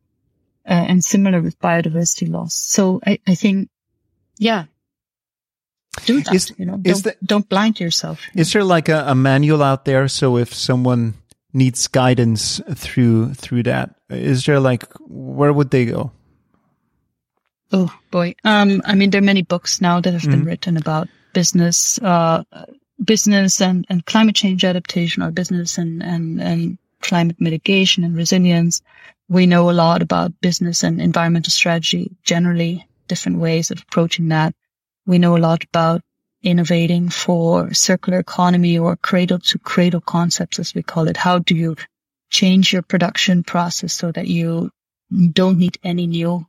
uh, 0.65 0.85
and 0.87 1.03
similar 1.03 1.41
with 1.41 1.59
biodiversity 1.59 2.29
loss. 2.29 2.55
So 2.55 3.01
I, 3.05 3.19
I 3.27 3.35
think, 3.35 3.69
yeah, 4.37 4.65
do 6.05 6.21
that. 6.21 6.33
Is, 6.33 6.53
you 6.57 6.65
know, 6.65 6.77
don't, 6.77 7.03
the, 7.03 7.15
don't 7.21 7.49
blind 7.49 7.81
yourself. 7.81 8.21
Is 8.33 8.53
there 8.53 8.63
like 8.63 8.87
a, 8.87 9.03
a, 9.07 9.15
manual 9.15 9.61
out 9.61 9.83
there? 9.83 10.07
So 10.07 10.37
if 10.37 10.53
someone 10.53 11.15
needs 11.51 11.87
guidance 11.87 12.61
through 12.75 13.33
through 13.33 13.63
that, 13.63 13.95
is 14.09 14.45
there 14.45 14.61
like 14.61 14.85
where 15.01 15.51
would 15.51 15.71
they 15.71 15.85
go? 15.85 16.11
Oh 17.73 17.93
boy, 18.09 18.35
um, 18.45 18.81
I 18.85 18.95
mean, 18.95 19.09
there 19.09 19.19
are 19.19 19.25
many 19.25 19.41
books 19.41 19.81
now 19.81 19.99
that 19.99 20.13
have 20.13 20.21
mm-hmm. 20.21 20.31
been 20.31 20.45
written 20.45 20.77
about 20.77 21.09
business, 21.33 21.99
uh, 22.01 22.43
business 23.03 23.61
and, 23.61 23.85
and 23.89 24.05
climate 24.05 24.35
change 24.35 24.63
adaptation, 24.63 25.23
or 25.23 25.31
business 25.31 25.77
and 25.77 26.03
and 26.03 26.41
and 26.41 26.77
climate 27.01 27.37
mitigation 27.39 28.03
and 28.03 28.15
resilience. 28.15 28.81
We 29.27 29.45
know 29.45 29.69
a 29.69 29.71
lot 29.71 30.01
about 30.01 30.39
business 30.41 30.83
and 30.83 31.01
environmental 31.01 31.51
strategy 31.51 32.15
generally, 32.23 32.87
different 33.07 33.39
ways 33.39 33.71
of 33.71 33.81
approaching 33.81 34.29
that. 34.29 34.53
We 35.05 35.19
know 35.19 35.35
a 35.35 35.39
lot 35.39 35.63
about 35.63 36.01
innovating 36.43 37.09
for 37.09 37.73
circular 37.73 38.19
economy 38.19 38.77
or 38.77 38.95
cradle 38.95 39.39
to 39.39 39.59
cradle 39.59 40.01
concepts, 40.01 40.59
as 40.59 40.73
we 40.73 40.83
call 40.83 41.07
it. 41.07 41.17
How 41.17 41.39
do 41.39 41.55
you 41.55 41.75
change 42.29 42.73
your 42.73 42.81
production 42.81 43.43
process 43.43 43.93
so 43.93 44.11
that 44.11 44.27
you 44.27 44.71
don't 45.33 45.57
need 45.57 45.77
any 45.83 46.07
new 46.07 46.45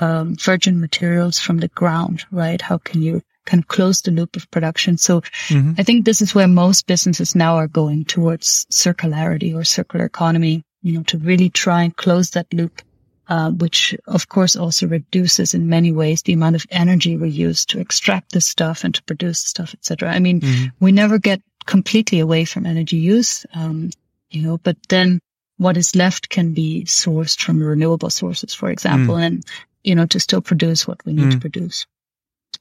um, 0.00 0.36
virgin 0.36 0.80
materials 0.80 1.40
from 1.40 1.58
the 1.58 1.68
ground, 1.68 2.24
right? 2.30 2.60
How 2.60 2.78
can 2.78 3.02
you 3.02 3.22
can 3.44 3.62
close 3.62 4.02
the 4.02 4.10
loop 4.10 4.36
of 4.36 4.50
production? 4.50 4.96
So 4.98 5.20
mm-hmm. 5.20 5.72
I 5.78 5.82
think 5.82 6.04
this 6.04 6.22
is 6.22 6.34
where 6.34 6.48
most 6.48 6.86
businesses 6.86 7.34
now 7.34 7.56
are 7.56 7.68
going 7.68 8.04
towards 8.04 8.66
circularity 8.66 9.54
or 9.54 9.64
circular 9.64 10.04
economy, 10.04 10.62
you 10.82 10.94
know, 10.94 11.02
to 11.04 11.18
really 11.18 11.50
try 11.50 11.82
and 11.82 11.96
close 11.96 12.30
that 12.30 12.52
loop 12.52 12.82
uh, 13.28 13.50
which 13.50 13.94
of 14.06 14.28
course 14.28 14.56
also 14.56 14.86
reduces 14.86 15.54
in 15.54 15.68
many 15.68 15.92
ways 15.92 16.22
the 16.22 16.32
amount 16.32 16.56
of 16.56 16.66
energy 16.70 17.16
we 17.16 17.30
use 17.30 17.64
to 17.66 17.80
extract 17.80 18.32
the 18.32 18.40
stuff 18.40 18.84
and 18.84 18.94
to 18.94 19.02
produce 19.04 19.40
stuff, 19.40 19.74
etc. 19.74 20.10
I 20.10 20.18
mean, 20.18 20.40
mm-hmm. 20.40 20.66
we 20.78 20.92
never 20.92 21.18
get 21.18 21.40
completely 21.66 22.20
away 22.20 22.44
from 22.44 22.66
energy 22.66 22.98
use, 22.98 23.46
um, 23.54 23.90
you 24.30 24.42
know, 24.42 24.58
but 24.58 24.76
then 24.88 25.20
what 25.56 25.76
is 25.76 25.96
left 25.96 26.28
can 26.28 26.52
be 26.52 26.84
sourced 26.84 27.40
from 27.40 27.62
renewable 27.62 28.10
sources, 28.10 28.52
for 28.52 28.70
example, 28.70 29.14
mm. 29.14 29.22
and, 29.22 29.44
you 29.82 29.94
know, 29.94 30.04
to 30.04 30.20
still 30.20 30.42
produce 30.42 30.86
what 30.86 31.04
we 31.06 31.12
need 31.12 31.28
mm. 31.28 31.32
to 31.32 31.38
produce. 31.38 31.86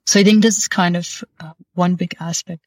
So 0.06 0.20
I 0.20 0.24
think 0.24 0.42
this 0.42 0.58
is 0.58 0.68
kind 0.68 0.98
of 0.98 1.24
uh, 1.40 1.54
one 1.74 1.96
big 1.96 2.16
aspect. 2.20 2.62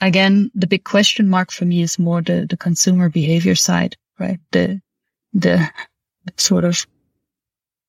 Again, 0.00 0.50
the 0.54 0.66
big 0.66 0.84
question 0.84 1.28
mark 1.28 1.50
for 1.50 1.66
me 1.66 1.82
is 1.82 1.98
more 1.98 2.22
the, 2.22 2.46
the 2.48 2.56
consumer 2.56 3.10
behavior 3.10 3.54
side, 3.54 3.96
right? 4.18 4.40
The, 4.50 4.80
the 5.34 5.70
sort 6.38 6.64
of 6.64 6.86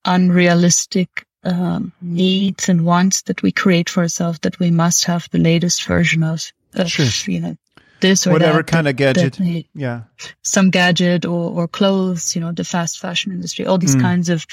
unrealistic 0.03 1.25
um, 1.43 1.93
needs 2.01 2.69
and 2.69 2.85
wants 2.85 3.23
that 3.23 3.41
we 3.41 3.51
create 3.51 3.89
for 3.89 4.01
ourselves 4.01 4.39
that 4.39 4.59
we 4.59 4.71
must 4.71 5.05
have 5.05 5.29
the 5.31 5.39
latest 5.39 5.85
version 5.85 6.23
of, 6.23 6.51
of 6.75 6.89
sure. 6.89 7.33
you 7.33 7.39
know, 7.39 7.57
this 8.01 8.27
or 8.27 8.31
whatever 8.31 8.57
that, 8.57 8.67
kind 8.67 8.87
of 8.87 8.95
gadget. 8.95 9.33
That, 9.33 9.65
yeah. 9.73 10.01
Some 10.41 10.69
gadget 10.69 11.25
or, 11.25 11.51
or 11.51 11.67
clothes, 11.67 12.35
you 12.35 12.41
know, 12.41 12.51
the 12.51 12.63
fast 12.63 12.99
fashion 12.99 13.31
industry, 13.31 13.65
all 13.65 13.77
these 13.77 13.95
mm. 13.95 14.01
kinds 14.01 14.29
of 14.29 14.45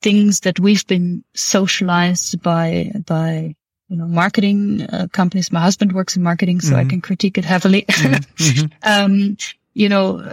things 0.00 0.40
that 0.40 0.60
we've 0.60 0.86
been 0.86 1.24
socialized 1.34 2.40
by, 2.40 2.92
by 3.06 3.54
you 3.90 3.96
know, 3.96 4.06
marketing 4.06 4.82
uh, 4.82 5.08
companies. 5.12 5.50
My 5.50 5.60
husband 5.60 5.92
works 5.92 6.16
in 6.16 6.22
marketing, 6.22 6.60
so 6.60 6.70
mm-hmm. 6.70 6.76
I 6.76 6.84
can 6.84 7.00
critique 7.00 7.36
it 7.36 7.44
heavily. 7.44 7.82
Mm-hmm. 7.82 8.66
um, 8.84 9.36
you 9.74 9.88
know, 9.88 10.32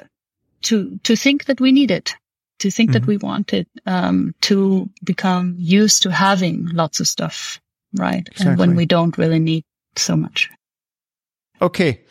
to, 0.63 0.99
to 1.03 1.15
think 1.15 1.45
that 1.45 1.59
we 1.59 1.71
need 1.71 1.89
it, 1.89 2.13
to 2.59 2.69
think 2.69 2.91
that 2.91 3.01
mm-hmm. 3.01 3.11
we 3.11 3.17
want 3.17 3.53
it, 3.53 3.67
um, 3.87 4.35
to 4.41 4.87
become 5.03 5.55
used 5.57 6.03
to 6.03 6.11
having 6.11 6.67
lots 6.67 6.99
of 6.99 7.07
stuff, 7.07 7.59
right? 7.95 8.27
Exactly. 8.27 8.47
And 8.47 8.59
when 8.59 8.75
we 8.75 8.85
don't 8.85 9.17
really 9.17 9.39
need 9.39 9.63
so 9.95 10.15
much. 10.15 10.51
Okay. 11.59 12.01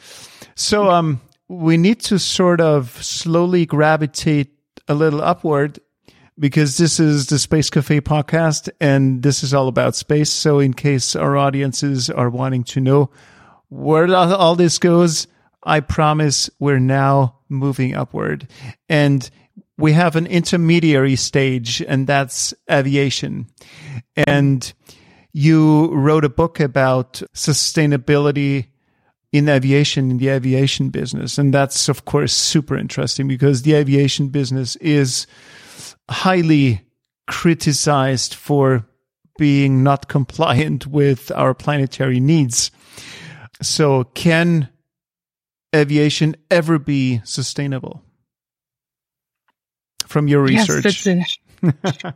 So, 0.57 0.91
um, 0.91 1.21
we 1.49 1.77
need 1.77 2.01
to 2.01 2.19
sort 2.19 2.61
of 2.61 3.01
slowly 3.05 3.67
gravitate 3.67 4.51
a 4.89 4.95
little 4.95 5.23
upward 5.23 5.79
because 6.39 6.77
this 6.77 7.01
is 7.01 7.27
the 7.27 7.39
Space 7.39 7.71
Cafe 7.71 8.01
podcast 8.01 8.69
and 8.81 9.23
this 9.23 9.43
is 9.43 9.55
all 9.55 9.69
about 9.69 9.97
space. 9.97 10.31
So, 10.31 10.59
in 10.59 10.75
case 10.75 11.17
our 11.17 11.37
audiences 11.37 12.11
are 12.11 12.31
wanting 12.31 12.65
to 12.65 12.81
know 12.81 13.11
where 13.69 14.15
all 14.15 14.55
this 14.55 14.79
goes, 14.79 15.27
I 15.63 15.81
promise 15.81 16.49
we're 16.59 16.79
now 16.79 17.37
moving 17.49 17.95
upward. 17.95 18.49
And 18.89 19.29
we 19.79 19.93
have 19.93 20.17
an 20.17 20.27
intermediary 20.27 21.17
stage, 21.17 21.83
and 21.83 22.07
that's 22.07 22.55
aviation. 22.71 23.47
And 24.17 24.73
you 25.33 25.93
wrote 25.93 26.25
a 26.25 26.31
book 26.31 26.61
about 26.61 27.23
sustainability 27.35 28.69
in 29.33 29.49
aviation, 29.49 30.11
in 30.11 30.19
the 30.19 30.29
aviation 30.29 30.89
business. 30.89 31.37
And 31.37 31.53
that's, 31.53 31.89
of 31.89 32.05
course, 32.07 32.33
super 32.33 32.77
interesting 32.77 33.29
because 33.29 33.63
the 33.63 33.75
aviation 33.75 34.29
business 34.29 34.77
is 34.77 35.27
highly 36.11 36.83
criticized 37.27 38.35
for 38.35 38.87
being 39.39 39.83
not 39.83 40.09
compliant 40.09 40.87
with 40.87 41.31
our 41.33 41.55
planetary 41.55 42.21
needs. 42.21 42.71
So, 43.63 44.05
can 44.05 44.69
aviation 45.75 46.37
ever 46.51 46.79
be 46.79 47.21
sustainable? 47.25 48.03
From 50.07 50.29
your 50.29 50.43
research. 50.43 51.07
Yes, 51.07 51.35
uh, 51.63 52.11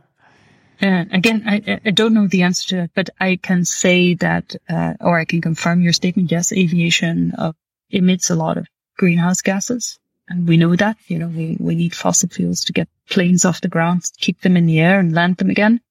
again, 1.11 1.43
I, 1.45 1.79
I, 1.85 1.91
don't 1.91 2.13
know 2.13 2.27
the 2.27 2.43
answer 2.43 2.69
to 2.69 2.83
it, 2.83 2.91
but 2.95 3.09
I 3.19 3.35
can 3.35 3.65
say 3.65 4.13
that, 4.15 4.55
uh, 4.69 4.93
or 5.01 5.19
I 5.19 5.25
can 5.25 5.41
confirm 5.41 5.81
your 5.81 5.93
statement. 5.93 6.31
Yes, 6.31 6.53
aviation 6.53 7.33
uh, 7.37 7.51
emits 7.89 8.29
a 8.29 8.35
lot 8.35 8.57
of 8.57 8.67
greenhouse 8.97 9.41
gases. 9.41 9.99
And 10.31 10.47
we 10.47 10.55
know 10.55 10.75
that, 10.77 10.97
you 11.07 11.19
know, 11.19 11.27
we, 11.27 11.57
we 11.59 11.75
need 11.75 11.93
fossil 11.93 12.29
fuels 12.29 12.63
to 12.65 12.73
get 12.73 12.87
planes 13.09 13.43
off 13.43 13.59
the 13.59 13.67
ground, 13.67 14.05
keep 14.17 14.41
them 14.41 14.55
in 14.55 14.65
the 14.65 14.79
air 14.79 14.97
and 14.99 15.13
land 15.13 15.37
them 15.37 15.49
again. 15.49 15.81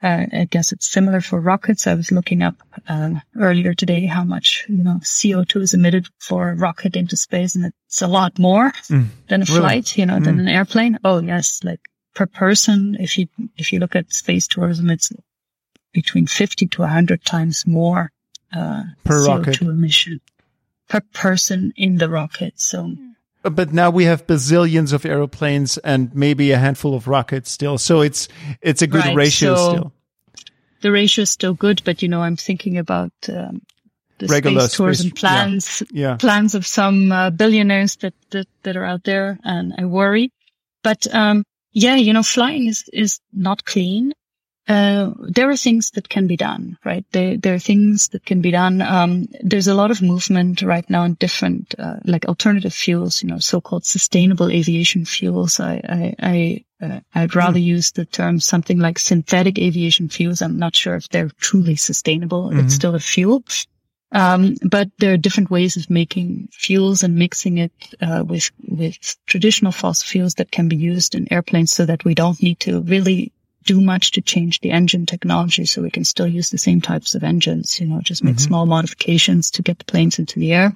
Uh, 0.00 0.26
I 0.32 0.44
guess 0.48 0.70
it's 0.70 0.86
similar 0.86 1.20
for 1.20 1.40
rockets. 1.40 1.88
I 1.88 1.94
was 1.94 2.12
looking 2.12 2.40
up 2.40 2.54
uh, 2.88 3.14
earlier 3.36 3.74
today 3.74 4.06
how 4.06 4.22
much 4.22 4.64
you 4.68 4.84
know 4.84 5.00
CO2 5.02 5.62
is 5.62 5.74
emitted 5.74 6.06
for 6.20 6.50
a 6.50 6.54
rocket 6.54 6.94
into 6.94 7.16
space, 7.16 7.56
and 7.56 7.72
it's 7.88 8.00
a 8.00 8.06
lot 8.06 8.38
more 8.38 8.70
mm, 8.88 9.06
than 9.26 9.42
a 9.42 9.44
really? 9.46 9.60
flight, 9.60 9.98
you 9.98 10.06
know, 10.06 10.18
mm. 10.18 10.24
than 10.24 10.38
an 10.38 10.46
airplane. 10.46 11.00
Oh 11.02 11.20
yes, 11.20 11.64
like 11.64 11.80
per 12.14 12.26
person. 12.26 12.96
If 13.00 13.18
you 13.18 13.26
if 13.56 13.72
you 13.72 13.80
look 13.80 13.96
at 13.96 14.12
space 14.12 14.46
tourism, 14.46 14.88
it's 14.88 15.10
between 15.92 16.28
50 16.28 16.68
to 16.68 16.82
100 16.82 17.24
times 17.24 17.66
more 17.66 18.12
uh, 18.54 18.84
per 19.02 19.26
CO2 19.26 19.26
rocket. 19.26 19.62
emission 19.62 20.20
per 20.88 21.00
person 21.12 21.72
in 21.76 21.98
the 21.98 22.08
rocket. 22.08 22.60
So 22.60 22.94
but 23.42 23.72
now 23.72 23.90
we 23.90 24.04
have 24.04 24.26
bazillions 24.26 24.92
of 24.92 25.04
aeroplanes 25.04 25.78
and 25.78 26.14
maybe 26.14 26.50
a 26.50 26.58
handful 26.58 26.94
of 26.94 27.08
rockets 27.08 27.50
still. 27.50 27.78
So 27.78 28.00
it's 28.00 28.28
it's 28.60 28.82
a 28.82 28.86
good 28.86 29.04
right, 29.04 29.16
ratio 29.16 29.54
so 29.54 29.70
still. 29.70 29.92
The 30.80 30.92
ratio 30.92 31.22
is 31.22 31.30
still 31.30 31.54
good, 31.54 31.82
but 31.84 32.02
you 32.02 32.08
know, 32.08 32.22
I'm 32.22 32.36
thinking 32.36 32.78
about 32.78 33.12
um, 33.28 33.62
the 34.18 34.26
Regular 34.26 34.62
space 34.62 34.76
tourism 34.76 35.08
space, 35.08 35.20
plans, 35.20 35.82
yeah, 35.90 36.10
yeah. 36.10 36.16
plans 36.16 36.54
of 36.54 36.66
some 36.66 37.12
uh, 37.12 37.30
billionaires 37.30 37.96
that, 37.96 38.14
that 38.30 38.46
that 38.62 38.76
are 38.76 38.84
out 38.84 39.04
there, 39.04 39.38
and 39.44 39.74
I 39.78 39.84
worry. 39.84 40.32
But 40.82 41.12
um, 41.14 41.44
yeah, 41.72 41.96
you 41.96 42.12
know, 42.12 42.22
flying 42.22 42.66
is 42.66 42.88
is 42.92 43.20
not 43.32 43.64
clean. 43.64 44.12
Uh, 44.68 45.14
there 45.20 45.48
are 45.48 45.56
things 45.56 45.92
that 45.92 46.10
can 46.10 46.26
be 46.26 46.36
done, 46.36 46.76
right? 46.84 47.06
There, 47.12 47.38
there 47.38 47.54
are 47.54 47.58
things 47.58 48.08
that 48.08 48.26
can 48.26 48.42
be 48.42 48.50
done. 48.50 48.82
Um, 48.82 49.26
there's 49.40 49.66
a 49.66 49.74
lot 49.74 49.90
of 49.90 50.02
movement 50.02 50.60
right 50.60 50.88
now 50.90 51.04
in 51.04 51.14
different, 51.14 51.74
uh, 51.78 51.96
like 52.04 52.26
alternative 52.26 52.74
fuels, 52.74 53.22
you 53.22 53.30
know, 53.30 53.38
so-called 53.38 53.86
sustainable 53.86 54.50
aviation 54.50 55.06
fuels. 55.06 55.58
I, 55.58 55.80
I, 55.88 56.14
I 56.20 56.64
uh, 56.84 57.00
I'd 57.14 57.34
rather 57.34 57.58
mm. 57.58 57.64
use 57.64 57.92
the 57.92 58.04
term 58.04 58.40
something 58.40 58.78
like 58.78 58.98
synthetic 58.98 59.58
aviation 59.58 60.10
fuels. 60.10 60.42
I'm 60.42 60.58
not 60.58 60.76
sure 60.76 60.96
if 60.96 61.08
they're 61.08 61.30
truly 61.40 61.76
sustainable. 61.76 62.50
Mm-hmm. 62.50 62.60
It's 62.60 62.74
still 62.74 62.94
a 62.94 63.00
fuel. 63.00 63.42
Um, 64.12 64.54
but 64.62 64.88
there 64.98 65.12
are 65.12 65.18
different 65.18 65.50
ways 65.50 65.76
of 65.76 65.90
making 65.90 66.48
fuels 66.52 67.02
and 67.02 67.16
mixing 67.16 67.58
it 67.58 67.72
uh, 68.00 68.24
with 68.26 68.50
with 68.66 68.96
traditional 69.26 69.72
fossil 69.72 70.06
fuels 70.06 70.34
that 70.34 70.50
can 70.50 70.68
be 70.68 70.76
used 70.76 71.14
in 71.14 71.32
airplanes, 71.32 71.72
so 71.72 71.84
that 71.84 72.04
we 72.04 72.14
don't 72.14 72.42
need 72.42 72.60
to 72.60 72.80
really 72.82 73.32
do 73.64 73.80
much 73.80 74.12
to 74.12 74.20
change 74.20 74.60
the 74.60 74.70
engine 74.70 75.06
technology 75.06 75.66
so 75.66 75.82
we 75.82 75.90
can 75.90 76.04
still 76.04 76.26
use 76.26 76.50
the 76.50 76.58
same 76.58 76.80
types 76.80 77.14
of 77.14 77.24
engines, 77.24 77.80
you 77.80 77.86
know, 77.86 78.00
just 78.00 78.24
make 78.24 78.36
mm-hmm. 78.36 78.48
small 78.48 78.66
modifications 78.66 79.50
to 79.52 79.62
get 79.62 79.78
the 79.78 79.84
planes 79.84 80.18
into 80.18 80.38
the 80.38 80.52
air. 80.52 80.72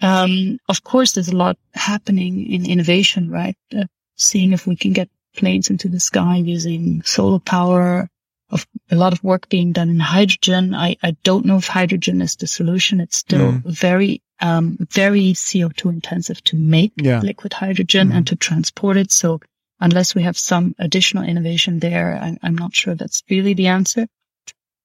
Um, 0.00 0.58
of 0.68 0.82
course, 0.82 1.12
there's 1.12 1.28
a 1.28 1.36
lot 1.36 1.58
happening 1.74 2.50
in 2.50 2.68
innovation, 2.68 3.30
right? 3.30 3.56
Uh, 3.76 3.84
seeing 4.16 4.52
if 4.52 4.66
we 4.66 4.76
can 4.76 4.92
get 4.92 5.08
planes 5.36 5.70
into 5.70 5.88
the 5.88 6.00
sky 6.00 6.36
using 6.36 7.02
solar 7.02 7.38
power, 7.38 8.08
of 8.52 8.66
a 8.90 8.96
lot 8.96 9.12
of 9.12 9.24
work 9.24 9.48
being 9.48 9.72
done 9.72 9.88
in 9.88 9.98
hydrogen. 9.98 10.74
I, 10.74 10.96
I 11.02 11.16
don't 11.24 11.46
know 11.46 11.56
if 11.56 11.66
hydrogen 11.66 12.20
is 12.20 12.36
the 12.36 12.46
solution. 12.46 13.00
It's 13.00 13.16
still 13.16 13.52
mm. 13.52 13.64
very, 13.64 14.22
um, 14.40 14.76
very 14.90 15.32
CO2 15.32 15.90
intensive 15.90 16.44
to 16.44 16.56
make 16.56 16.92
yeah. 16.96 17.20
liquid 17.20 17.54
hydrogen 17.54 18.10
mm. 18.10 18.16
and 18.16 18.26
to 18.26 18.36
transport 18.36 18.98
it. 18.98 19.10
So 19.10 19.40
unless 19.82 20.14
we 20.14 20.22
have 20.22 20.38
some 20.38 20.74
additional 20.78 21.24
innovation 21.24 21.80
there, 21.80 22.16
I'm, 22.22 22.38
I'm 22.42 22.54
not 22.54 22.74
sure 22.74 22.94
that's 22.94 23.24
really 23.28 23.52
the 23.54 23.66
answer. 23.66 24.06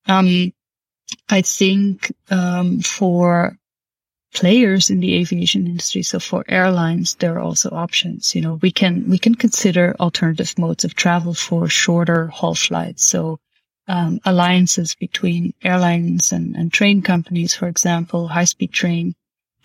Um, 0.08 0.52
I 1.30 1.42
think, 1.44 2.12
um, 2.32 2.80
for 2.82 3.56
players 4.34 4.90
in 4.90 5.00
the 5.00 5.14
aviation 5.16 5.68
industry, 5.68 6.02
so 6.02 6.20
for 6.20 6.44
airlines, 6.48 7.16
there 7.16 7.36
are 7.36 7.40
also 7.40 7.70
options. 7.70 8.34
You 8.34 8.42
know, 8.42 8.60
we 8.62 8.72
can, 8.72 9.08
we 9.08 9.20
can 9.20 9.36
consider 9.36 9.96
alternative 10.00 10.58
modes 10.58 10.84
of 10.84 10.96
travel 10.96 11.36
for 11.36 11.70
shorter 11.70 12.28
haul 12.28 12.56
flights. 12.56 13.06
So, 13.06 13.40
um, 13.88 14.20
alliances 14.26 14.96
between 14.96 15.54
airlines 15.64 16.32
and, 16.32 16.56
and 16.56 16.74
train 16.74 17.04
companies, 17.04 17.54
for 17.54 17.68
example, 17.68 18.28
high 18.28 18.46
speed 18.46 18.74
train 18.74 19.16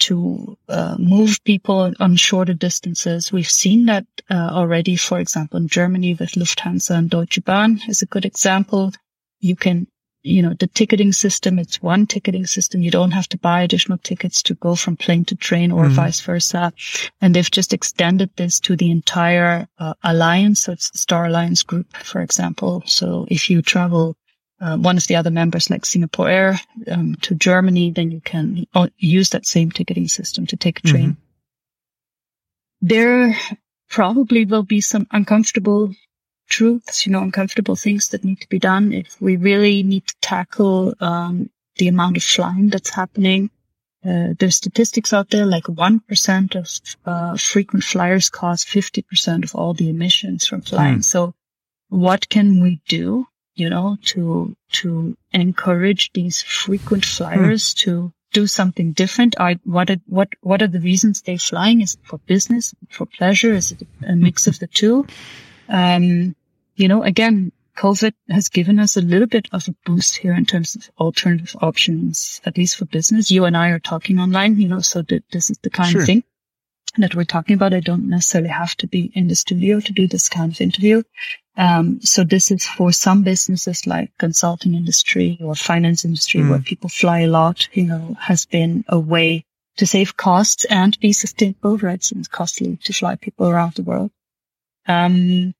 to 0.03 0.59
uh, 0.69 0.97
move 0.99 1.39
people 1.45 1.93
on 2.01 2.17
shorter 2.17 2.55
distances. 2.55 3.33
We've 3.33 3.49
seen 3.49 3.87
that 3.87 4.07
uh, 4.31 4.51
already, 4.53 4.97
for 4.97 5.21
example, 5.21 5.59
in 5.59 5.69
Germany 5.69 6.15
with 6.15 6.33
Lufthansa 6.33 6.97
and 6.97 7.11
Deutsche 7.11 7.45
Bahn 7.45 7.81
is 7.89 8.03
a 8.03 8.07
good 8.07 8.25
example. 8.25 8.93
You 9.41 9.55
can, 9.57 9.87
you 10.23 10.43
know, 10.43 10.55
the 10.59 10.67
ticketing 10.67 11.13
system, 11.13 11.59
it's 11.59 11.83
one 11.83 12.07
ticketing 12.07 12.47
system. 12.47 12.83
You 12.83 12.91
don't 12.91 13.13
have 13.13 13.29
to 13.29 13.39
buy 13.39 13.63
additional 13.63 13.99
tickets 13.99 14.43
to 14.45 14.55
go 14.55 14.75
from 14.75 14.97
plane 14.97 15.25
to 15.27 15.37
train 15.37 15.71
or 15.73 15.87
mm. 15.87 15.91
vice 15.91 16.21
versa. 16.21 16.73
And 17.21 17.35
they've 17.35 17.51
just 17.51 17.73
extended 17.73 18.31
this 18.37 18.61
to 18.61 18.77
the 18.77 18.91
entire 18.91 19.69
uh, 19.79 19.95
alliance. 20.03 20.63
So 20.63 20.73
it's 20.73 20.91
the 20.91 20.99
Star 20.99 21.27
Alliance 21.27 21.63
group, 21.63 21.97
for 21.97 22.21
example. 22.21 22.83
So 22.87 23.27
if 23.31 23.51
you 23.51 23.63
travel 23.63 24.17
uh, 24.63 24.77
one 24.77 24.97
of 24.97 25.07
the 25.09 25.17
other 25.17 25.31
members, 25.31 25.71
like 25.71 25.85
Singapore 25.85 26.29
Air, 26.29 26.61
um, 26.89 27.17
to 27.23 27.35
Germany, 27.35 27.91
then 27.91 28.13
you 28.13 28.21
can 28.21 28.65
use 28.97 29.31
that 29.31 29.45
same 29.45 29.73
ticketing 29.73 30.07
system 30.07 30.47
to 30.47 30.57
take 30.57 30.79
a 30.79 30.83
train. 30.83 31.11
Mm-hmm. 31.11 32.87
There 32.87 33.37
probably 33.91 34.45
will 34.45 34.63
be 34.63 34.81
some 34.81 35.09
uncomfortable 35.11 35.93
truths, 36.49 37.07
you 37.07 37.13
know, 37.13 37.23
uncomfortable 37.23 37.75
things 37.75 38.11
that 38.11 38.25
need 38.25 38.41
to 38.41 38.49
be 38.49 38.61
done 38.61 38.93
if 38.93 39.21
we 39.21 39.37
really 39.37 39.83
need 39.83 40.07
to 40.07 40.15
tackle 40.21 40.95
um, 41.01 41.51
the 41.77 41.89
amount 41.89 42.17
of 42.17 42.23
flying 42.23 42.69
that's 42.69 42.91
happening. 42.91 43.51
Uh, 44.05 44.35
there's 44.39 44.57
statistics 44.57 45.13
out 45.13 45.31
there 45.31 45.47
like 45.47 45.65
1% 45.65 46.57
of 46.57 46.97
uh, 47.05 47.37
frequent 47.37 47.85
flyers 47.85 48.31
cause 48.31 48.65
50% 48.65 49.45
of 49.45 49.55
all 49.55 49.75
the 49.75 49.89
emissions 49.89 50.47
from 50.47 50.61
flying. 50.61 50.99
Mm. 50.99 51.05
So 51.05 51.35
what 51.89 52.29
can 52.29 52.63
we 52.63 52.81
do 52.87 53.27
you 53.55 53.69
know, 53.71 53.99
to, 54.03 54.57
to 54.73 55.17
encourage 55.33 56.13
these 56.13 56.43
frequent 56.43 57.05
flyers 57.05 57.73
hmm. 57.73 57.79
to 57.79 58.13
do 58.33 58.47
something 58.47 58.93
different? 58.93 59.37
I, 59.39 59.59
what, 59.65 59.91
are, 59.91 60.01
what, 60.07 60.31
what 60.41 60.63
are 60.63 60.69
the 60.69 60.81
reasons 60.81 61.23
they're 61.23 61.39
flying? 61.39 61.81
Is 61.81 61.95
it 61.95 62.01
for 62.05 62.19
business, 62.19 62.75
for 62.89 63.07
pleasure? 63.07 63.53
Is 63.53 63.73
it 63.73 63.87
a 64.07 64.17
mix 64.17 64.47
of 64.47 64.59
the 64.59 64.67
two? 64.67 65.07
Um, 65.69 66.35
you 66.77 66.89
know, 66.89 67.03
again, 67.03 67.53
COVID 67.77 68.13
has 68.29 68.49
given 68.49 68.79
us 68.79 68.97
a 68.97 69.03
little 69.03 69.27
bit 69.27 69.49
of 69.53 69.67
a 69.69 69.75
boost 69.85 70.17
here 70.17 70.35
in 70.35 70.45
terms 70.45 70.75
of 70.75 70.91
alternative 70.99 71.57
options, 71.61 72.41
at 72.45 72.57
least 72.57 72.77
for 72.77 72.85
business. 72.85 73.31
You 73.31 73.45
and 73.45 73.57
I 73.57 73.71
are 73.71 73.79
talking 73.79 74.19
online, 74.19 74.61
you 74.61 74.69
know, 74.69 74.81
so 74.81 75.03
th- 75.03 75.25
this 75.33 75.51
is 75.51 75.59
the 75.59 75.71
kind 75.71 75.91
sure. 75.91 76.01
of 76.03 76.07
thing 76.07 76.25
that 76.99 77.15
we're 77.15 77.25
talking 77.25 77.55
about. 77.55 77.73
I 77.73 77.81
don't 77.81 78.09
necessarily 78.09 78.51
have 78.51 78.77
to 78.77 78.87
be 78.87 79.11
in 79.15 79.29
the 79.29 79.35
studio 79.35 79.81
to 79.81 79.93
do 79.93 80.07
this 80.07 80.29
kind 80.29 80.53
of 80.53 80.61
interview. 80.61 81.03
Um, 81.57 82.01
so 82.01 82.25
this 82.25 82.51
is 82.51 82.67
for 82.67 82.93
some 82.93 83.23
businesses 83.23 83.87
like 83.87 84.11
consulting 84.19 84.75
industry 84.75 85.39
or 85.43 85.55
finance 85.55 86.05
industry 86.05 86.41
mm. 86.41 86.51
where 86.51 86.59
people 86.61 86.89
fly 86.89 87.21
a 87.21 87.27
lot, 87.27 87.69
you 87.73 87.85
know, 87.85 88.17
has 88.19 88.47
been 88.47 88.85
a 88.89 88.99
way 88.99 89.45
to 89.77 89.87
save 89.87 90.17
costs 90.17 90.65
and 90.65 90.99
be 91.01 91.13
sustainable, 91.13 91.77
right? 91.79 92.11
It's 92.13 92.29
costly 92.29 92.79
to 92.85 92.93
fly 92.93 93.17
people 93.17 93.49
around 93.49 93.75
the 93.75 93.83
world. 93.83 94.11
Um, 94.87 95.55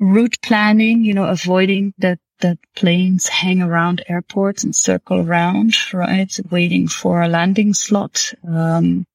route 0.00 0.38
planning, 0.42 1.04
you 1.04 1.14
know, 1.14 1.24
avoiding 1.24 1.94
that, 1.98 2.18
that 2.40 2.58
planes 2.74 3.28
hang 3.28 3.62
around 3.62 4.04
airports 4.08 4.64
and 4.64 4.74
circle 4.74 5.20
around, 5.20 5.74
right? 5.92 6.32
Waiting 6.50 6.88
for 6.88 7.22
a 7.22 7.28
landing 7.28 7.72
slot. 7.72 8.32
Um, 8.46 9.06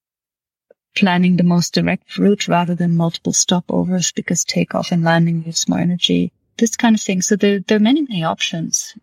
planning 1.00 1.38
the 1.38 1.44
most 1.44 1.74
direct 1.74 2.18
route 2.18 2.48
rather 2.48 2.76
than 2.76 2.98
multiple 2.98 3.32
stopovers 3.32 4.14
because 4.14 4.44
takeoff 4.44 4.92
and 4.92 5.04
landing 5.04 5.44
use 5.46 5.68
more 5.68 5.80
energy, 5.80 6.32
this 6.58 6.76
kind 6.76 6.96
of 6.96 7.02
thing. 7.02 7.22
So 7.22 7.36
there, 7.36 7.60
there 7.60 7.78
are 7.78 7.82
many, 7.82 8.02
many 8.02 8.24
options. 8.24 8.94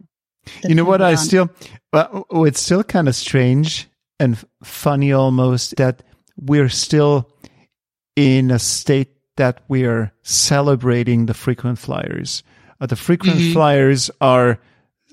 You 0.62 0.74
know 0.74 0.84
what? 0.84 1.03
I 1.03 1.14
still, 1.16 1.51
well, 1.92 2.26
oh, 2.30 2.44
it's 2.44 2.61
still 2.61 2.84
kind 2.84 3.09
of 3.09 3.16
strange 3.16 3.88
and 4.20 4.38
funny 4.62 5.12
almost 5.12 5.76
that 5.76 6.03
we're 6.36 6.68
still 6.68 7.28
in 8.14 8.51
a 8.51 8.59
state 8.59 9.16
that 9.36 9.62
we 9.68 9.84
are 9.84 10.12
celebrating 10.22 11.26
the 11.26 11.34
frequent 11.34 11.78
flyers. 11.78 12.42
Uh, 12.80 12.86
the 12.86 12.97
frequent 12.97 13.38
mm-hmm. 13.38 13.53
flyers 13.53 14.11
are 14.20 14.59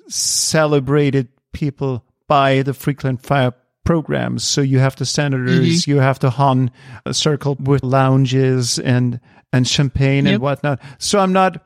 celebrated 0.07 1.29
people 1.53 2.03
by 2.27 2.61
the 2.61 2.73
frequent 2.73 3.21
flyer 3.21 3.53
programs. 3.83 4.43
So 4.43 4.61
you 4.61 4.79
have 4.79 4.95
the 4.95 5.05
senators, 5.05 5.81
mm-hmm. 5.81 5.91
you 5.91 5.99
have 5.99 6.19
the 6.19 6.29
HON 6.29 6.71
Circle 7.11 7.55
with 7.59 7.83
lounges 7.83 8.79
and 8.79 9.19
and 9.51 9.67
champagne 9.67 10.25
yep. 10.25 10.35
and 10.35 10.41
whatnot. 10.41 10.81
So 10.97 11.19
I'm 11.19 11.33
not 11.33 11.65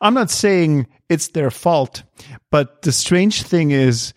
I'm 0.00 0.14
not 0.14 0.30
saying 0.30 0.86
it's 1.08 1.28
their 1.28 1.50
fault, 1.50 2.02
but 2.50 2.82
the 2.82 2.92
strange 2.92 3.42
thing 3.42 3.70
is 3.70 4.12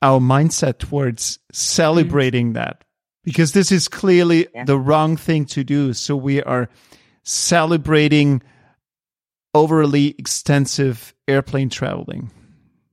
our 0.00 0.20
mindset 0.20 0.78
towards 0.78 1.38
celebrating 1.52 2.48
mm-hmm. 2.48 2.54
that 2.54 2.84
because 3.24 3.52
this 3.52 3.72
is 3.72 3.88
clearly 3.88 4.46
yeah. 4.54 4.64
the 4.64 4.78
wrong 4.78 5.16
thing 5.16 5.44
to 5.46 5.64
do. 5.64 5.92
So 5.92 6.16
we 6.16 6.42
are 6.42 6.68
celebrating 7.24 8.42
overly 9.54 10.14
extensive 10.18 11.14
airplane 11.26 11.68
traveling 11.68 12.30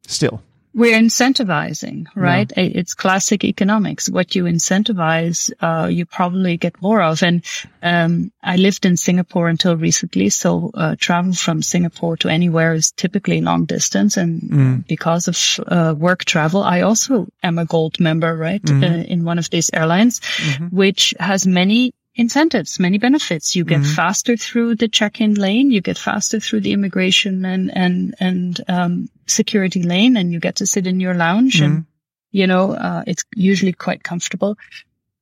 still 0.08 0.42
we're 0.76 1.00
incentivizing, 1.00 2.06
right? 2.16 2.52
Yeah. 2.56 2.64
It's 2.64 2.94
classic 2.94 3.46
economics. 3.46 4.10
What 4.10 4.36
you 4.36 4.44
incentivize, 4.44 5.50
uh, 5.62 5.88
you 5.88 6.06
probably 6.06 6.58
get 6.58 6.82
more 6.82 7.02
of. 7.02 7.24
And, 7.24 7.46
um, 7.82 8.34
I 8.44 8.58
lived 8.58 8.86
in 8.86 8.98
Singapore 8.98 9.48
until 9.48 9.78
recently. 9.78 10.30
So, 10.30 10.72
uh, 10.74 10.98
travel 11.00 11.32
from 11.32 11.62
Singapore 11.62 12.18
to 12.18 12.30
anywhere 12.30 12.74
is 12.74 12.92
typically 12.92 13.40
long 13.40 13.64
distance. 13.64 14.18
And 14.18 14.42
mm. 14.42 14.88
because 14.88 15.30
of, 15.30 15.66
uh, 15.66 15.96
work 15.98 16.26
travel, 16.26 16.62
I 16.62 16.82
also 16.82 17.28
am 17.42 17.58
a 17.58 17.66
gold 17.66 18.02
member, 18.02 18.36
right? 18.36 18.62
Mm-hmm. 18.62 19.12
in 19.12 19.24
one 19.24 19.40
of 19.40 19.50
these 19.50 19.70
airlines, 19.74 20.20
mm-hmm. 20.20 20.76
which 20.76 21.14
has 21.20 21.48
many 21.48 21.94
incentives, 22.16 22.80
many 22.80 22.98
benefits. 22.98 23.56
You 23.56 23.66
get 23.66 23.82
mm-hmm. 23.82 23.94
faster 23.94 24.38
through 24.38 24.76
the 24.76 24.88
check-in 24.88 25.36
lane, 25.36 25.72
you 25.72 25.82
get 25.82 25.98
faster 25.98 26.40
through 26.40 26.62
the 26.62 26.74
immigration 26.74 27.46
and 27.46 27.76
and 27.76 28.16
and 28.20 28.62
um, 28.68 29.10
security 29.28 29.84
lane, 29.84 30.18
and 30.18 30.32
you 30.32 30.40
get 30.40 30.56
to 30.56 30.68
sit 30.68 30.88
in 30.88 31.00
your 31.00 31.14
lounge, 31.14 31.56
mm-hmm. 31.56 31.66
and 31.66 31.86
you 32.32 32.48
know 32.48 32.72
uh, 32.72 33.04
it's 33.06 33.26
usually 33.36 33.74
quite 33.74 34.04
comfortable. 34.04 34.58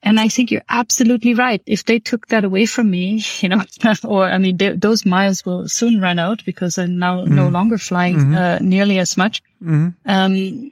And 0.05 0.19
I 0.19 0.27
think 0.27 0.51
you're 0.51 0.65
absolutely 0.67 1.33
right. 1.33 1.61
If 1.65 1.85
they 1.85 1.99
took 1.99 2.27
that 2.27 2.43
away 2.43 2.65
from 2.65 2.91
me, 2.91 3.23
you 3.39 3.49
know, 3.49 3.63
or 4.03 4.25
I 4.25 4.37
mean, 4.37 4.57
they, 4.57 4.69
those 4.69 5.05
miles 5.05 5.45
will 5.45 5.67
soon 5.67 6.01
run 6.01 6.19
out 6.19 6.45
because 6.45 6.77
I'm 6.77 6.99
now 6.99 7.23
mm-hmm. 7.23 7.35
no 7.35 7.49
longer 7.49 7.77
flying 7.77 8.17
mm-hmm. 8.17 8.35
uh, 8.35 8.59
nearly 8.59 8.99
as 8.99 9.17
much. 9.17 9.41
Mm-hmm. 9.61 9.89
Um, 10.05 10.71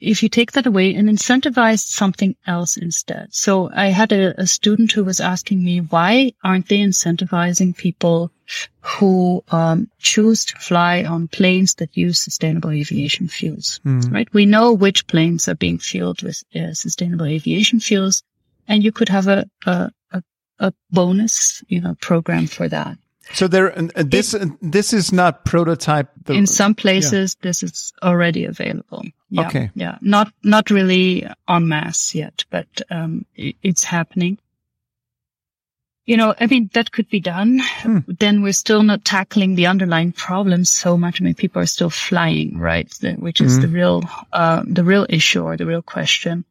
if 0.00 0.22
you 0.22 0.28
take 0.28 0.52
that 0.52 0.66
away 0.66 0.94
and 0.94 1.08
incentivize 1.08 1.80
something 1.80 2.34
else 2.46 2.76
instead. 2.76 3.28
So 3.32 3.70
I 3.72 3.86
had 3.88 4.12
a, 4.12 4.40
a, 4.40 4.46
student 4.46 4.92
who 4.92 5.04
was 5.04 5.20
asking 5.20 5.62
me, 5.62 5.80
why 5.80 6.32
aren't 6.42 6.68
they 6.68 6.78
incentivizing 6.78 7.76
people 7.76 8.32
who 8.80 9.44
um, 9.50 9.90
choose 9.98 10.46
to 10.46 10.56
fly 10.56 11.04
on 11.04 11.28
planes 11.28 11.74
that 11.74 11.96
use 11.96 12.18
sustainable 12.18 12.70
aviation 12.70 13.28
fuels? 13.28 13.80
Mm. 13.84 14.12
Right? 14.12 14.32
We 14.32 14.46
know 14.46 14.72
which 14.72 15.06
planes 15.06 15.48
are 15.48 15.54
being 15.54 15.78
fueled 15.78 16.22
with 16.22 16.42
uh, 16.54 16.72
sustainable 16.72 17.26
aviation 17.26 17.80
fuels, 17.80 18.22
and 18.66 18.82
you 18.82 18.92
could 18.92 19.10
have 19.10 19.28
a, 19.28 19.48
a, 19.66 19.90
a, 20.12 20.22
a 20.58 20.72
bonus, 20.90 21.62
you 21.68 21.80
know, 21.80 21.94
program 22.00 22.46
for 22.46 22.68
that. 22.68 22.96
So 23.32 23.48
there, 23.48 23.70
this 23.94 24.34
it, 24.34 24.48
this 24.60 24.92
is 24.92 25.12
not 25.12 25.44
prototype. 25.44 26.08
The, 26.24 26.34
in 26.34 26.46
some 26.46 26.74
places, 26.74 27.36
yeah. 27.38 27.48
this 27.48 27.62
is 27.62 27.92
already 28.02 28.44
available. 28.44 29.04
Yeah, 29.30 29.46
okay. 29.46 29.70
Yeah, 29.74 29.98
not 30.00 30.32
not 30.42 30.70
really 30.70 31.26
en 31.48 31.68
masse 31.68 32.14
yet, 32.14 32.44
but 32.50 32.66
um, 32.90 33.24
it's 33.36 33.84
happening. 33.84 34.38
You 36.06 36.16
know, 36.16 36.34
I 36.40 36.46
mean, 36.46 36.70
that 36.72 36.90
could 36.90 37.08
be 37.08 37.20
done. 37.20 37.60
Hmm. 37.60 37.98
Then 38.08 38.42
we're 38.42 38.52
still 38.52 38.82
not 38.82 39.04
tackling 39.04 39.54
the 39.54 39.66
underlying 39.66 40.10
problems 40.10 40.68
so 40.68 40.96
much. 40.96 41.20
I 41.20 41.24
mean, 41.24 41.34
people 41.34 41.62
are 41.62 41.66
still 41.66 41.90
flying, 41.90 42.58
right? 42.58 42.92
Which 43.18 43.40
is 43.40 43.52
mm-hmm. 43.52 43.62
the 43.62 43.68
real, 43.68 44.02
uh, 44.32 44.64
the 44.66 44.82
real 44.82 45.06
issue 45.08 45.44
or 45.44 45.56
the 45.56 45.66
real 45.66 45.82
question 45.82 46.44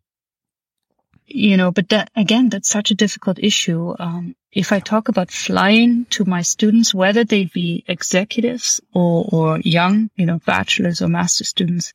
you 1.30 1.58
know, 1.58 1.72
but 1.72 1.90
that 1.90 2.10
again, 2.16 2.50
that's 2.50 2.70
such 2.70 2.92
a 2.92 2.96
difficult 2.96 3.40
issue. 3.40 3.94
Um, 3.98 4.36
if 4.52 4.72
I 4.72 4.80
talk 4.80 5.10
about 5.10 5.32
flying 5.32 6.06
to 6.12 6.26
my 6.26 6.42
students, 6.42 6.94
whether 6.94 7.24
they 7.24 7.46
be 7.46 7.84
executives 7.88 8.82
or, 8.94 9.28
or 9.32 9.60
young, 9.60 10.10
you 10.16 10.26
know, 10.26 10.40
bachelor's 10.46 11.02
or 11.02 11.08
master 11.08 11.44
students, 11.44 11.94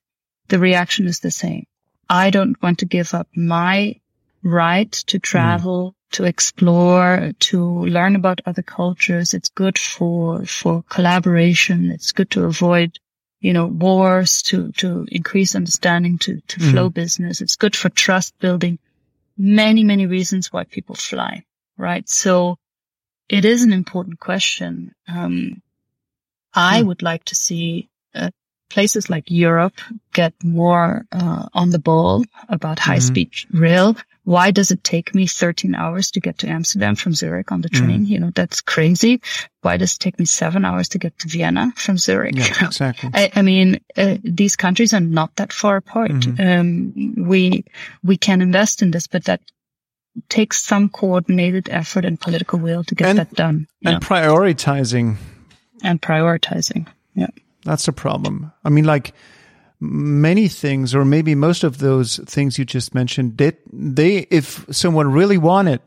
the 0.49 0.59
reaction 0.59 1.07
is 1.07 1.21
the 1.21 1.31
same. 1.31 1.67
I 2.09 2.31
don't 2.31 2.61
want 2.63 2.79
to 2.79 2.87
give 2.87 3.15
up 3.15 3.29
my 3.35 4.01
right 4.43 4.93
to 4.93 5.19
travel, 5.19 5.93
mm. 5.93 6.13
to 6.13 6.25
explore, 6.25 7.33
to 7.41 7.85
learn 7.87 8.15
about 8.15 8.41
other 8.47 8.63
cultures. 8.63 9.35
It's 9.35 9.49
good 9.49 9.79
for, 9.79 10.45
for 10.45 10.85
collaboration. 10.89 11.91
It's 11.91 12.13
good 12.13 12.31
to 12.33 12.45
avoid, 12.45 12.99
you 13.41 13.53
know, 13.53 13.67
wars, 13.67 14.43
to, 14.43 14.71
to 14.73 15.07
increase 15.11 15.57
understanding, 15.57 16.19
to, 16.19 16.41
to 16.41 16.61
mm. 16.61 16.71
flow 16.71 16.89
business. 16.91 17.41
It's 17.41 17.57
good 17.57 17.75
for 17.75 17.89
trust 17.89 18.39
building 18.39 18.79
many, 19.37 19.85
many 19.85 20.07
reasons 20.07 20.53
why 20.53 20.65
people 20.65 20.95
fly, 20.95 21.45
right? 21.77 22.09
So 22.09 22.57
it 23.29 23.45
is 23.45 23.63
an 23.63 23.73
important 23.73 24.21
question. 24.21 24.95
Um, 25.09 25.63
I 26.55 26.81
hmm. 26.81 26.89
would 26.89 27.03
like 27.03 27.25
to 27.27 27.35
see 27.35 27.89
uh, 28.15 28.31
places 28.71 29.11
like 29.11 29.31
Europe 29.31 29.81
get 30.13 30.35
more 30.43 31.07
uh, 31.13 31.49
on 31.53 31.71
the 31.71 31.79
ball 31.79 32.25
about 32.49 32.79
high 32.79 32.99
speed 32.99 33.33
mm-hmm. 33.33 33.59
rail. 33.59 33.97
Why 34.25 34.51
does 34.51 34.71
it 34.71 34.83
take 34.83 35.15
me 35.15 35.27
13 35.27 35.75
hours 35.75 36.11
to 36.13 36.21
get 36.21 36.39
to 36.39 36.49
Amsterdam 36.49 36.97
from 36.97 37.13
Zurich 37.13 37.53
on 37.53 37.61
the 37.61 37.69
hmm. 37.69 37.77
train? 37.77 38.07
Mm. 38.07 38.09
You 38.09 38.21
know, 38.21 38.31
that's 38.35 38.63
crazy. 38.63 39.21
Why 39.61 39.77
does 39.77 39.95
it 39.95 40.01
take 40.01 40.19
me 40.19 40.25
seven 40.25 40.65
hours 40.65 40.89
to 40.91 40.99
get 40.99 41.19
to 41.21 41.29
Vienna 41.29 41.73
from 41.77 41.99
Zurich? 41.99 42.35
Yeah, 42.37 42.47
exactly. 42.67 43.11
I, 43.13 43.31
I 43.35 43.43
mean, 43.43 43.81
uh, 43.97 44.17
these 44.25 44.57
countries 44.57 44.95
are 44.95 45.01
not 45.01 45.37
that 45.37 45.53
far 45.53 45.77
apart. 45.77 46.11
Mm-hmm. 46.11 46.41
Um, 47.19 47.27
we, 47.29 47.65
we 48.03 48.17
can 48.17 48.41
invest 48.41 48.81
in 48.81 48.91
this, 48.91 49.07
but 49.07 49.25
that 49.25 49.41
takes 50.29 50.63
some 50.63 50.89
coordinated 50.89 51.69
effort 51.71 52.05
and 52.05 52.21
political 52.21 52.59
will 52.59 52.85
to 52.85 52.95
get 52.95 53.09
and, 53.09 53.19
that 53.19 53.35
done. 53.35 53.67
And 53.85 53.95
yeah. 53.95 54.09
prioritizing. 54.09 55.17
And 55.83 56.01
prioritizing. 56.01 56.89
Yeah. 57.15 57.29
That's 57.65 57.89
a 57.89 57.93
problem. 57.93 58.53
I 58.65 58.71
mean, 58.71 58.85
like 58.85 59.13
many 59.81 60.49
things, 60.49 60.95
or 60.95 61.05
maybe 61.05 61.35
most 61.35 61.65
of 61.65 61.79
those 61.79 62.19
things 62.27 62.59
you 62.59 62.65
just 62.65 62.95
mentioned, 62.95 63.39
they, 63.39 63.53
they, 63.73 64.19
if 64.31 64.65
someone 64.71 65.13
really 65.13 65.39
wanted 65.39 65.81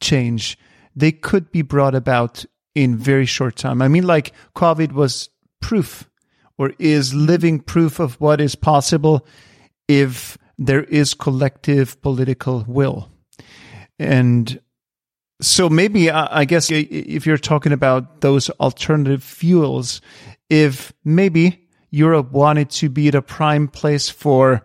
change, 0.00 0.58
they 0.94 1.12
could 1.12 1.50
be 1.50 1.62
brought 1.62 1.94
about 1.94 2.44
in 2.74 2.96
very 2.96 3.26
short 3.26 3.56
time. 3.56 3.82
I 3.82 3.88
mean, 3.88 4.06
like 4.06 4.32
COVID 4.56 4.92
was 4.92 5.28
proof 5.60 6.08
or 6.58 6.72
is 6.78 7.14
living 7.14 7.60
proof 7.60 7.98
of 8.00 8.20
what 8.20 8.40
is 8.40 8.54
possible 8.54 9.26
if 9.88 10.38
there 10.58 10.84
is 10.84 11.14
collective 11.14 12.00
political 12.02 12.64
will. 12.68 13.10
And 13.98 14.60
so 15.40 15.68
maybe 15.70 16.10
I 16.10 16.44
guess 16.44 16.70
if 16.70 17.26
you're 17.26 17.38
talking 17.38 17.72
about 17.72 18.20
those 18.20 18.50
alternative 18.50 19.24
fuels, 19.24 20.00
if 20.50 20.92
maybe 21.04 21.66
Europe 21.90 22.30
wanted 22.30 22.70
to 22.70 22.88
be 22.88 23.10
the 23.10 23.22
prime 23.22 23.68
place 23.68 24.08
for 24.08 24.64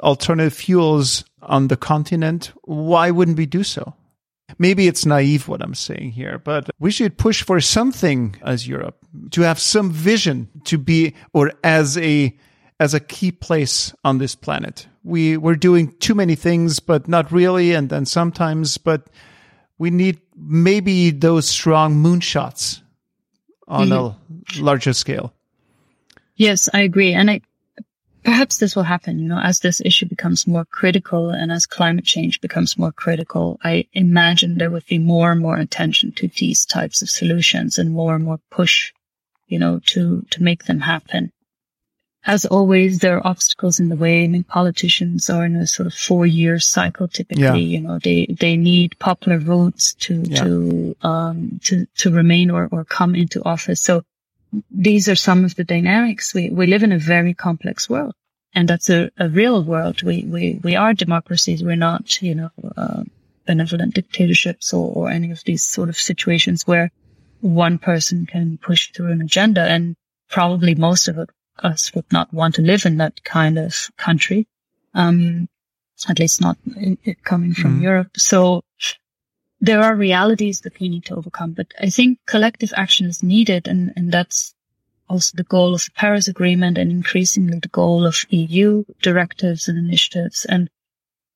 alternative 0.00 0.52
fuels 0.52 1.24
on 1.42 1.68
the 1.68 1.76
continent, 1.76 2.52
why 2.62 3.10
wouldn't 3.10 3.38
we 3.38 3.46
do 3.46 3.62
so? 3.62 3.94
Maybe 4.58 4.86
it's 4.86 5.06
naive 5.06 5.48
what 5.48 5.62
I'm 5.62 5.74
saying 5.74 6.12
here, 6.12 6.38
but 6.38 6.70
we 6.78 6.90
should 6.90 7.18
push 7.18 7.42
for 7.42 7.60
something 7.60 8.36
as 8.42 8.68
Europe 8.68 8.98
to 9.30 9.42
have 9.42 9.58
some 9.58 9.90
vision 9.90 10.48
to 10.64 10.78
be 10.78 11.14
or 11.32 11.52
as 11.62 11.98
a 11.98 12.36
as 12.80 12.92
a 12.92 13.00
key 13.00 13.32
place 13.32 13.94
on 14.04 14.18
this 14.18 14.34
planet. 14.34 14.86
We 15.02 15.36
we're 15.36 15.56
doing 15.56 15.92
too 15.98 16.14
many 16.14 16.34
things 16.34 16.78
but 16.78 17.08
not 17.08 17.32
really 17.32 17.72
and 17.72 17.88
then 17.88 18.06
sometimes 18.06 18.78
but 18.78 19.08
we 19.78 19.90
need 19.90 20.20
maybe 20.36 21.10
those 21.10 21.48
strong 21.48 21.96
moonshots 21.96 22.80
on 23.66 23.88
mm-hmm. 23.88 24.60
a 24.60 24.62
larger 24.62 24.92
scale. 24.92 25.33
Yes, 26.36 26.68
I 26.72 26.80
agree. 26.80 27.12
And 27.12 27.30
I, 27.30 27.40
perhaps 28.24 28.58
this 28.58 28.74
will 28.74 28.82
happen, 28.82 29.18
you 29.18 29.28
know, 29.28 29.38
as 29.38 29.60
this 29.60 29.80
issue 29.84 30.06
becomes 30.06 30.46
more 30.46 30.64
critical 30.64 31.30
and 31.30 31.52
as 31.52 31.66
climate 31.66 32.04
change 32.04 32.40
becomes 32.40 32.78
more 32.78 32.92
critical, 32.92 33.60
I 33.62 33.86
imagine 33.92 34.58
there 34.58 34.70
would 34.70 34.86
be 34.86 34.98
more 34.98 35.30
and 35.30 35.40
more 35.40 35.56
attention 35.56 36.12
to 36.12 36.28
these 36.28 36.64
types 36.64 37.02
of 37.02 37.10
solutions 37.10 37.78
and 37.78 37.90
more 37.92 38.14
and 38.14 38.24
more 38.24 38.40
push, 38.50 38.92
you 39.46 39.58
know, 39.58 39.80
to, 39.86 40.26
to 40.30 40.42
make 40.42 40.64
them 40.64 40.80
happen. 40.80 41.30
As 42.26 42.46
always, 42.46 43.00
there 43.00 43.18
are 43.18 43.26
obstacles 43.26 43.78
in 43.78 43.90
the 43.90 43.96
way. 43.96 44.24
I 44.24 44.28
mean, 44.28 44.44
politicians 44.44 45.28
are 45.28 45.44
in 45.44 45.56
a 45.56 45.66
sort 45.66 45.86
of 45.86 45.92
four 45.92 46.24
year 46.24 46.58
cycle 46.58 47.06
typically, 47.06 47.42
yeah. 47.42 47.54
you 47.54 47.80
know, 47.82 47.98
they, 47.98 48.26
they 48.40 48.56
need 48.56 48.98
popular 48.98 49.38
votes 49.38 49.92
to, 49.94 50.22
yeah. 50.22 50.42
to, 50.42 50.96
um, 51.02 51.60
to, 51.64 51.86
to 51.98 52.10
remain 52.10 52.50
or, 52.50 52.66
or 52.72 52.86
come 52.86 53.14
into 53.14 53.44
office. 53.44 53.82
So 53.82 54.04
these 54.70 55.08
are 55.08 55.16
some 55.16 55.44
of 55.44 55.54
the 55.54 55.64
dynamics. 55.64 56.34
We, 56.34 56.50
we 56.50 56.66
live 56.66 56.82
in 56.82 56.92
a 56.92 56.98
very 56.98 57.34
complex 57.34 57.88
world 57.88 58.14
and 58.54 58.68
that's 58.68 58.88
a, 58.88 59.10
a 59.18 59.28
real 59.28 59.62
world. 59.62 60.02
We, 60.02 60.24
we, 60.24 60.60
we 60.62 60.76
are 60.76 60.94
democracies. 60.94 61.62
We're 61.62 61.76
not, 61.76 62.22
you 62.22 62.34
know, 62.34 62.50
uh, 62.76 63.02
benevolent 63.46 63.94
dictatorships 63.94 64.72
or, 64.72 64.92
or 64.94 65.10
any 65.10 65.30
of 65.32 65.42
these 65.44 65.64
sort 65.64 65.88
of 65.88 65.96
situations 65.96 66.66
where 66.66 66.90
one 67.40 67.78
person 67.78 68.26
can 68.26 68.58
push 68.58 68.92
through 68.92 69.10
an 69.10 69.20
agenda. 69.20 69.62
And 69.62 69.96
probably 70.30 70.74
most 70.74 71.08
of 71.08 71.18
us 71.62 71.94
would 71.94 72.10
not 72.12 72.32
want 72.32 72.54
to 72.56 72.62
live 72.62 72.86
in 72.86 72.98
that 72.98 73.24
kind 73.24 73.58
of 73.58 73.90
country. 73.96 74.46
Um, 74.94 75.48
at 76.08 76.18
least 76.18 76.40
not 76.40 76.56
in, 76.76 76.98
coming 77.24 77.54
from 77.54 77.78
mm. 77.78 77.82
Europe. 77.82 78.10
So 78.16 78.62
there 79.64 79.80
are 79.80 79.94
realities 79.96 80.60
that 80.60 80.78
we 80.78 80.90
need 80.90 81.06
to 81.06 81.14
overcome, 81.14 81.52
but 81.52 81.72
I 81.80 81.88
think 81.88 82.18
collective 82.26 82.74
action 82.76 83.06
is 83.06 83.22
needed. 83.22 83.66
And, 83.66 83.94
and 83.96 84.12
that's 84.12 84.54
also 85.08 85.34
the 85.36 85.44
goal 85.44 85.74
of 85.74 85.84
the 85.84 85.90
Paris 85.96 86.28
Agreement 86.28 86.76
and 86.76 86.90
increasingly 86.90 87.58
the 87.60 87.68
goal 87.68 88.04
of 88.04 88.26
EU 88.28 88.84
directives 89.00 89.66
and 89.66 89.78
initiatives. 89.78 90.44
And, 90.44 90.68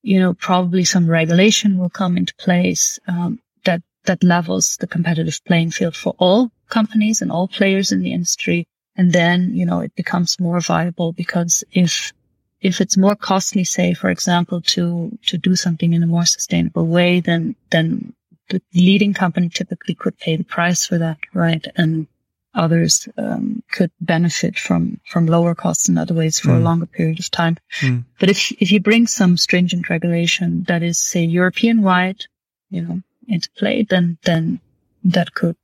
you 0.03 0.21
know, 0.21 0.35
probably 0.35 0.85
some 0.85 1.09
regulation 1.09 1.79
will 1.79 1.89
come 1.89 2.19
into 2.19 2.35
place, 2.35 2.99
um, 3.09 3.41
that, 3.65 3.81
that 4.05 4.23
levels 4.23 4.77
the 4.77 4.87
competitive 4.87 5.41
playing 5.47 5.71
field 5.71 5.97
for 5.97 6.15
all 6.19 6.51
companies 6.69 7.23
and 7.23 7.33
all 7.33 7.49
players 7.49 7.93
in 7.93 8.03
the 8.03 8.13
industry. 8.13 8.67
And 8.95 9.11
then, 9.11 9.55
you 9.55 9.65
know, 9.65 9.81
it 9.81 9.95
becomes 9.97 10.39
more 10.39 10.61
viable 10.61 11.13
because 11.15 11.65
if, 11.73 12.13
if 12.61 12.83
it's 12.83 12.99
more 12.99 13.17
costly, 13.17 13.65
say, 13.65 13.95
for 13.95 14.11
example, 14.11 14.61
to, 14.61 15.17
to 15.27 15.39
do 15.39 15.57
something 15.57 15.95
in 15.95 16.03
a 16.03 16.07
more 16.07 16.27
sustainable 16.27 16.87
way, 16.87 17.21
then, 17.21 17.57
then 17.71 18.13
the 18.49 18.63
leading 18.75 19.15
company 19.15 19.49
typically 19.49 19.95
could 19.95 20.19
pay 20.19 20.37
the 20.37 20.45
price 20.45 20.87
for 20.87 20.99
that, 20.99 21.19
right? 21.35 21.65
And 21.77 22.07
others 22.55 23.09
um, 23.17 23.63
could 23.71 23.91
benefit 24.01 24.59
from 24.59 25.01
from 25.07 25.27
lower 25.27 25.55
costs 25.55 25.89
in 25.89 25.99
other 25.99 26.15
ways 26.15 26.39
for 26.39 26.49
mm. 26.49 26.57
a 26.57 26.61
longer 26.61 26.87
period 26.87 27.21
of 27.21 27.31
time. 27.31 27.57
Mm. 27.81 28.05
But 28.19 28.31
if 28.31 28.53
if 28.53 28.73
you 28.73 28.81
bring 28.81 29.07
some 29.07 29.37
stringent 29.37 29.89
regulation 29.89 30.65
that 30.69 30.83
is, 30.83 30.99
say, 30.99 31.25
European 31.25 31.83
wide, 31.83 32.27
you 32.71 32.83
know, 32.83 33.03
into 33.27 33.51
play, 33.57 33.87
then 33.89 34.19
then 34.25 34.61
that 35.05 35.35
could 35.35 35.57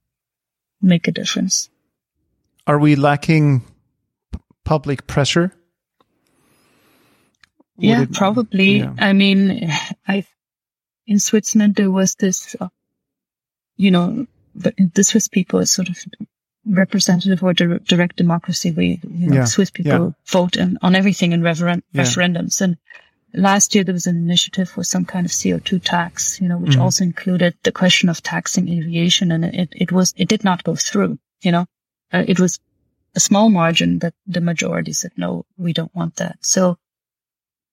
make 0.81 1.09
a 1.09 1.13
difference. 1.13 1.71
Are 2.67 2.79
we 2.79 2.97
lacking 2.97 3.63
public 4.65 5.07
pressure? 5.07 5.53
Would 7.77 7.85
yeah, 7.85 8.03
it, 8.03 8.13
probably. 8.13 8.79
Yeah. 8.79 8.95
I 8.99 9.13
mean, 9.13 9.69
I 10.07 10.25
in 11.07 11.19
Switzerland, 11.19 11.75
there 11.77 11.91
was 11.91 12.15
this, 12.15 12.57
uh, 12.61 12.69
you 13.77 13.91
know, 13.91 14.27
but 14.55 14.75
the 14.95 15.05
Swiss 15.05 15.29
people 15.29 15.61
is 15.61 15.71
sort 15.71 15.89
of 15.89 15.97
representative 16.67 17.43
or 17.43 17.53
di- 17.53 17.79
direct 17.85 18.17
democracy. 18.17 18.71
We, 18.71 19.01
you 19.03 19.29
know, 19.29 19.37
yeah. 19.37 19.45
Swiss 19.45 19.71
people 19.71 19.93
yeah. 19.93 20.11
vote 20.27 20.57
in, 20.57 20.79
on 20.83 20.95
everything 20.95 21.33
in 21.33 21.43
referen- 21.43 21.83
yeah. 21.93 22.03
referendums. 22.03 22.61
And 22.61 22.77
last 23.35 23.75
year 23.75 23.85
there 23.85 23.93
was 23.93 24.07
an 24.07 24.17
initiative 24.17 24.71
for 24.71 24.85
some 24.85 25.05
kind 25.05 25.27
of 25.27 25.33
CO2 25.33 25.83
tax, 25.83 26.41
you 26.41 26.49
know, 26.49 26.59
which 26.59 26.73
mm-hmm. 26.73 26.83
also 26.83 27.05
included 27.05 27.55
the 27.63 27.73
question 27.73 28.09
of 28.09 28.23
taxing 28.23 28.69
aviation. 28.69 29.33
And 29.33 29.45
it, 29.45 29.71
it 29.73 29.93
was, 29.93 30.15
it 30.17 30.29
did 30.29 30.45
not 30.45 30.65
go 30.65 30.75
through, 30.75 31.19
you 31.43 31.53
know, 31.53 31.67
uh, 32.13 32.25
it 32.27 32.39
was 32.39 32.61
a 33.17 33.21
small 33.21 33.51
margin 33.51 33.99
that 34.01 34.15
the 34.27 34.41
majority 34.41 34.93
said, 34.93 35.13
no, 35.17 35.45
we 35.57 35.73
don't 35.73 35.95
want 35.95 36.17
that. 36.17 36.39
So 36.41 36.79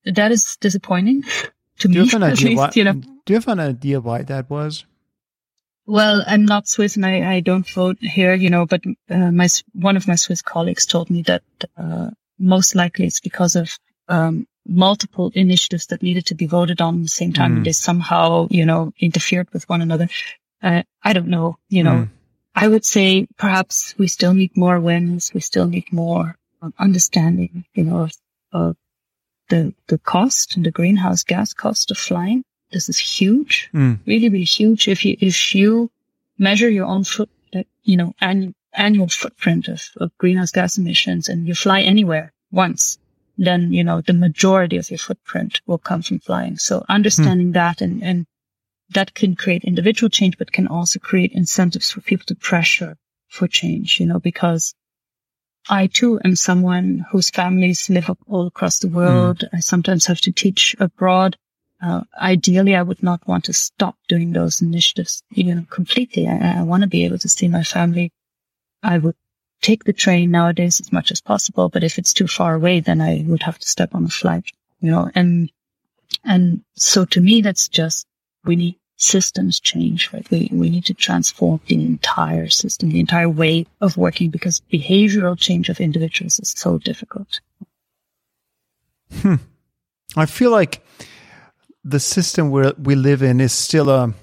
that 0.06 0.32
is 0.32 0.58
disappointing 0.60 1.24
to 1.82 1.88
do 1.88 2.04
me. 2.04 2.10
You 2.12 2.24
at 2.24 2.42
least, 2.42 2.58
why, 2.58 2.72
you 2.74 2.84
know, 2.84 2.94
do 2.94 3.34
you 3.34 3.36
have 3.36 3.48
an 3.48 3.60
idea 3.60 4.00
why 4.00 4.24
that 4.24 4.50
was? 4.50 4.86
Well, 5.86 6.24
I'm 6.26 6.46
not 6.46 6.68
Swiss 6.68 6.96
and 6.96 7.06
I, 7.06 7.36
I 7.36 7.40
don't 7.40 7.68
vote 7.70 7.98
here, 8.00 8.34
you 8.34 8.50
know, 8.50 8.66
but 8.66 8.82
uh, 9.10 9.32
my 9.32 9.48
one 9.74 9.98
of 9.98 10.08
my 10.08 10.16
Swiss 10.16 10.42
colleagues 10.42 10.86
told 10.86 11.10
me 11.10 11.24
that 11.24 11.44
uh, 11.76 12.12
most 12.40 12.76
likely 12.76 13.06
it's 13.06 13.20
because 13.20 13.56
of 13.56 13.78
um, 14.08 14.48
multiple 14.68 15.32
initiatives 15.34 15.88
that 15.88 16.04
needed 16.04 16.28
to 16.28 16.36
be 16.36 16.46
voted 16.46 16.82
on 16.82 16.98
at 16.98 17.04
the 17.04 17.08
same 17.10 17.34
time. 17.34 17.58
Mm. 17.58 17.66
They 17.66 17.72
somehow, 17.72 18.48
you 18.50 18.66
know, 18.66 18.94
interfered 19.00 19.52
with 19.54 19.68
one 19.68 19.82
another. 19.82 20.08
Uh, 20.62 20.84
I 21.04 21.14
don't 21.14 21.28
know, 21.28 21.58
you 21.70 21.84
know. 21.84 21.92
Mm. 21.92 22.10
I 22.54 22.68
would 22.68 22.86
say 22.86 23.28
perhaps 23.38 23.96
we 23.98 24.08
still 24.08 24.34
need 24.34 24.56
more 24.56 24.76
awareness. 24.76 25.34
We 25.34 25.42
still 25.42 25.68
need 25.68 25.92
more 25.92 26.36
understanding, 26.78 27.66
you 27.74 27.84
know, 27.84 28.04
of, 28.04 28.14
of 28.52 28.78
the 29.52 29.74
the 29.88 30.00
cost 30.00 30.56
and 30.56 30.66
the 30.66 30.72
greenhouse 30.72 31.24
gas 31.24 31.54
cost 31.54 31.92
of 31.92 31.98
flying. 31.98 32.44
This 32.72 32.88
is 32.88 32.98
huge, 32.98 33.70
mm. 33.74 34.00
really, 34.08 34.30
really 34.30 34.46
huge. 34.46 34.88
If 34.88 35.06
you 35.06 35.18
if 35.20 35.54
you 35.54 35.92
measure 36.40 36.70
your 36.70 36.88
own 36.88 37.04
foot, 37.04 37.30
you 37.84 37.98
know, 37.98 38.14
annual 38.22 38.54
annual 38.74 39.10
footprint 39.10 39.68
of, 39.68 39.82
of 39.98 40.18
greenhouse 40.18 40.52
gas 40.52 40.78
emissions, 40.78 41.28
and 41.28 41.46
you 41.48 41.54
fly 41.54 41.82
anywhere 41.82 42.32
once, 42.52 42.98
then 43.38 43.74
you 43.74 43.84
know 43.84 44.00
the 44.02 44.14
majority 44.14 44.78
of 44.78 44.90
your 44.90 44.98
footprint 44.98 45.62
will 45.68 45.78
come 45.78 46.02
from 46.02 46.20
flying. 46.20 46.58
So 46.58 46.86
understanding 46.88 47.50
mm. 47.52 47.54
that 47.54 47.82
and 47.82 48.02
and 48.02 48.26
that 48.92 49.14
can 49.14 49.36
create 49.36 49.64
individual 49.66 50.10
change, 50.10 50.38
but 50.38 50.52
can 50.54 50.68
also 50.68 51.00
create 51.00 51.34
incentives 51.34 51.92
for 51.92 52.02
people 52.02 52.26
to 52.28 52.36
pressure 52.36 52.98
for 53.28 53.48
change. 53.48 54.00
You 54.00 54.06
know, 54.06 54.20
because 54.20 54.74
I 55.70 55.88
too 55.88 56.20
am 56.24 56.36
someone 56.36 57.06
whose 57.12 57.30
families 57.30 57.90
live 57.90 58.10
all 58.28 58.48
across 58.48 58.80
the 58.80 58.88
world. 58.88 59.40
Mm. 59.40 59.50
I 59.54 59.60
sometimes 59.60 60.06
have 60.08 60.22
to 60.22 60.32
teach 60.32 60.76
abroad. 60.80 61.38
Uh, 61.82 62.02
ideally, 62.20 62.76
I 62.76 62.84
would 62.84 63.02
not 63.02 63.28
want 63.28 63.46
to 63.46 63.54
stop 63.54 63.96
doing 64.08 64.34
those 64.34 64.62
initiatives, 64.62 65.24
you 65.32 65.56
know, 65.56 65.66
completely. 65.70 66.28
I, 66.28 66.60
I 66.60 66.64
want 66.64 66.84
to 66.84 66.90
be 66.90 67.06
able 67.06 67.18
to 67.20 67.30
see 67.30 67.48
my 67.48 67.64
family. 67.64 68.12
I 68.84 68.98
would 68.98 69.16
take 69.62 69.84
the 69.84 69.94
train 69.94 70.32
nowadays 70.32 70.80
as 70.80 70.92
much 70.92 71.12
as 71.12 71.22
possible, 71.22 71.70
but 71.70 71.84
if 71.84 71.98
it's 71.98 72.14
too 72.14 72.28
far 72.28 72.56
away, 72.56 72.80
then 72.80 73.02
I 73.02 73.24
would 73.28 73.44
have 73.44 73.60
to 73.60 73.68
step 73.68 73.94
on 73.94 74.06
a 74.06 74.10
flight, 74.10 74.46
you 74.80 74.92
know, 74.92 75.10
and, 75.14 75.52
and 76.24 76.64
so 76.76 77.06
to 77.06 77.22
me, 77.22 77.42
that's 77.42 77.68
just, 77.68 78.06
we 78.44 78.56
need 78.56 78.76
systems 79.02 79.60
change, 79.60 80.14
right? 80.14 80.30
We, 80.30 80.50
we 80.52 80.70
need 80.70 80.86
to 80.86 80.94
transform 80.94 81.60
the 81.66 81.76
entire 81.76 82.50
system, 82.50 82.90
the 82.90 83.00
entire 83.00 83.30
way 83.30 83.66
of 83.82 83.98
working 83.98 84.30
because 84.30 84.62
behavioral 84.72 85.38
change 85.38 85.70
of 85.70 85.80
individuals 85.80 86.40
is 86.40 86.54
so 86.56 86.78
difficult. 86.78 87.40
Hmm. 89.22 89.36
I 90.16 90.26
feel 90.26 90.52
like 90.52 90.86
the 91.84 92.00
system 92.00 92.52
we 92.52 92.72
we 92.78 92.96
live 92.96 93.24
in 93.24 93.42
is 93.42 93.52
still 93.52 93.90
a 93.90 94.14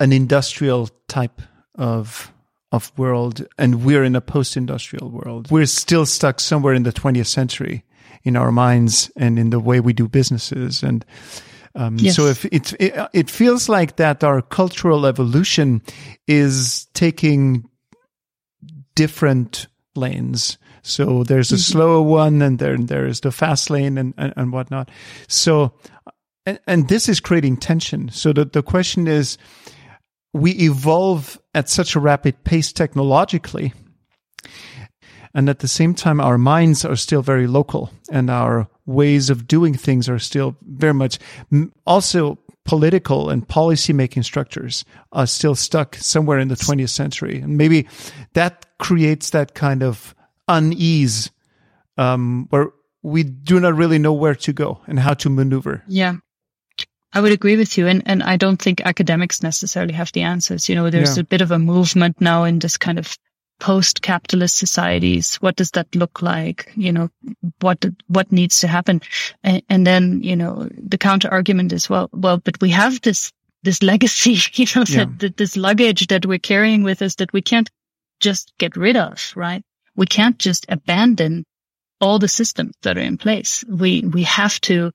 an 0.00 0.12
industrial 0.12 0.88
type 1.06 1.42
of 1.74 2.32
of 2.72 2.90
world 2.98 3.46
and 3.58 3.84
we're 3.84 4.02
in 4.02 4.16
a 4.16 4.20
post-industrial 4.20 5.08
world. 5.10 5.50
We're 5.50 5.66
still 5.66 6.06
stuck 6.06 6.40
somewhere 6.40 6.74
in 6.74 6.82
the 6.82 6.92
20th 6.92 7.26
century 7.26 7.84
in 8.24 8.36
our 8.36 8.50
minds 8.50 9.12
and 9.16 9.38
in 9.38 9.50
the 9.50 9.60
way 9.60 9.80
we 9.80 9.92
do 9.92 10.08
businesses 10.08 10.82
and 10.82 11.04
um, 11.74 11.96
yes. 11.98 12.16
So 12.16 12.26
if 12.26 12.44
it, 12.46 12.72
it, 12.80 13.08
it 13.12 13.30
feels 13.30 13.68
like 13.68 13.96
that 13.96 14.22
our 14.22 14.42
cultural 14.42 15.06
evolution 15.06 15.82
is 16.26 16.86
taking 16.94 17.68
different 18.94 19.66
lanes. 19.96 20.58
So 20.82 21.24
there's 21.24 21.50
a 21.50 21.54
mm-hmm. 21.54 21.72
slower 21.72 22.02
one, 22.02 22.42
and 22.42 22.58
then 22.58 22.86
there 22.86 23.06
is 23.06 23.20
the 23.20 23.32
fast 23.32 23.70
lane, 23.70 23.98
and, 23.98 24.14
and, 24.16 24.32
and 24.36 24.52
whatnot. 24.52 24.90
So, 25.28 25.72
and, 26.46 26.60
and 26.66 26.88
this 26.88 27.08
is 27.08 27.20
creating 27.20 27.56
tension. 27.56 28.10
So 28.10 28.32
the 28.32 28.44
the 28.44 28.62
question 28.62 29.08
is, 29.08 29.38
we 30.32 30.52
evolve 30.52 31.40
at 31.54 31.68
such 31.68 31.96
a 31.96 32.00
rapid 32.00 32.44
pace 32.44 32.72
technologically 32.72 33.72
and 35.34 35.48
at 35.48 35.58
the 35.58 35.68
same 35.68 35.94
time, 35.94 36.20
our 36.20 36.38
minds 36.38 36.84
are 36.84 36.96
still 36.96 37.20
very 37.20 37.48
local 37.48 37.90
and 38.10 38.30
our 38.30 38.68
ways 38.86 39.30
of 39.30 39.46
doing 39.46 39.74
things 39.74 40.08
are 40.08 40.18
still 40.18 40.56
very 40.62 40.94
much 40.94 41.18
also 41.86 42.38
political 42.64 43.28
and 43.30 43.46
policy 43.46 43.92
making 43.92 44.22
structures 44.22 44.84
are 45.12 45.26
still 45.26 45.54
stuck 45.54 45.96
somewhere 45.96 46.38
in 46.38 46.48
the 46.48 46.54
20th 46.54 46.90
century. 46.90 47.40
And 47.40 47.56
maybe 47.56 47.86
that 48.32 48.66
creates 48.78 49.30
that 49.30 49.54
kind 49.54 49.82
of 49.82 50.14
unease 50.48 51.30
um, 51.96 52.46
where 52.50 52.70
we 53.02 53.22
do 53.22 53.60
not 53.60 53.74
really 53.74 53.98
know 53.98 54.12
where 54.12 54.34
to 54.34 54.52
go 54.52 54.80
and 54.86 54.98
how 54.98 55.14
to 55.14 55.28
maneuver. 55.28 55.82
Yeah. 55.86 56.14
I 57.12 57.20
would 57.20 57.32
agree 57.32 57.56
with 57.56 57.78
you. 57.78 57.86
And, 57.86 58.02
and 58.06 58.22
I 58.22 58.36
don't 58.36 58.60
think 58.60 58.80
academics 58.80 59.42
necessarily 59.42 59.92
have 59.92 60.10
the 60.12 60.22
answers. 60.22 60.68
You 60.68 60.74
know, 60.74 60.90
there's 60.90 61.16
yeah. 61.16 61.20
a 61.20 61.24
bit 61.24 61.42
of 61.42 61.52
a 61.52 61.58
movement 61.58 62.20
now 62.20 62.44
in 62.44 62.58
this 62.58 62.76
kind 62.76 62.98
of 62.98 63.16
post-capitalist 63.60 64.56
societies. 64.56 65.36
What 65.36 65.56
does 65.56 65.70
that 65.72 65.94
look 65.94 66.22
like? 66.22 66.72
You 66.76 66.92
know, 66.92 67.10
what 67.60 67.84
what 68.08 68.32
needs 68.32 68.60
to 68.60 68.68
happen? 68.68 69.00
And, 69.42 69.62
and 69.68 69.86
then 69.86 70.22
you 70.22 70.36
know 70.36 70.68
the 70.76 70.98
counter 70.98 71.28
argument 71.28 71.72
is 71.72 71.88
well, 71.88 72.08
well, 72.12 72.38
but 72.38 72.60
we 72.60 72.70
have 72.70 73.00
this 73.02 73.32
this 73.62 73.82
legacy, 73.82 74.38
you 74.54 74.66
know, 74.74 74.84
yeah. 74.88 75.04
that, 75.04 75.18
that 75.18 75.36
this 75.36 75.56
luggage 75.56 76.08
that 76.08 76.26
we're 76.26 76.38
carrying 76.38 76.82
with 76.82 77.02
us 77.02 77.16
that 77.16 77.32
we 77.32 77.42
can't 77.42 77.70
just 78.20 78.52
get 78.58 78.76
rid 78.76 78.96
of, 78.96 79.32
right? 79.34 79.62
We 79.96 80.06
can't 80.06 80.38
just 80.38 80.66
abandon 80.68 81.44
all 82.00 82.18
the 82.18 82.28
systems 82.28 82.74
that 82.82 82.98
are 82.98 83.00
in 83.00 83.18
place. 83.18 83.64
We 83.68 84.02
we 84.02 84.24
have 84.24 84.60
to 84.62 84.92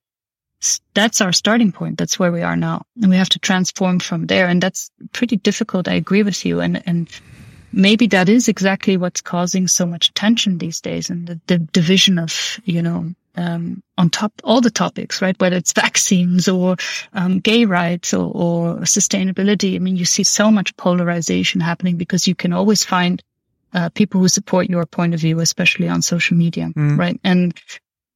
that's 0.94 1.22
our 1.22 1.32
starting 1.32 1.72
point. 1.72 1.98
That's 1.98 2.20
where 2.20 2.32
we 2.32 2.42
are 2.42 2.56
now. 2.56 2.84
And 3.02 3.10
we 3.10 3.18
have 3.18 3.30
to 3.30 3.40
transform 3.40 4.00
from 4.00 4.28
there. 4.28 4.48
And 4.48 4.62
that's 4.62 4.92
pretty 5.14 5.38
difficult. 5.38 5.88
I 5.88 5.94
agree 5.94 6.24
with 6.24 6.46
you. 6.46 6.60
And, 6.60 6.84
and 6.86 7.10
maybe 7.72 8.08
that 8.08 8.30
is 8.30 8.48
exactly 8.48 8.98
what's 8.98 9.22
causing 9.22 9.68
so 9.68 9.86
much 9.86 10.14
tension 10.14 10.58
these 10.58 10.82
days 10.82 11.10
and 11.10 11.28
the, 11.28 11.40
the 11.48 11.58
division 11.58 12.20
of, 12.20 12.60
you 12.64 12.82
know, 12.82 13.14
um, 13.36 13.82
on 13.98 14.10
top 14.10 14.34
all 14.44 14.62
the 14.62 14.72
topics, 14.72 15.22
right? 15.22 15.40
Whether 15.40 15.58
it's 15.58 15.74
vaccines 15.74 16.48
or 16.48 16.76
um, 17.14 17.40
gay 17.40 17.66
rights 17.66 18.14
or, 18.14 18.32
or, 18.34 18.76
sustainability. 18.80 19.76
I 19.76 19.80
mean, 19.80 19.96
you 19.96 20.06
see 20.06 20.24
so 20.24 20.52
much 20.52 20.76
polarization 20.76 21.62
happening 21.62 21.96
because 21.96 22.28
you 22.28 22.36
can 22.36 22.54
always 22.54 22.84
find 22.84 23.24
uh, 23.74 23.90
people 23.90 24.20
who 24.20 24.28
support 24.28 24.70
your 24.70 24.86
point 24.86 25.14
of 25.14 25.20
view, 25.20 25.40
especially 25.40 25.88
on 25.88 26.02
social 26.02 26.36
media, 26.36 26.72
mm. 26.76 26.98
right? 26.98 27.20
And 27.24 27.54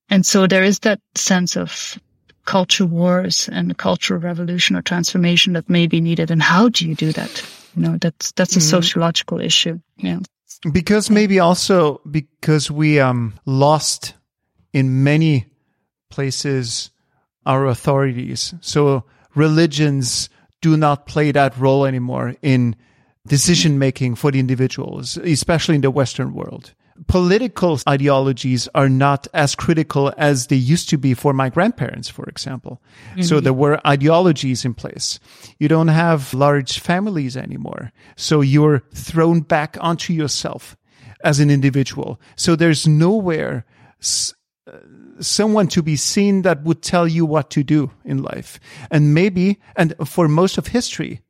and 0.09 0.25
so 0.25 0.47
there 0.47 0.63
is 0.63 0.79
that 0.79 0.99
sense 1.15 1.55
of 1.55 1.97
culture 2.45 2.85
wars 2.85 3.49
and 3.51 3.77
cultural 3.77 4.19
revolution 4.19 4.75
or 4.75 4.81
transformation 4.81 5.53
that 5.53 5.69
may 5.69 5.87
be 5.87 6.01
needed. 6.01 6.31
And 6.31 6.41
how 6.41 6.69
do 6.69 6.87
you 6.87 6.95
do 6.95 7.11
that? 7.13 7.43
You 7.75 7.83
know, 7.83 7.97
that's, 7.97 8.31
that's 8.33 8.55
a 8.55 8.59
mm. 8.59 8.69
sociological 8.69 9.39
issue. 9.39 9.79
Yeah. 9.97 10.19
Because 10.71 11.09
maybe 11.09 11.39
also 11.39 11.99
because 12.09 12.69
we, 12.69 12.99
um, 12.99 13.33
lost 13.45 14.13
in 14.71 15.03
many 15.03 15.47
places 16.09 16.91
our 17.45 17.65
authorities. 17.65 18.53
So 18.61 19.03
religions 19.35 20.29
do 20.61 20.77
not 20.77 21.05
play 21.07 21.31
that 21.31 21.57
role 21.57 21.85
anymore 21.85 22.35
in 22.41 22.75
decision 23.27 23.79
making 23.79 24.15
for 24.15 24.31
the 24.31 24.39
individuals, 24.39 25.17
especially 25.17 25.75
in 25.75 25.81
the 25.81 25.91
Western 25.91 26.33
world 26.33 26.73
political 27.07 27.79
ideologies 27.87 28.67
are 28.75 28.89
not 28.89 29.27
as 29.33 29.55
critical 29.55 30.13
as 30.17 30.47
they 30.47 30.55
used 30.55 30.89
to 30.89 30.97
be 30.97 31.13
for 31.13 31.33
my 31.33 31.49
grandparents, 31.49 32.09
for 32.09 32.25
example. 32.25 32.81
Mm-hmm. 33.11 33.21
So 33.23 33.39
there 33.39 33.53
were 33.53 33.85
ideologies 33.85 34.65
in 34.65 34.73
place. 34.73 35.19
You 35.59 35.67
don't 35.67 35.87
have 35.87 36.33
large 36.33 36.79
families 36.79 37.35
anymore. 37.37 37.91
So 38.15 38.41
you're 38.41 38.83
thrown 38.93 39.41
back 39.41 39.77
onto 39.81 40.13
yourself 40.13 40.75
as 41.23 41.39
an 41.39 41.49
individual. 41.49 42.19
So 42.35 42.55
there's 42.55 42.87
nowhere 42.87 43.65
s- 44.01 44.33
uh, 44.67 44.77
someone 45.19 45.67
to 45.67 45.81
be 45.81 45.95
seen 45.95 46.41
that 46.43 46.63
would 46.63 46.81
tell 46.81 47.07
you 47.07 47.25
what 47.25 47.49
to 47.51 47.63
do 47.63 47.91
in 48.03 48.21
life. 48.21 48.59
And 48.91 49.13
maybe, 49.13 49.59
and 49.75 49.95
for 50.05 50.27
most 50.27 50.57
of 50.57 50.67
history, 50.67 51.21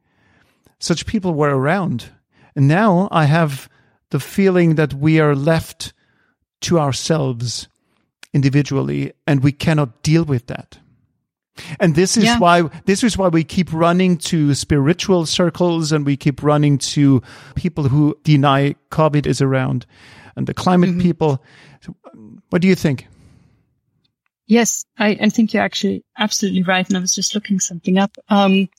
such 0.80 1.06
people 1.06 1.34
were 1.34 1.56
around. 1.56 2.12
And 2.56 2.68
now 2.68 3.08
I 3.12 3.26
have 3.26 3.70
the 4.14 4.20
feeling 4.20 4.76
that 4.76 4.94
we 4.94 5.20
are 5.20 5.36
left 5.36 5.92
to 6.62 6.80
ourselves 6.80 7.68
individually 8.32 9.12
and 9.26 9.44
we 9.44 9.52
cannot 9.52 10.04
deal 10.04 10.24
with 10.24 10.46
that. 10.46 10.78
And 11.80 11.96
this 11.96 12.16
is 12.16 12.26
yeah. 12.26 12.38
why 12.38 12.62
this 12.86 13.04
is 13.04 13.18
why 13.18 13.30
we 13.30 13.44
keep 13.44 13.74
running 13.74 14.18
to 14.30 14.54
spiritual 14.54 15.26
circles 15.26 15.92
and 15.92 16.06
we 16.06 16.16
keep 16.16 16.44
running 16.44 16.78
to 16.94 17.24
people 17.56 17.86
who 17.86 18.16
deny 18.24 18.76
COVID 18.92 19.26
is 19.26 19.42
around 19.42 19.88
and 20.36 20.46
the 20.46 20.54
climate 20.54 20.92
mm-hmm. 20.92 21.02
people. 21.02 21.44
What 22.52 22.62
do 22.62 22.68
you 22.68 22.76
think? 22.76 23.08
Yes, 24.46 24.86
I, 25.00 25.18
I 25.22 25.30
think 25.30 25.54
you're 25.54 25.64
actually 25.64 26.04
absolutely 26.20 26.62
right. 26.62 26.88
And 26.88 26.98
I 26.98 27.02
was 27.02 27.16
just 27.16 27.34
looking 27.34 27.60
something 27.60 27.98
up. 27.98 28.16
Um, 28.30 28.70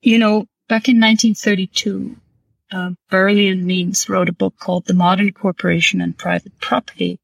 you 0.00 0.18
know, 0.18 0.46
back 0.68 0.88
in 0.88 1.00
1932, 1.00 2.16
uh, 2.72 2.90
Berle 3.10 3.52
and 3.52 3.64
Means 3.64 4.08
wrote 4.08 4.28
a 4.28 4.32
book 4.32 4.54
called 4.58 4.86
The 4.86 4.94
Modern 4.94 5.32
Corporation 5.32 6.00
and 6.00 6.16
Private 6.16 6.58
Property. 6.60 7.18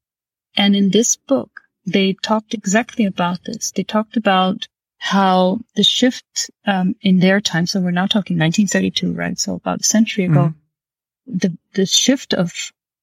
And 0.55 0.75
in 0.75 0.89
this 0.89 1.15
book, 1.15 1.61
they 1.85 2.13
talked 2.13 2.53
exactly 2.53 3.05
about 3.05 3.39
this. 3.45 3.71
They 3.71 3.83
talked 3.83 4.17
about 4.17 4.67
how 4.97 5.59
the 5.75 5.83
shift 5.83 6.49
um, 6.65 6.95
in 7.01 7.19
their 7.19 7.39
time, 7.39 7.67
so 7.67 7.79
we're 7.79 7.91
now 7.91 8.07
talking 8.07 8.37
1932, 8.37 9.13
right? 9.13 9.39
So 9.39 9.55
about 9.55 9.81
a 9.81 9.83
century 9.83 10.25
ago, 10.25 10.53
mm-hmm. 10.53 11.37
the, 11.37 11.57
the 11.73 11.85
shift 11.85 12.33
of 12.33 12.51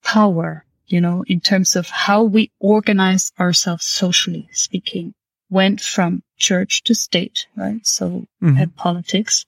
power, 0.03 0.64
you 0.86 1.01
know, 1.01 1.24
in 1.26 1.40
terms 1.40 1.76
of 1.76 1.88
how 1.88 2.24
we 2.24 2.51
organize 2.59 3.32
ourselves 3.38 3.86
socially 3.86 4.49
speaking, 4.53 5.14
went 5.49 5.80
from 5.80 6.22
church 6.36 6.82
to 6.84 6.95
state, 6.95 7.47
right? 7.57 7.86
So 7.86 8.26
mm-hmm. 8.42 8.55
had 8.55 8.76
politics 8.76 9.47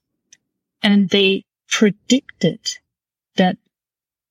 and 0.82 1.10
they 1.10 1.44
predicted 1.68 2.60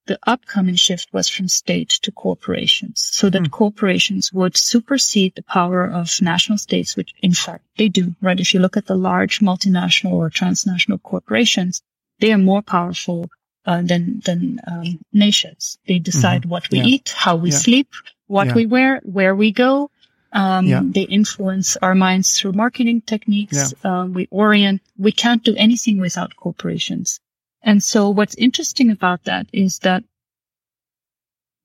the 0.07 0.19
upcoming 0.23 0.75
shift 0.75 1.09
was 1.11 1.27
from 1.27 1.47
state 1.47 1.89
to 1.89 2.11
corporations 2.11 3.01
so 3.11 3.29
that 3.29 3.41
mm. 3.41 3.51
corporations 3.51 4.31
would 4.31 4.55
supersede 4.55 5.33
the 5.35 5.43
power 5.43 5.85
of 5.85 6.09
national 6.21 6.57
states, 6.57 6.95
which 6.95 7.13
in 7.21 7.33
fact 7.33 7.63
they 7.77 7.89
do, 7.89 8.15
right? 8.21 8.39
If 8.39 8.53
you 8.53 8.59
look 8.59 8.77
at 8.77 8.85
the 8.85 8.95
large 8.95 9.39
multinational 9.39 10.13
or 10.13 10.29
transnational 10.29 10.99
corporations, 10.99 11.81
they 12.19 12.31
are 12.31 12.37
more 12.37 12.61
powerful 12.61 13.29
uh, 13.65 13.81
than 13.81 14.21
than 14.23 14.59
um, 14.67 14.99
nations. 15.11 15.77
They 15.87 15.99
decide 15.99 16.41
mm-hmm. 16.41 16.49
what 16.49 16.69
we 16.69 16.79
yeah. 16.79 16.85
eat, 16.85 17.13
how 17.15 17.35
we 17.35 17.49
yeah. 17.49 17.57
sleep, 17.57 17.89
what 18.27 18.47
yeah. 18.47 18.53
we 18.53 18.65
wear, 18.65 19.01
where 19.03 19.35
we 19.35 19.51
go. 19.51 19.89
Um, 20.31 20.67
They 20.91 21.03
influence 21.03 21.77
our 21.77 21.95
minds 21.95 22.37
through 22.37 22.53
marketing 22.53 23.01
techniques. 23.01 23.73
Um, 23.85 24.13
we 24.13 24.27
orient. 24.29 24.81
We 24.97 25.13
can't 25.13 25.43
do 25.43 25.55
anything 25.55 25.99
without 25.99 26.35
corporations. 26.35 27.21
And 27.65 27.83
so 27.83 28.09
what's 28.11 28.35
interesting 28.35 28.91
about 28.91 29.23
that 29.23 29.47
is 29.51 29.79
that 29.79 30.03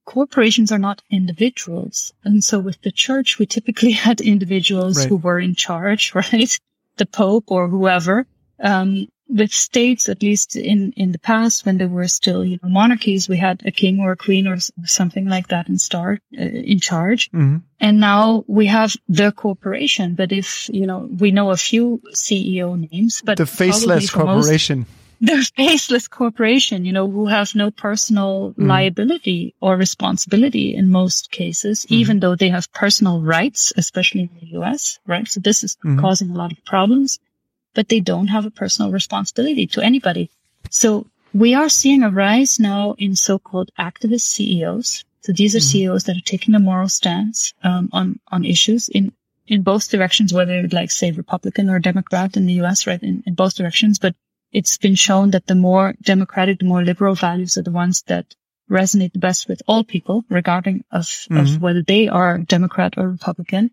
corporations 0.07 0.73
are 0.73 0.79
not 0.79 1.03
individuals. 1.11 2.13
And 2.25 2.43
so 2.43 2.59
with 2.59 2.81
the 2.83 2.91
church, 2.91 3.39
we 3.39 3.47
typically 3.47 3.93
had 4.07 4.21
individuals 4.21 4.99
right. 4.99 5.09
who 5.09 5.17
were 5.17 5.39
in 5.39 5.55
charge, 5.55 6.15
right? 6.15 6.59
The 6.97 7.07
Pope 7.07 7.53
or 7.53 7.69
whoever. 7.69 8.27
Um, 8.59 9.07
with 9.29 9.53
states, 9.53 10.09
at 10.09 10.23
least 10.23 10.57
in, 10.57 10.93
in 10.97 11.13
the 11.13 11.19
past, 11.19 11.65
when 11.65 11.79
there 11.79 11.89
were 11.89 12.09
still, 12.09 12.45
you 12.45 12.59
know, 12.63 12.69
monarchies, 12.69 13.29
we 13.29 13.37
had 13.37 13.63
a 13.65 13.71
king 13.71 14.01
or 14.01 14.13
a 14.13 14.17
queen 14.17 14.49
or 14.49 14.57
something 14.85 15.29
like 15.29 15.49
that 15.49 15.69
in 15.69 15.79
start, 15.79 16.21
uh, 16.37 16.43
in 16.43 16.81
charge. 16.81 17.31
Mm-hmm. 17.31 17.59
And 17.79 18.01
now 18.01 18.45
we 18.49 18.67
have 18.67 18.97
the 19.09 19.31
corporation. 19.31 20.17
But 20.17 20.33
if, 20.33 20.69
you 20.73 20.85
know, 20.85 21.09
we 21.19 21.31
know 21.31 21.53
a 21.53 21.57
few 21.57 22.03
CEO 22.13 22.91
names, 22.91 23.23
but 23.25 23.39
the 23.39 23.47
faceless 23.47 24.11
corporation. 24.11 24.81
Most, 24.81 24.89
they're 25.21 25.43
faceless 25.43 26.09
corporation, 26.09 26.87
you 26.87 26.93
know, 26.93 27.09
who 27.09 27.27
have 27.27 27.55
no 27.55 27.71
personal 27.71 28.55
mm. 28.57 28.67
liability 28.67 29.55
or 29.61 29.77
responsibility 29.77 30.75
in 30.75 30.91
most 30.91 31.31
cases, 31.31 31.85
mm. 31.85 31.93
even 31.93 32.21
though 32.21 32.35
they 32.35 32.49
have 32.49 32.73
personal 32.73 33.21
rights, 33.21 33.73
especially 33.77 34.23
in 34.23 34.31
the 34.41 34.59
US, 34.61 34.99
right? 35.07 35.29
So 35.29 35.41
this 35.41 35.63
is 35.63 35.77
mm. 35.85 36.01
causing 36.01 36.31
a 36.31 36.35
lot 36.35 36.53
of 36.53 36.65
problems, 36.65 37.19
but 37.75 37.89
they 37.89 38.01
don't 38.01 38.29
have 38.29 38.47
a 38.47 38.51
personal 38.51 38.91
responsibility 38.91 39.67
to 39.69 39.83
anybody. 39.83 40.31
So 40.71 41.07
we 41.35 41.55
are 41.55 41.69
seeing 41.69 42.03
a 42.03 42.11
rise 42.11 42.59
now 42.59 42.95
in 42.97 43.15
so-called 43.15 43.71
activist 43.79 44.23
CEOs. 44.23 45.05
So 45.21 45.33
these 45.33 45.55
are 45.55 45.59
mm. 45.59 45.71
CEOs 45.71 46.05
that 46.05 46.17
are 46.17 46.25
taking 46.25 46.55
a 46.55 46.59
moral 46.59 46.89
stance 46.89 47.53
um, 47.63 47.91
on 47.93 48.19
on 48.33 48.47
issues 48.47 48.89
in 48.89 49.13
in 49.47 49.63
both 49.63 49.91
directions, 49.91 50.33
whether 50.33 50.55
it'd 50.55 50.73
like 50.73 50.91
say 50.91 51.11
Republican 51.11 51.69
or 51.69 51.79
Democrat 51.79 52.37
in 52.37 52.47
the 52.47 52.55
US, 52.63 52.87
right? 52.87 53.03
In, 53.03 53.23
in 53.27 53.35
both 53.35 53.57
directions, 53.57 53.99
but 53.99 54.15
it's 54.53 54.79
been 54.79 54.95
shown 54.95 55.31
that 55.31 55.47
the 55.47 55.55
more 55.55 55.95
democratic, 56.03 56.59
the 56.59 56.65
more 56.65 56.83
liberal 56.85 57.15
values 57.15 57.57
are 57.57 57.63
the 57.63 57.71
ones 57.71 58.03
that 58.09 58.35
resonate 58.71 59.13
the 59.13 59.19
best 59.19 59.49
with 59.49 59.63
all 59.67 59.85
people, 59.85 60.25
regarding 60.29 60.85
of, 60.91 61.05
mm-hmm. 61.05 61.39
of 61.39 61.63
whether 61.63 61.83
they 61.83 62.09
are 62.09 62.39
Democrat 62.39 62.95
or 62.97 63.09
Republican. 63.09 63.71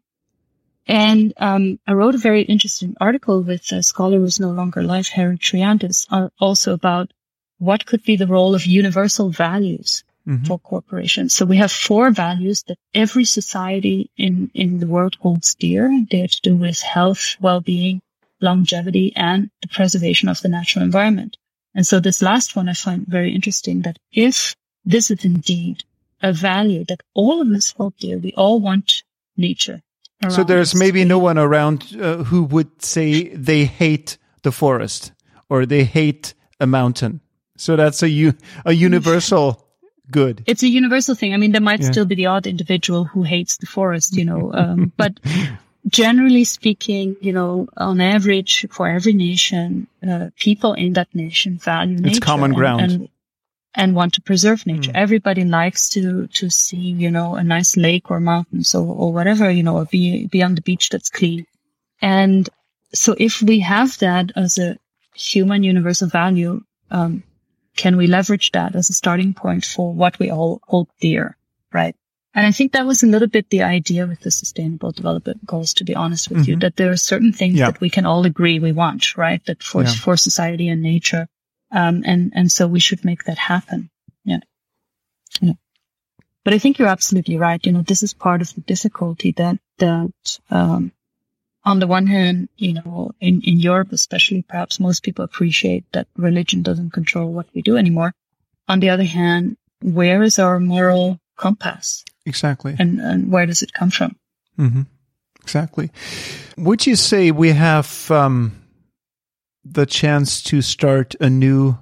And 0.87 1.33
um, 1.37 1.79
I 1.85 1.93
wrote 1.93 2.15
a 2.15 2.19
very 2.19 2.43
interesting 2.43 2.95
article 2.99 3.43
with 3.43 3.71
a 3.71 3.83
scholar 3.83 4.19
who's 4.19 4.39
no 4.39 4.51
longer 4.51 4.79
alive, 4.79 5.07
Harry 5.09 5.37
Triandis, 5.37 6.07
uh, 6.09 6.29
also 6.39 6.73
about 6.73 7.11
what 7.59 7.85
could 7.85 8.03
be 8.03 8.15
the 8.15 8.27
role 8.27 8.55
of 8.55 8.65
universal 8.65 9.29
values 9.29 10.03
mm-hmm. 10.25 10.45
for 10.45 10.57
corporations. 10.57 11.33
So 11.33 11.45
we 11.45 11.57
have 11.57 11.71
four 11.71 12.11
values 12.11 12.63
that 12.67 12.77
every 12.93 13.25
society 13.25 14.09
in, 14.15 14.49
in 14.53 14.79
the 14.79 14.87
world 14.87 15.17
holds 15.19 15.55
dear. 15.55 15.91
They 16.09 16.19
have 16.19 16.31
to 16.31 16.41
do 16.41 16.55
with 16.55 16.79
health, 16.79 17.35
well-being, 17.41 18.01
longevity 18.41 19.13
and 19.15 19.49
the 19.61 19.67
preservation 19.67 20.29
of 20.29 20.41
the 20.41 20.49
natural 20.49 20.83
environment. 20.83 21.37
And 21.75 21.85
so 21.85 21.99
this 21.99 22.21
last 22.21 22.55
one 22.55 22.69
I 22.69 22.73
find 22.73 23.05
very 23.05 23.33
interesting 23.33 23.81
that 23.81 23.99
if 24.11 24.55
this 24.85 25.11
is 25.11 25.23
indeed 25.23 25.83
a 26.21 26.33
value 26.33 26.85
that 26.85 27.01
all 27.13 27.41
of 27.41 27.47
us 27.49 27.71
hold 27.71 27.95
dear, 27.97 28.17
we 28.17 28.33
all 28.33 28.59
want 28.59 29.03
nature. 29.35 29.81
So 30.29 30.43
there's 30.43 30.73
maybe 30.73 31.05
no 31.05 31.19
one 31.19 31.37
around 31.37 31.95
uh, 32.01 32.23
who 32.23 32.43
would 32.45 32.81
say 32.81 33.29
they 33.29 33.65
hate 33.65 34.17
the 34.41 34.51
forest 34.51 35.11
or 35.47 35.65
they 35.65 35.83
hate 35.83 36.33
a 36.59 36.65
mountain. 36.65 37.21
So 37.55 37.75
that's 37.75 38.01
a, 38.01 38.33
a 38.65 38.73
universal 38.73 39.67
good. 40.11 40.43
It's 40.47 40.63
a 40.63 40.67
universal 40.67 41.13
thing. 41.13 41.33
I 41.33 41.37
mean, 41.37 41.51
there 41.51 41.61
might 41.61 41.81
yeah. 41.81 41.91
still 41.91 42.05
be 42.05 42.15
the 42.15 42.27
odd 42.27 42.47
individual 42.47 43.03
who 43.03 43.23
hates 43.23 43.57
the 43.57 43.67
forest, 43.67 44.15
you 44.15 44.25
know, 44.25 44.51
um, 44.53 44.91
but 44.97 45.19
generally 45.87 46.43
speaking, 46.43 47.15
you 47.21 47.33
know, 47.33 47.67
on 47.77 48.01
average 48.01 48.67
for 48.69 48.87
every 48.87 49.13
nation, 49.13 49.87
uh, 50.07 50.29
people 50.37 50.73
in 50.73 50.93
that 50.93 51.13
nation 51.13 51.57
value 51.57 51.97
nature. 51.97 52.17
It's 52.17 52.19
common 52.19 52.53
ground. 52.53 52.81
And, 52.81 52.91
and, 52.93 53.09
and 53.75 53.95
want 53.95 54.13
to 54.13 54.21
preserve 54.21 54.65
nature. 54.65 54.91
Mm. 54.91 54.95
Everybody 54.95 55.45
likes 55.45 55.89
to, 55.89 56.27
to 56.27 56.49
see, 56.49 56.77
you 56.77 57.11
know, 57.11 57.35
a 57.35 57.43
nice 57.43 57.77
lake 57.77 58.09
or 58.09 58.19
mountains 58.19 58.73
or, 58.73 58.85
or 58.85 59.13
whatever, 59.13 59.51
you 59.51 59.63
know, 59.63 59.77
or 59.77 59.85
be, 59.85 60.25
be 60.25 60.41
on 60.41 60.55
the 60.55 60.61
beach 60.61 60.89
that's 60.89 61.09
clean. 61.09 61.45
And 62.01 62.49
so 62.93 63.15
if 63.17 63.41
we 63.41 63.59
have 63.59 63.97
that 63.99 64.31
as 64.35 64.57
a 64.57 64.77
human 65.13 65.63
universal 65.63 66.07
value, 66.07 66.61
um, 66.89 67.23
can 67.75 67.97
we 67.97 68.07
leverage 68.07 68.51
that 68.53 68.75
as 68.75 68.89
a 68.89 68.93
starting 68.93 69.33
point 69.35 69.63
for 69.63 69.93
what 69.93 70.17
we 70.17 70.31
all 70.31 70.59
hold 70.65 70.87
dear? 70.99 71.37
Right. 71.71 71.95
And 72.37 72.45
I 72.45 72.51
think 72.51 72.73
that 72.73 72.85
was 72.85 73.01
a 73.01 73.07
little 73.07 73.27
bit 73.27 73.49
the 73.49 73.63
idea 73.63 74.05
with 74.05 74.19
the 74.19 74.29
sustainable 74.29 74.91
development 74.91 75.43
goals, 75.43 75.73
to 75.73 75.83
be 75.83 75.95
honest 75.95 76.29
with 76.29 76.41
mm-hmm. 76.41 76.51
you, 76.51 76.55
that 76.57 76.75
there 76.75 76.91
are 76.91 76.97
certain 76.97 77.33
things 77.33 77.55
yeah. 77.55 77.71
that 77.71 77.81
we 77.81 77.89
can 77.89 78.05
all 78.05 78.27
agree 78.27 78.59
we 78.59 78.71
want, 78.73 79.17
right? 79.17 79.43
That 79.47 79.63
for, 79.63 79.81
yeah. 79.81 79.91
for 79.91 80.15
society 80.15 80.69
and 80.69 80.83
nature. 80.83 81.27
Um, 81.71 82.03
and, 82.05 82.31
and 82.35 82.51
so 82.51 82.67
we 82.67 82.79
should 82.79 83.03
make 83.03 83.23
that 83.23 83.39
happen. 83.39 83.89
Yeah. 84.23 84.41
Yeah. 85.41 85.53
But 86.45 86.53
I 86.53 86.59
think 86.59 86.77
you're 86.77 86.87
absolutely 86.87 87.37
right. 87.37 87.65
You 87.65 87.71
know, 87.71 87.81
this 87.81 88.03
is 88.03 88.13
part 88.13 88.41
of 88.41 88.53
the 88.53 88.61
difficulty 88.61 89.31
that, 89.31 89.57
that, 89.79 90.13
um, 90.51 90.91
on 91.65 91.79
the 91.79 91.87
one 91.87 92.05
hand, 92.05 92.49
you 92.55 92.73
know, 92.73 93.13
in, 93.19 93.41
in 93.41 93.59
Europe, 93.59 93.91
especially, 93.93 94.43
perhaps 94.43 94.79
most 94.79 95.01
people 95.01 95.25
appreciate 95.25 95.85
that 95.93 96.07
religion 96.15 96.61
doesn't 96.61 96.93
control 96.93 97.33
what 97.33 97.47
we 97.55 97.63
do 97.63 97.77
anymore. 97.77 98.13
On 98.67 98.79
the 98.79 98.91
other 98.91 99.05
hand, 99.05 99.57
where 99.81 100.21
is 100.21 100.37
our 100.37 100.59
moral 100.59 101.19
compass? 101.35 102.05
Exactly. 102.27 102.75
And, 102.77 102.99
and 102.99 103.31
where 103.31 103.45
does 103.45 103.61
it 103.61 103.71
come 103.71 103.89
from? 103.89 104.17
Mm-hmm. 104.59 104.81
Exactly. 105.41 105.91
Would 106.57 106.85
you 106.85 106.97
say 106.97 107.31
we 107.31 107.51
have 107.51 108.11
um, 108.11 108.61
the 109.63 109.85
chance 109.85 110.43
to 110.43 110.61
start 110.61 111.15
anew 111.21 111.77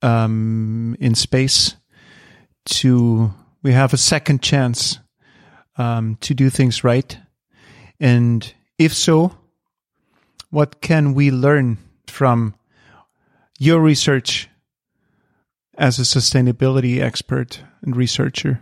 um, 0.00 0.96
in 1.00 1.16
space? 1.16 1.74
To 2.66 3.32
we 3.62 3.72
have 3.72 3.92
a 3.92 3.96
second 3.96 4.42
chance 4.42 4.98
um, 5.76 6.16
to 6.20 6.34
do 6.34 6.50
things 6.50 6.84
right, 6.84 7.18
and 7.98 8.52
if 8.78 8.94
so, 8.94 9.34
what 10.50 10.82
can 10.82 11.14
we 11.14 11.30
learn 11.30 11.78
from 12.06 12.54
your 13.58 13.80
research 13.80 14.48
as 15.78 15.98
a 15.98 16.02
sustainability 16.02 17.00
expert 17.00 17.62
and 17.80 17.96
researcher? 17.96 18.60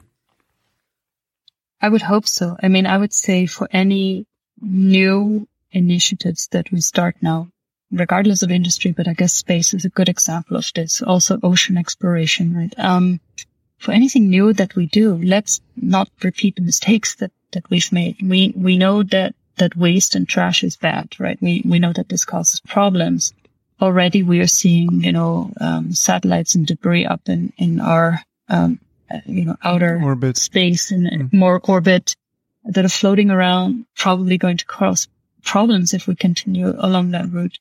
I 1.80 1.88
would 1.88 2.02
hope 2.02 2.26
so. 2.26 2.56
I 2.62 2.68
mean, 2.68 2.86
I 2.86 2.98
would 2.98 3.12
say 3.12 3.46
for 3.46 3.68
any 3.70 4.26
new 4.60 5.46
initiatives 5.70 6.48
that 6.52 6.70
we 6.72 6.80
start 6.80 7.16
now, 7.20 7.48
regardless 7.92 8.42
of 8.42 8.50
industry, 8.50 8.92
but 8.92 9.08
I 9.08 9.14
guess 9.14 9.32
space 9.32 9.74
is 9.74 9.84
a 9.84 9.90
good 9.90 10.08
example 10.08 10.56
of 10.56 10.70
this. 10.74 11.02
Also 11.02 11.38
ocean 11.42 11.76
exploration, 11.76 12.56
right? 12.56 12.74
Um, 12.78 13.20
for 13.78 13.92
anything 13.92 14.30
new 14.30 14.52
that 14.54 14.74
we 14.74 14.86
do, 14.86 15.20
let's 15.22 15.60
not 15.76 16.08
repeat 16.22 16.56
the 16.56 16.62
mistakes 16.62 17.16
that, 17.16 17.30
that 17.52 17.68
we've 17.70 17.92
made. 17.92 18.16
We, 18.22 18.54
we 18.56 18.78
know 18.78 19.02
that 19.02 19.34
that 19.58 19.76
waste 19.76 20.14
and 20.14 20.28
trash 20.28 20.62
is 20.62 20.76
bad, 20.76 21.14
right? 21.18 21.40
We, 21.40 21.62
we 21.64 21.78
know 21.78 21.92
that 21.92 22.08
this 22.08 22.24
causes 22.24 22.60
problems. 22.60 23.32
Already 23.80 24.22
we 24.22 24.40
are 24.40 24.46
seeing, 24.46 25.02
you 25.02 25.12
know, 25.12 25.52
um, 25.60 25.92
satellites 25.92 26.54
and 26.54 26.66
debris 26.66 27.06
up 27.06 27.22
in, 27.26 27.52
in 27.56 27.80
our, 27.80 28.20
um, 28.48 28.78
you 29.26 29.44
know, 29.44 29.56
outer 29.62 30.00
orbit. 30.02 30.36
space 30.36 30.90
and 30.90 31.06
mm. 31.06 31.32
more 31.32 31.60
orbit 31.64 32.16
that 32.64 32.84
are 32.84 32.90
floating 32.90 33.30
around, 33.30 33.86
probably 33.96 34.38
going 34.38 34.56
to 34.56 34.66
cause 34.66 35.08
problems 35.44 35.94
if 35.94 36.06
we 36.06 36.14
continue 36.14 36.74
along 36.76 37.12
that 37.12 37.30
route. 37.30 37.58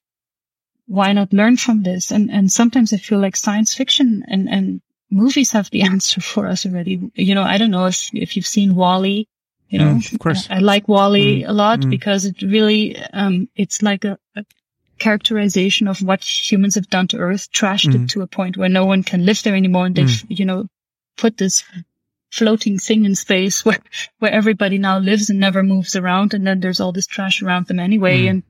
Why 0.88 1.14
not 1.14 1.34
learn 1.34 1.58
from 1.58 1.84
this? 1.84 2.12
And, 2.12 2.30
and 2.32 2.52
sometimes 2.52 2.94
I 2.94 2.98
feel 2.98 3.20
like 3.20 3.36
science 3.36 3.74
fiction 3.74 4.24
and, 4.28 4.50
and 4.50 4.82
movies 5.10 5.52
have 5.52 5.70
the 5.70 5.82
answer 5.92 6.22
for 6.22 6.48
us 6.48 6.66
already. 6.66 7.12
You 7.14 7.36
know, 7.36 7.44
I 7.44 7.58
don't 7.58 7.72
know 7.72 7.86
if, 7.86 8.10
if 8.14 8.36
you've 8.36 8.48
seen 8.48 8.76
WALL-E, 8.76 9.28
you 9.70 9.80
know, 9.80 9.96
mm, 9.96 10.14
of 10.14 10.20
course. 10.20 10.48
I, 10.50 10.58
I 10.58 10.60
like 10.60 10.88
WALL-E 10.88 11.42
mm, 11.42 11.50
a 11.50 11.54
lot 11.54 11.80
mm. 11.80 11.90
because 11.90 12.26
it 12.26 12.42
really, 12.42 12.98
um, 13.14 13.50
it's 13.56 13.82
like 13.82 14.06
a, 14.06 14.18
a, 14.36 14.46
characterization 14.98 15.90
of 15.90 16.02
what 16.02 16.24
humans 16.24 16.76
have 16.76 16.90
done 16.90 17.06
to 17.06 17.18
Earth, 17.18 17.52
trashed 17.52 17.94
it 17.94 18.02
mm. 18.02 18.10
to 18.10 18.22
a 18.22 18.28
point 18.28 18.56
where 18.56 18.70
no 18.70 18.86
one 18.86 19.04
can 19.04 19.26
live 19.26 19.44
there 19.44 19.54
anymore. 19.54 19.88
And 19.88 19.96
they've, 19.96 20.08
mm. 20.08 20.26
you 20.40 20.46
know, 20.46 20.68
put 21.18 21.38
this 21.38 21.64
floating 22.32 22.78
thing 22.78 23.06
in 23.06 23.16
space 23.16 23.64
where, 23.66 23.80
where 24.20 24.32
everybody 24.32 24.78
now 24.78 25.00
lives 25.00 25.30
and 25.30 25.40
never 25.40 25.64
moves 25.64 25.96
around. 25.96 26.34
And 26.34 26.46
then 26.46 26.60
there's 26.60 26.80
all 26.80 26.92
this 26.92 27.08
trash 27.08 27.42
around 27.42 27.68
them 27.68 27.80
anyway. 27.80 28.24
Mm. 28.24 28.30
And 28.30 28.44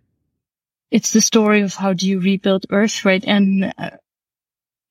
it's 0.91 1.11
the 1.11 1.22
story 1.22 1.61
of 1.61 1.74
how 1.74 1.93
do 1.93 2.07
you 2.07 2.20
rebuild 2.20 2.66
Earth, 2.70 3.05
right? 3.05 3.24
And, 3.26 3.74
uh, 3.78 3.91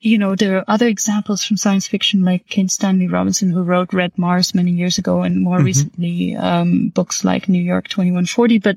you 0.00 0.18
know, 0.18 0.36
there 0.36 0.58
are 0.58 0.64
other 0.68 0.86
examples 0.86 1.42
from 1.42 1.56
science 1.56 1.88
fiction 1.88 2.24
like 2.24 2.46
Kim 2.46 2.68
Stanley 2.68 3.08
Robinson, 3.08 3.50
who 3.50 3.62
wrote 3.62 3.92
Red 3.92 4.16
Mars 4.18 4.54
many 4.54 4.70
years 4.70 4.98
ago 4.98 5.22
and 5.22 5.40
more 5.40 5.56
mm-hmm. 5.56 5.66
recently, 5.66 6.36
um, 6.36 6.88
books 6.88 7.24
like 7.24 7.48
New 7.48 7.62
York 7.62 7.88
2140. 7.88 8.58
But, 8.58 8.76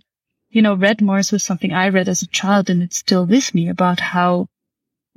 you 0.50 0.62
know, 0.62 0.74
Red 0.74 1.02
Mars 1.02 1.32
was 1.32 1.44
something 1.44 1.74
I 1.74 1.90
read 1.90 2.08
as 2.08 2.22
a 2.22 2.28
child 2.28 2.70
and 2.70 2.82
it's 2.82 2.98
still 2.98 3.26
with 3.26 3.54
me 3.54 3.68
about 3.68 4.00
how 4.00 4.48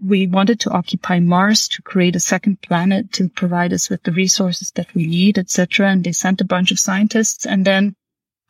we 0.04 0.26
wanted 0.26 0.60
to 0.60 0.70
occupy 0.70 1.20
Mars 1.20 1.68
to 1.68 1.82
create 1.82 2.16
a 2.16 2.20
second 2.20 2.60
planet 2.62 3.12
to 3.14 3.28
provide 3.28 3.72
us 3.72 3.90
with 3.90 4.02
the 4.02 4.12
resources 4.12 4.70
that 4.72 4.94
we 4.94 5.06
need, 5.06 5.38
etc. 5.38 5.88
And 5.88 6.04
they 6.04 6.12
sent 6.12 6.40
a 6.40 6.44
bunch 6.44 6.70
of 6.70 6.80
scientists 6.80 7.46
and 7.46 7.64
then 7.64 7.94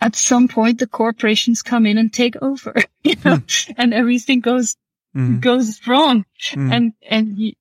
at 0.00 0.16
some 0.16 0.48
point 0.48 0.78
the 0.78 0.86
corporations 0.86 1.62
come 1.62 1.86
in 1.86 1.98
and 1.98 2.12
take 2.12 2.36
over, 2.42 2.74
you 3.04 3.16
know, 3.24 3.36
mm. 3.36 3.74
and 3.76 3.92
everything 3.92 4.40
goes 4.40 4.76
mm. 5.14 5.40
goes 5.40 5.86
wrong. 5.86 6.24
Mm. 6.50 6.72
And, 6.72 6.92
and, 7.08 7.54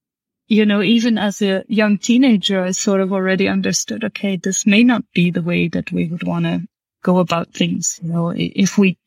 you 0.48 0.66
know, 0.66 0.82
even 0.82 1.18
as 1.18 1.42
a 1.42 1.64
young 1.68 1.98
teenager, 1.98 2.64
I 2.64 2.72
sort 2.72 3.02
of 3.02 3.14
already 3.14 3.48
understood, 3.48 4.04
okay, 4.04 4.38
this 4.38 4.66
may 4.66 4.84
not 4.84 5.04
be 5.14 5.32
the 5.32 5.42
way 5.42 5.68
that 5.70 5.92
we 5.92 6.08
would 6.08 6.24
want 6.24 6.46
to 6.46 6.62
go 7.04 7.20
about 7.20 7.54
things. 7.54 8.00
You 8.02 8.10
know, 8.10 8.34
if 8.36 8.78
we, 8.78 8.98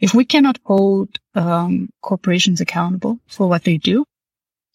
if 0.00 0.14
we 0.14 0.24
cannot 0.24 0.58
hold, 0.64 1.18
um, 1.34 1.90
corporations 2.02 2.60
accountable 2.60 3.18
for 3.26 3.48
what 3.48 3.64
they 3.64 3.78
do, 3.78 4.04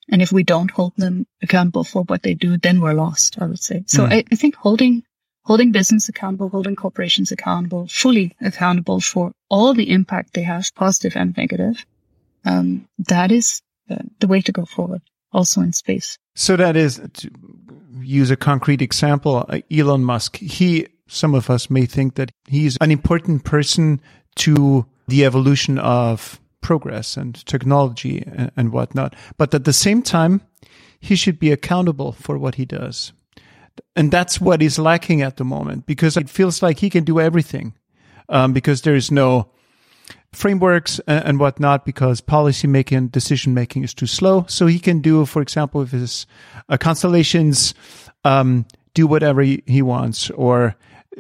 and 0.10 0.22
if 0.22 0.32
we 0.32 0.44
don't 0.44 0.72
hold 0.72 0.94
them 0.98 1.26
accountable 1.42 1.84
for 1.84 2.04
what 2.04 2.24
they 2.24 2.34
do, 2.34 2.58
then 2.58 2.82
we're 2.82 2.94
lost, 2.94 3.38
I 3.42 3.46
would 3.46 3.62
say. 3.62 3.84
So 3.88 4.06
mm. 4.06 4.14
I, 4.14 4.24
I 4.32 4.36
think 4.36 4.56
holding, 4.56 5.04
holding 5.44 5.72
business 5.72 6.10
accountable, 6.10 6.50
holding 6.50 6.76
corporations 6.76 7.32
accountable, 7.32 7.88
fully 7.88 8.36
accountable 8.42 9.00
for 9.00 9.32
all 9.50 9.74
the 9.74 9.90
impact 9.90 10.34
they 10.34 10.44
have, 10.44 10.74
positive 10.76 11.16
and 11.16 11.36
negative, 11.36 11.86
um, 12.46 12.88
that 13.00 13.32
is 13.32 13.62
uh, 13.90 13.98
the 14.20 14.28
way 14.28 14.42
to 14.42 14.52
go 14.52 14.66
forward 14.66 15.02
also 15.34 15.62
in 15.62 15.74
space. 15.74 16.18
So 16.36 16.56
that 16.56 16.76
is 16.76 17.02
to 17.14 17.32
use 18.02 18.32
a 18.32 18.38
concrete 18.38 18.82
example, 18.82 19.46
uh, 19.50 19.60
Elon 19.72 20.04
Musk, 20.04 20.38
he, 20.38 20.88
some 21.08 21.36
of 21.36 21.50
us 21.50 21.70
may 21.70 21.86
think 21.86 22.16
that 22.16 22.32
he's 22.48 22.78
an 22.80 22.92
important 22.92 23.44
person 23.44 24.02
to 24.36 24.86
the 25.08 25.26
evolution 25.26 25.80
of 25.80 26.40
progress 26.68 27.16
and 27.16 27.46
technology 27.46 28.22
and, 28.28 28.52
and 28.58 28.74
whatnot. 28.74 29.16
But 29.38 29.54
at 29.54 29.64
the 29.64 29.72
same 29.72 30.02
time, 30.02 30.42
he 31.00 31.16
should 31.16 31.40
be 31.40 31.54
accountable 31.54 32.12
for 32.12 32.38
what 32.38 32.56
he 32.56 32.66
does. 32.66 33.14
And 33.96 34.12
that's 34.12 34.42
what 34.42 34.62
is 34.62 34.78
lacking 34.78 35.22
at 35.22 35.38
the 35.38 35.46
moment 35.46 35.86
because 35.86 36.18
it 36.18 36.30
feels 36.30 36.62
like 36.62 36.80
he 36.80 36.90
can 36.90 37.06
do 37.06 37.22
everything. 37.22 37.74
Um, 38.28 38.52
because 38.52 38.82
there 38.82 38.96
is 38.96 39.10
no 39.10 39.50
frameworks 40.34 41.00
and 41.08 41.40
whatnot 41.40 41.86
because 41.86 42.20
policy 42.20 42.68
making 42.68 43.08
decision 43.08 43.54
making 43.54 43.86
is 43.86 43.94
too 43.94 44.06
slow. 44.06 44.46
So 44.50 44.68
he 44.68 44.80
can 44.80 45.00
do, 45.00 45.26
for 45.26 45.42
example, 45.42 45.82
if 45.82 45.92
his 45.92 46.28
uh, 46.68 46.76
constellations 46.76 47.74
um, 48.26 48.66
do 48.94 49.08
whatever 49.08 49.42
he, 49.42 49.82
wants, 49.82 50.30
or 50.32 50.76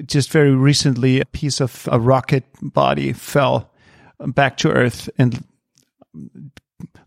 just 0.05 0.29
very 0.29 0.51
recently, 0.51 1.21
a 1.21 1.25
piece 1.25 1.61
of 1.61 1.87
a 1.89 2.01
rocket 2.01 2.43
body 2.61 3.13
fell 3.13 3.71
back 4.19 4.57
to 4.57 4.71
Earth 4.71 5.09
and 5.17 5.43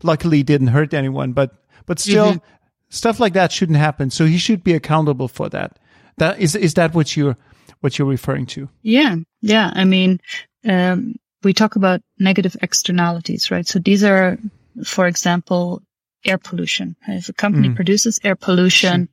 luckily 0.03 0.43
didn't 0.43 0.67
hurt 0.67 0.93
anyone, 0.93 1.33
but 1.33 1.51
but 1.85 1.99
still. 1.99 2.33
Mm-hmm. 2.33 2.45
Stuff 2.93 3.21
like 3.21 3.31
that 3.31 3.53
shouldn't 3.53 3.77
happen. 3.77 4.09
So 4.09 4.25
he 4.25 4.37
should 4.37 4.65
be 4.65 4.73
accountable 4.73 5.29
for 5.29 5.47
that. 5.47 5.79
That 6.17 6.41
is 6.41 6.57
is 6.57 6.73
that 6.73 6.93
what 6.93 7.15
you're 7.15 7.37
what 7.79 7.97
you're 7.97 8.07
referring 8.07 8.45
to? 8.47 8.69
Yeah, 8.81 9.15
yeah. 9.41 9.71
I 9.73 9.85
mean, 9.85 10.19
um, 10.67 11.15
we 11.43 11.53
talk 11.53 11.75
about 11.75 12.01
negative 12.19 12.55
externalities, 12.61 13.51
right? 13.51 13.67
So 13.67 13.79
these 13.79 14.03
are, 14.03 14.37
for 14.83 15.07
example, 15.07 15.81
air 16.25 16.37
pollution. 16.37 16.95
If 17.07 17.29
a 17.29 17.33
company 17.33 17.69
mm. 17.69 17.75
produces 17.75 18.19
air 18.23 18.35
pollution, 18.35 19.09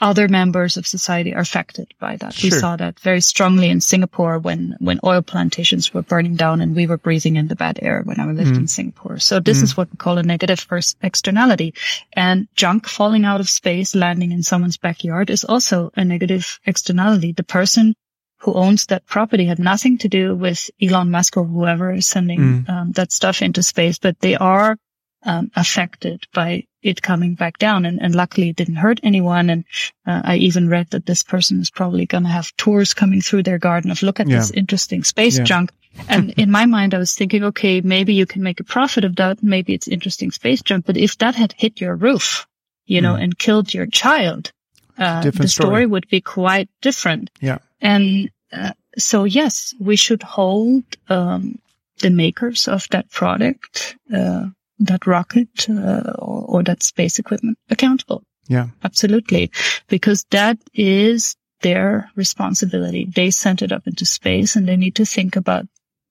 other 0.00 0.28
members 0.28 0.76
of 0.76 0.86
society 0.86 1.34
are 1.34 1.40
affected 1.40 1.92
by 1.98 2.16
that. 2.16 2.34
Sure. 2.34 2.50
We 2.50 2.58
saw 2.58 2.76
that 2.76 3.00
very 3.00 3.20
strongly 3.20 3.70
in 3.70 3.80
Singapore 3.80 4.38
when, 4.38 4.76
when 4.78 5.00
oil 5.04 5.22
plantations 5.22 5.92
were 5.94 6.02
burning 6.02 6.36
down 6.36 6.60
and 6.60 6.76
we 6.76 6.86
were 6.86 6.98
breathing 6.98 7.36
in 7.36 7.48
the 7.48 7.56
bad 7.56 7.78
air 7.80 8.02
when 8.04 8.20
I 8.20 8.26
lived 8.26 8.52
mm. 8.52 8.58
in 8.58 8.66
Singapore. 8.66 9.18
So 9.18 9.40
this 9.40 9.60
mm. 9.60 9.64
is 9.64 9.76
what 9.76 9.90
we 9.90 9.96
call 9.96 10.18
a 10.18 10.22
negative 10.22 10.60
first 10.60 10.98
externality. 11.02 11.74
And 12.12 12.48
junk 12.54 12.88
falling 12.88 13.24
out 13.24 13.40
of 13.40 13.48
space, 13.48 13.94
landing 13.94 14.32
in 14.32 14.42
someone's 14.42 14.76
backyard 14.76 15.30
is 15.30 15.44
also 15.44 15.92
a 15.96 16.04
negative 16.04 16.60
externality. 16.66 17.32
The 17.32 17.44
person 17.44 17.94
who 18.40 18.52
owns 18.52 18.86
that 18.86 19.06
property 19.06 19.46
had 19.46 19.58
nothing 19.58 19.98
to 19.98 20.08
do 20.08 20.34
with 20.34 20.70
Elon 20.80 21.10
Musk 21.10 21.36
or 21.36 21.44
whoever 21.44 21.92
is 21.92 22.06
sending 22.06 22.38
mm. 22.38 22.68
um, 22.68 22.92
that 22.92 23.12
stuff 23.12 23.40
into 23.40 23.62
space, 23.62 23.98
but 23.98 24.20
they 24.20 24.36
are 24.36 24.76
um, 25.24 25.50
affected 25.56 26.26
by 26.32 26.64
it 26.82 27.02
coming 27.02 27.34
back 27.34 27.58
down. 27.58 27.84
And, 27.84 28.00
and 28.00 28.14
luckily 28.14 28.50
it 28.50 28.56
didn't 28.56 28.76
hurt 28.76 29.00
anyone. 29.02 29.50
And 29.50 29.64
uh, 30.06 30.22
I 30.24 30.36
even 30.36 30.68
read 30.68 30.90
that 30.90 31.06
this 31.06 31.22
person 31.22 31.60
is 31.60 31.70
probably 31.70 32.06
going 32.06 32.24
to 32.24 32.30
have 32.30 32.56
tours 32.56 32.94
coming 32.94 33.20
through 33.20 33.42
their 33.42 33.58
garden 33.58 33.90
of 33.90 34.02
look 34.02 34.20
at 34.20 34.28
yeah. 34.28 34.38
this 34.38 34.50
interesting 34.50 35.02
space 35.04 35.38
yeah. 35.38 35.44
junk. 35.44 35.72
And 36.08 36.30
in 36.36 36.50
my 36.50 36.66
mind, 36.66 36.94
I 36.94 36.98
was 36.98 37.14
thinking, 37.14 37.44
okay, 37.44 37.80
maybe 37.80 38.14
you 38.14 38.26
can 38.26 38.42
make 38.42 38.60
a 38.60 38.64
profit 38.64 39.04
of 39.04 39.16
that. 39.16 39.42
Maybe 39.42 39.72
it's 39.74 39.88
interesting 39.88 40.30
space 40.30 40.62
junk. 40.62 40.84
But 40.86 40.96
if 40.96 41.18
that 41.18 41.34
had 41.34 41.54
hit 41.56 41.80
your 41.80 41.96
roof, 41.96 42.46
you 42.84 43.00
know, 43.00 43.14
mm. 43.14 43.22
and 43.22 43.38
killed 43.38 43.72
your 43.72 43.86
child, 43.86 44.52
uh, 44.98 45.22
the 45.22 45.32
story. 45.32 45.48
story. 45.48 45.86
would 45.86 46.08
be 46.08 46.20
quite 46.20 46.68
different. 46.82 47.30
Yeah. 47.40 47.58
And 47.80 48.30
uh, 48.52 48.72
so 48.98 49.24
yes, 49.24 49.74
we 49.80 49.96
should 49.96 50.22
hold 50.22 50.84
um, 51.08 51.58
the 51.98 52.10
makers 52.10 52.68
of 52.68 52.86
that 52.90 53.10
product 53.10 53.96
uh, 54.14 54.46
that 54.78 55.06
rocket 55.06 55.68
uh, 55.68 56.12
or, 56.18 56.44
or 56.48 56.62
that 56.62 56.82
space 56.82 57.18
equipment 57.18 57.58
accountable. 57.70 58.22
Yeah, 58.48 58.68
absolutely, 58.84 59.50
because 59.88 60.24
that 60.30 60.58
is 60.74 61.36
their 61.62 62.10
responsibility. 62.14 63.06
They 63.06 63.30
sent 63.30 63.62
it 63.62 63.72
up 63.72 63.86
into 63.86 64.04
space, 64.04 64.56
and 64.56 64.68
they 64.68 64.76
need 64.76 64.96
to 64.96 65.04
think 65.04 65.36
about 65.36 65.66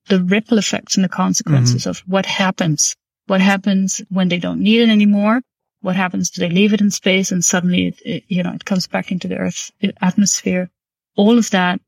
the 0.07 0.21
ripple 0.21 0.57
effects 0.57 0.95
and 0.95 1.03
the 1.03 1.09
consequences 1.09 1.81
mm-hmm. 1.81 1.89
of 1.89 1.99
what 2.05 2.25
happens. 2.25 2.95
What 3.27 3.41
happens 3.41 4.01
when 4.09 4.29
they 4.29 4.37
don't 4.37 4.59
need 4.59 4.81
it 4.81 4.89
anymore? 4.89 5.41
What 5.81 5.95
happens? 5.95 6.29
Do 6.29 6.41
they 6.41 6.49
leave 6.49 6.73
it 6.73 6.81
in 6.81 6.91
space 6.91 7.31
and 7.31 7.43
suddenly 7.43 7.87
it, 7.87 8.01
it 8.05 8.23
you 8.27 8.43
know, 8.43 8.53
it 8.53 8.65
comes 8.65 8.87
back 8.87 9.11
into 9.11 9.27
the 9.27 9.37
Earth's 9.37 9.71
atmosphere? 10.01 10.69
All 11.15 11.37
of 11.37 11.49
that 11.51 11.79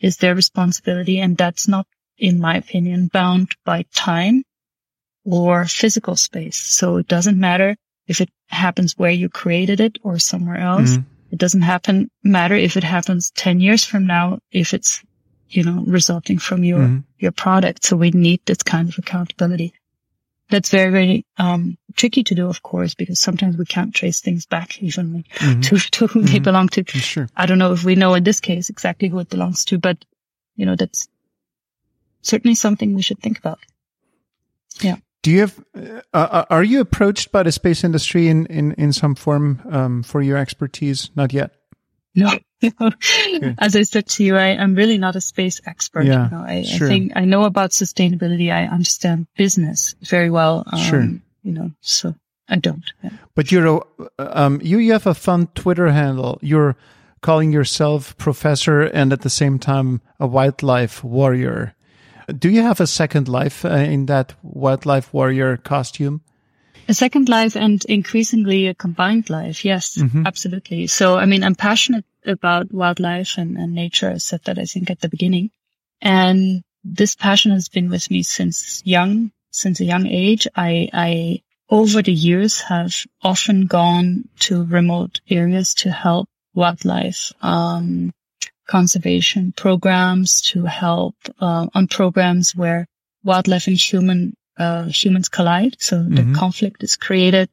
is 0.00 0.16
their 0.16 0.34
responsibility. 0.34 1.20
And 1.20 1.36
that's 1.36 1.68
not, 1.68 1.86
in 2.18 2.40
my 2.40 2.56
opinion, 2.56 3.08
bound 3.12 3.54
by 3.64 3.84
time 3.94 4.42
or 5.24 5.64
physical 5.66 6.16
space. 6.16 6.58
So 6.58 6.96
it 6.96 7.08
doesn't 7.08 7.38
matter 7.38 7.76
if 8.06 8.20
it 8.20 8.30
happens 8.48 8.98
where 8.98 9.10
you 9.10 9.28
created 9.28 9.80
it 9.80 9.98
or 10.02 10.18
somewhere 10.18 10.56
else. 10.56 10.90
Mm-hmm. 10.90 11.32
It 11.32 11.38
doesn't 11.38 11.62
happen 11.62 12.10
matter 12.24 12.54
if 12.54 12.76
it 12.76 12.84
happens 12.84 13.30
10 13.32 13.60
years 13.60 13.84
from 13.84 14.06
now, 14.06 14.40
if 14.50 14.74
it's, 14.74 15.02
you 15.48 15.62
know, 15.62 15.84
resulting 15.86 16.38
from 16.38 16.64
your, 16.64 16.80
mm-hmm. 16.80 16.98
your 17.18 17.32
product. 17.32 17.84
So 17.84 17.96
we 17.96 18.10
need 18.10 18.40
this 18.44 18.62
kind 18.62 18.88
of 18.88 18.98
accountability. 18.98 19.74
That's 20.48 20.70
very, 20.70 20.90
very, 20.90 21.26
um, 21.38 21.78
tricky 21.94 22.24
to 22.24 22.34
do, 22.34 22.48
of 22.48 22.64
course, 22.64 22.96
because 22.96 23.20
sometimes 23.20 23.56
we 23.56 23.64
can't 23.64 23.94
trace 23.94 24.20
things 24.20 24.46
back 24.46 24.82
even 24.82 25.24
mm-hmm. 25.34 25.60
to, 25.60 25.78
to 25.78 26.06
who 26.08 26.22
they 26.22 26.34
mm-hmm. 26.34 26.42
belong 26.42 26.68
to. 26.70 26.84
Sure. 26.84 27.28
I 27.36 27.46
don't 27.46 27.58
know 27.58 27.72
if 27.72 27.84
we 27.84 27.94
know 27.94 28.14
in 28.14 28.24
this 28.24 28.40
case 28.40 28.70
exactly 28.70 29.08
who 29.08 29.20
it 29.20 29.30
belongs 29.30 29.64
to, 29.66 29.78
but, 29.78 30.04
you 30.56 30.66
know, 30.66 30.74
that's 30.74 31.08
certainly 32.22 32.56
something 32.56 32.96
we 32.96 33.02
should 33.02 33.20
think 33.20 33.38
about. 33.38 33.60
Do 35.22 35.30
you 35.30 35.40
have? 35.40 35.64
Uh, 35.74 36.00
uh, 36.12 36.44
are 36.50 36.64
you 36.64 36.80
approached 36.80 37.30
by 37.30 37.42
the 37.42 37.52
space 37.52 37.84
industry 37.84 38.28
in 38.28 38.46
in 38.46 38.72
in 38.72 38.92
some 38.92 39.14
form 39.14 39.60
um, 39.70 40.02
for 40.02 40.22
your 40.22 40.38
expertise? 40.38 41.10
Not 41.14 41.32
yet. 41.32 41.52
No. 42.14 42.30
As 43.58 43.76
I 43.76 43.82
said 43.82 44.06
to 44.08 44.24
you, 44.24 44.36
I, 44.36 44.48
am 44.48 44.74
really 44.74 44.98
not 44.98 45.16
a 45.16 45.20
space 45.20 45.60
expert. 45.64 46.04
Yeah, 46.04 46.24
you 46.24 46.30
know, 46.30 46.44
I, 46.46 46.62
sure. 46.62 46.86
I, 46.86 46.90
think 46.90 47.12
I 47.16 47.24
know 47.24 47.44
about 47.44 47.70
sustainability. 47.70 48.52
I 48.52 48.66
understand 48.66 49.26
business 49.36 49.94
very 50.02 50.30
well. 50.30 50.64
Um, 50.70 50.80
sure. 50.80 51.08
You 51.42 51.52
know, 51.52 51.70
so 51.80 52.14
I 52.48 52.56
don't. 52.56 52.84
Yeah. 53.02 53.10
But 53.34 53.50
you're 53.50 53.66
a, 53.66 54.08
um, 54.18 54.60
you 54.62 54.78
you 54.78 54.92
have 54.92 55.06
a 55.06 55.14
fun 55.14 55.48
Twitter 55.54 55.90
handle. 55.90 56.38
You're 56.42 56.76
calling 57.22 57.52
yourself 57.52 58.16
professor 58.16 58.82
and 58.82 59.12
at 59.12 59.20
the 59.20 59.30
same 59.30 59.58
time 59.58 60.00
a 60.18 60.26
wildlife 60.26 61.04
warrior. 61.04 61.74
Do 62.32 62.48
you 62.50 62.62
have 62.62 62.80
a 62.80 62.86
second 62.86 63.28
life 63.28 63.64
uh, 63.64 63.68
in 63.68 64.06
that 64.06 64.34
wildlife 64.42 65.12
warrior 65.12 65.56
costume? 65.56 66.22
A 66.88 66.94
second 66.94 67.28
life 67.28 67.56
and 67.56 67.84
increasingly 67.84 68.66
a 68.66 68.74
combined 68.74 69.30
life. 69.30 69.64
Yes, 69.64 69.96
mm-hmm. 69.96 70.26
absolutely. 70.26 70.86
So, 70.88 71.16
I 71.16 71.26
mean, 71.26 71.44
I'm 71.44 71.54
passionate 71.54 72.04
about 72.26 72.72
wildlife 72.72 73.38
and, 73.38 73.56
and 73.56 73.74
nature. 73.74 74.10
I 74.10 74.18
said 74.18 74.40
that 74.44 74.58
I 74.58 74.64
think 74.64 74.90
at 74.90 75.00
the 75.00 75.08
beginning. 75.08 75.50
And 76.00 76.62
this 76.82 77.14
passion 77.14 77.52
has 77.52 77.68
been 77.68 77.90
with 77.90 78.10
me 78.10 78.22
since 78.22 78.82
young, 78.84 79.30
since 79.50 79.80
a 79.80 79.84
young 79.84 80.06
age. 80.06 80.48
I, 80.56 80.88
I, 80.92 81.42
over 81.68 82.02
the 82.02 82.12
years 82.12 82.60
have 82.62 82.94
often 83.22 83.66
gone 83.66 84.28
to 84.40 84.64
remote 84.64 85.20
areas 85.28 85.74
to 85.74 85.90
help 85.90 86.28
wildlife. 86.54 87.32
Um, 87.40 88.12
conservation 88.70 89.52
programs 89.56 90.40
to 90.40 90.64
help 90.64 91.16
uh, 91.40 91.66
on 91.74 91.88
programs 91.88 92.54
where 92.54 92.86
wildlife 93.24 93.66
and 93.66 93.76
human 93.76 94.34
uh, 94.58 94.84
humans 94.84 95.28
collide. 95.28 95.76
So 95.80 95.96
mm-hmm. 95.96 96.14
the 96.14 96.38
conflict 96.38 96.82
is 96.84 96.96
created 96.96 97.48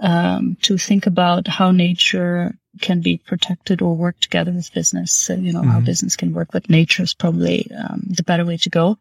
um, 0.00 0.56
to 0.62 0.78
think 0.78 1.06
about 1.06 1.46
how 1.46 1.72
nature 1.72 2.54
can 2.80 3.00
be 3.00 3.18
protected 3.18 3.82
or 3.82 3.96
work 3.96 4.18
together 4.20 4.52
with 4.52 4.72
business. 4.72 5.12
So, 5.12 5.34
you 5.34 5.52
know, 5.52 5.60
mm-hmm. 5.60 5.70
how 5.70 5.80
business 5.80 6.16
can 6.16 6.32
work 6.32 6.54
with 6.54 6.70
nature 6.70 7.02
is 7.02 7.14
probably 7.14 7.70
um, 7.72 8.02
the 8.06 8.22
better 8.22 8.44
way 8.44 8.56
to 8.58 8.70
go. 8.70 8.98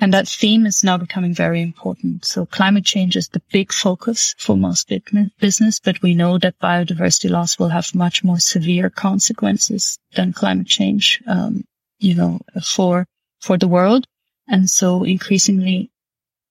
And 0.00 0.12
that 0.12 0.28
theme 0.28 0.66
is 0.66 0.82
now 0.82 0.98
becoming 0.98 1.34
very 1.34 1.62
important. 1.62 2.24
So 2.24 2.46
climate 2.46 2.84
change 2.84 3.16
is 3.16 3.28
the 3.28 3.42
big 3.52 3.72
focus 3.72 4.34
for 4.38 4.56
most 4.56 4.92
business, 5.38 5.80
but 5.80 6.02
we 6.02 6.14
know 6.14 6.36
that 6.38 6.58
biodiversity 6.58 7.30
loss 7.30 7.58
will 7.58 7.68
have 7.68 7.94
much 7.94 8.24
more 8.24 8.40
severe 8.40 8.90
consequences 8.90 9.98
than 10.14 10.32
climate 10.32 10.66
change, 10.66 11.22
um, 11.26 11.64
you 12.00 12.14
know, 12.14 12.40
for, 12.62 13.06
for 13.40 13.56
the 13.56 13.68
world. 13.68 14.06
And 14.48 14.68
so 14.68 15.04
increasingly 15.04 15.90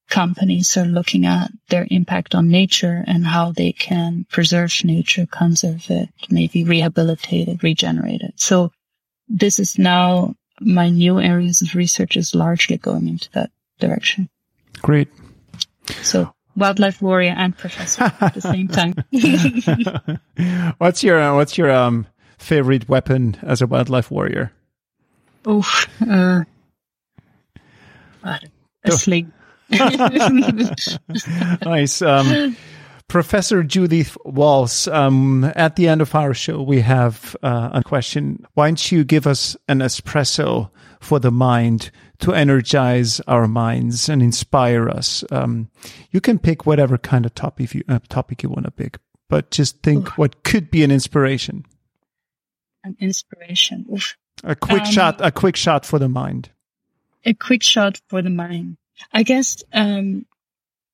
companies 0.10 0.78
are 0.78 0.86
looking 0.86 1.26
at 1.26 1.52
their 1.70 1.88
impact 1.90 2.36
on 2.36 2.48
nature 2.50 3.04
and 3.08 3.26
how 3.26 3.52
they 3.52 3.72
can 3.72 4.26
preserve 4.30 4.74
nature, 4.84 5.26
conserve 5.26 5.90
it, 5.90 6.10
maybe 6.30 6.64
rehabilitate 6.64 7.48
it, 7.48 7.64
regenerate 7.64 8.22
it. 8.22 8.40
So 8.40 8.72
this 9.28 9.60
is 9.60 9.78
now 9.78 10.36
my 10.60 10.90
new 10.90 11.20
areas 11.20 11.62
of 11.62 11.76
research 11.76 12.18
is 12.18 12.36
largely 12.36 12.78
going 12.78 13.08
into 13.08 13.30
that 13.32 13.52
direction. 13.80 14.30
Great. 14.82 15.10
So 16.02 16.34
wildlife 16.56 17.02
warrior 17.02 17.34
and 17.36 17.58
professor 17.58 18.12
at 18.22 18.34
the 18.34 18.42
same 18.42 18.68
time. 18.68 18.94
what's 20.78 21.04
your 21.04 21.20
uh, 21.20 21.36
what's 21.36 21.58
your 21.58 21.72
um 21.72 22.08
favorite 22.38 22.88
weapon 22.90 23.38
as 23.42 23.62
a 23.62 23.68
wildlife 23.68 24.12
warrior? 24.12 24.52
Oh, 25.46 25.68
uh, 26.10 26.44
a 28.86 28.92
sling. 28.92 29.32
nice. 31.66 32.02
Um, 32.02 32.56
Professor 33.08 33.64
Judith 33.64 34.18
Walls, 34.26 34.88
um, 34.88 35.52
at 35.56 35.76
the 35.76 35.88
end 35.88 36.02
of 36.02 36.16
our 36.16 36.34
show, 36.34 36.62
we 36.62 36.82
have 36.82 37.36
uh, 37.44 37.70
a 37.74 37.84
question. 37.84 38.46
Why 38.54 38.68
don't 38.68 38.92
you 38.92 39.04
give 39.04 39.28
us 39.28 39.56
an 39.68 39.80
espresso 39.80 40.72
for 41.00 41.20
the 41.20 41.32
mind 41.32 41.92
to 42.20 42.34
energize 42.34 43.20
our 43.22 43.48
minds 43.48 44.10
and 44.10 44.22
inspire 44.22 44.90
us? 44.90 45.24
Um, 45.32 45.70
you 46.12 46.22
can 46.22 46.40
pick 46.40 46.66
whatever 46.66 46.98
kind 46.98 47.26
of 47.26 47.36
topic 47.36 47.74
you, 47.74 47.84
uh, 47.88 48.00
topic 48.10 48.42
you 48.42 48.50
want 48.50 48.66
to 48.66 48.72
pick, 48.72 48.98
but 49.30 49.52
just 49.52 49.84
think 49.84 50.18
what 50.18 50.44
could 50.44 50.72
be 50.72 50.84
an 50.84 50.92
inspiration. 50.92 51.66
An 52.84 52.98
inspiration. 53.00 53.86
Oof. 53.94 54.18
A 54.44 54.56
quick 54.56 54.84
um, 54.84 54.92
shot. 54.92 55.22
A 55.22 55.32
quick 55.32 55.56
shot 55.56 55.86
for 55.86 56.00
the 56.00 56.10
mind. 56.10 56.50
A 57.26 57.34
quick 57.34 57.64
shot 57.64 58.02
for 58.10 58.22
the 58.22 58.30
mind. 58.30 58.78
I 59.12 59.24
guess. 59.24 59.64
Um, 59.72 60.26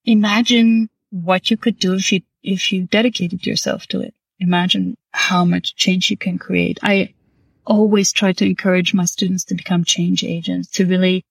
imagine 0.05 0.89
what 1.11 1.49
you 1.49 1.57
could 1.57 1.79
do 1.79 1.95
if 1.95 2.11
you, 2.11 2.21
if 2.43 2.71
you 2.71 2.85
dedicated 2.85 3.45
yourself 3.45 3.87
to 3.87 4.01
it. 4.01 4.13
Imagine 4.39 4.97
how 5.11 5.43
much 5.43 5.75
change 5.75 6.09
you 6.09 6.17
can 6.17 6.37
create. 6.37 6.79
I 6.81 7.13
always 7.65 8.13
try 8.13 8.31
to 8.33 8.45
encourage 8.45 8.93
my 8.93 9.05
students 9.05 9.45
to 9.45 9.55
become 9.55 9.83
change 9.83 10.23
agents, 10.23 10.69
to 10.71 10.85
really 10.85 11.23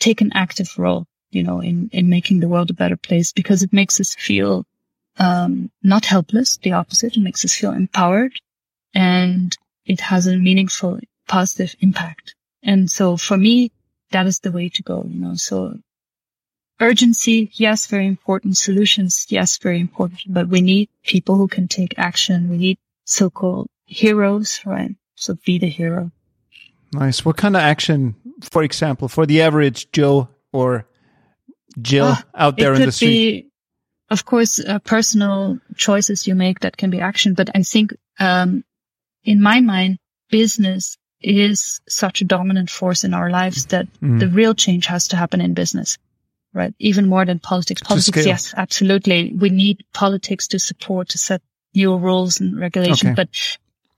take 0.00 0.20
an 0.20 0.32
active 0.34 0.78
role, 0.78 1.06
you 1.30 1.42
know, 1.42 1.60
in, 1.60 1.90
in 1.92 2.08
making 2.08 2.40
the 2.40 2.48
world 2.48 2.70
a 2.70 2.74
better 2.74 2.96
place 2.96 3.32
because 3.32 3.62
it 3.62 3.72
makes 3.72 4.00
us 4.00 4.14
feel, 4.14 4.64
um, 5.18 5.70
not 5.82 6.04
helpless, 6.04 6.56
the 6.58 6.72
opposite. 6.72 7.16
It 7.16 7.20
makes 7.20 7.44
us 7.44 7.54
feel 7.54 7.72
empowered 7.72 8.32
and 8.94 9.56
it 9.84 10.00
has 10.00 10.26
a 10.26 10.36
meaningful 10.36 11.00
positive 11.28 11.76
impact. 11.80 12.34
And 12.62 12.90
so 12.90 13.16
for 13.16 13.36
me, 13.36 13.70
that 14.10 14.26
is 14.26 14.40
the 14.40 14.52
way 14.52 14.68
to 14.70 14.82
go, 14.82 15.04
you 15.06 15.20
know, 15.20 15.34
so 15.34 15.78
urgency, 16.80 17.50
yes, 17.54 17.86
very 17.86 18.06
important. 18.06 18.56
Solutions, 18.56 19.26
yes, 19.28 19.58
very 19.58 19.80
important. 19.80 20.20
But 20.28 20.48
we 20.48 20.60
need 20.60 20.88
people 21.02 21.36
who 21.36 21.48
can 21.48 21.68
take 21.68 21.94
action. 21.98 22.48
We 22.48 22.56
need 22.56 22.78
so-called 23.04 23.68
heroes, 23.84 24.60
right? 24.64 24.94
So 25.14 25.36
be 25.44 25.58
the 25.58 25.68
hero. 25.68 26.10
Nice. 26.92 27.24
What 27.24 27.36
kind 27.36 27.56
of 27.56 27.62
action, 27.62 28.14
for 28.42 28.62
example, 28.62 29.08
for 29.08 29.26
the 29.26 29.42
average 29.42 29.90
Joe 29.92 30.28
or 30.52 30.86
Jill 31.80 32.06
uh, 32.06 32.16
out 32.34 32.56
there 32.56 32.74
in 32.74 32.82
the 32.82 32.92
street? 32.92 33.42
Be, 33.42 33.50
of 34.10 34.24
course, 34.24 34.60
uh, 34.60 34.78
personal 34.78 35.58
choices 35.76 36.26
you 36.26 36.34
make 36.34 36.60
that 36.60 36.76
can 36.76 36.90
be 36.90 37.00
action, 37.00 37.34
but 37.34 37.50
I 37.54 37.62
think, 37.62 37.94
um, 38.20 38.64
in 39.24 39.42
my 39.42 39.60
mind, 39.60 39.98
business 40.30 40.96
is 41.20 41.80
such 41.88 42.20
a 42.20 42.24
dominant 42.24 42.70
force 42.70 43.02
in 43.02 43.14
our 43.14 43.30
lives 43.30 43.66
that 43.66 43.88
mm. 44.00 44.20
the 44.20 44.28
real 44.28 44.54
change 44.54 44.86
has 44.86 45.08
to 45.08 45.16
happen 45.16 45.40
in 45.40 45.54
business, 45.54 45.98
right? 46.56 46.74
Even 46.78 47.08
more 47.08 47.24
than 47.24 47.38
politics. 47.38 47.82
Politics, 47.82 48.26
yes, 48.26 48.54
absolutely. 48.56 49.32
We 49.38 49.50
need 49.50 49.84
politics 49.92 50.48
to 50.48 50.58
support, 50.58 51.10
to 51.10 51.18
set 51.18 51.42
new 51.74 51.96
rules 51.96 52.40
and 52.40 52.58
regulation, 52.58 53.08
okay. 53.08 53.14
but 53.14 53.28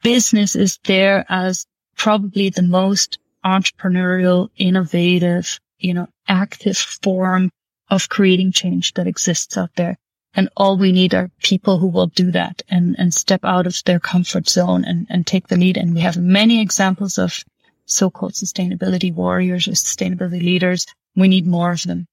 business 0.02 0.56
is 0.56 0.78
there 0.84 1.24
as 1.28 1.66
probably 1.96 2.50
the 2.50 2.62
most 2.62 3.18
entrepreneurial, 3.44 4.48
innovative, 4.56 5.60
you 5.78 5.94
know, 5.94 6.08
active 6.26 6.76
form 6.76 7.50
of 7.88 8.08
creating 8.08 8.52
change 8.52 8.94
that 8.94 9.06
exists 9.06 9.56
out 9.56 9.70
there. 9.76 9.96
And 10.34 10.48
all 10.56 10.76
we 10.76 10.92
need 10.92 11.14
are 11.14 11.30
people 11.42 11.78
who 11.78 11.86
will 11.86 12.08
do 12.08 12.30
that 12.32 12.62
and, 12.68 12.96
and 12.98 13.14
step 13.14 13.40
out 13.44 13.66
of 13.66 13.82
their 13.84 13.98
comfort 13.98 14.48
zone 14.48 14.84
and, 14.84 15.06
and 15.08 15.26
take 15.26 15.48
the 15.48 15.56
lead. 15.56 15.76
And 15.76 15.94
we 15.94 16.00
have 16.00 16.16
many 16.16 16.60
examples 16.60 17.18
of 17.18 17.42
so-called 17.86 18.34
sustainability 18.34 19.12
warriors 19.12 19.66
or 19.66 19.72
sustainability 19.72 20.42
leaders. 20.42 20.86
We 21.16 21.28
need 21.28 21.46
more 21.46 21.72
of 21.72 21.82
them. 21.82 22.06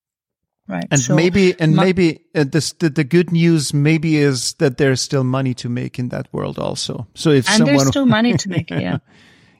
Right. 0.67 0.87
And 0.89 0.99
so 0.99 1.15
maybe, 1.15 1.53
and 1.59 1.75
maybe 1.75 2.21
uh, 2.33 2.43
this, 2.43 2.73
the, 2.73 2.89
the 2.89 3.03
good 3.03 3.31
news 3.31 3.73
maybe 3.73 4.17
is 4.17 4.53
that 4.53 4.77
there's 4.77 4.99
still 4.99 5.23
money 5.23 5.53
to 5.55 5.69
make 5.69 5.99
in 5.99 6.09
that 6.09 6.27
world 6.31 6.57
also. 6.57 7.07
So 7.13 7.29
if 7.29 7.47
and 7.47 7.57
someone, 7.57 7.77
there's 7.77 7.87
still 7.87 8.07
money 8.07 8.35
to 8.35 8.49
make, 8.49 8.69
yeah. 8.71 8.97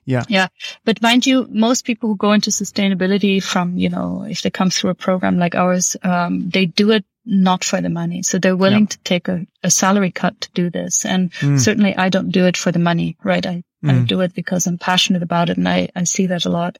Yeah. 0.05 0.23
Yeah. 0.29 0.47
But 0.83 1.01
mind 1.01 1.25
you, 1.25 1.47
most 1.49 1.85
people 1.85 2.09
who 2.09 2.15
go 2.15 2.31
into 2.31 2.51
sustainability 2.51 3.41
from, 3.41 3.77
you 3.77 3.89
know, 3.89 4.25
if 4.27 4.41
they 4.41 4.49
come 4.49 4.69
through 4.69 4.91
a 4.91 4.95
program 4.95 5.37
like 5.37 5.55
ours, 5.55 5.97
um, 6.03 6.49
they 6.49 6.65
do 6.65 6.91
it 6.91 7.05
not 7.25 7.63
for 7.63 7.81
the 7.81 7.89
money. 7.89 8.21
So 8.21 8.37
they're 8.37 8.55
willing 8.55 8.81
yeah. 8.81 8.89
to 8.89 8.97
take 8.99 9.27
a, 9.27 9.45
a, 9.63 9.71
salary 9.71 10.11
cut 10.11 10.39
to 10.41 10.51
do 10.53 10.69
this. 10.69 11.05
And 11.05 11.31
mm. 11.33 11.59
certainly 11.59 11.95
I 11.95 12.09
don't 12.09 12.29
do 12.29 12.45
it 12.45 12.55
for 12.55 12.71
the 12.71 12.79
money, 12.79 13.17
right? 13.23 13.43
I, 13.45 13.63
mm. 13.83 14.03
I 14.03 14.05
do 14.05 14.21
it 14.21 14.35
because 14.35 14.67
I'm 14.67 14.77
passionate 14.77 15.23
about 15.23 15.49
it 15.49 15.57
and 15.57 15.67
I, 15.67 15.89
I 15.95 16.03
see 16.03 16.27
that 16.27 16.45
a 16.45 16.49
lot. 16.49 16.77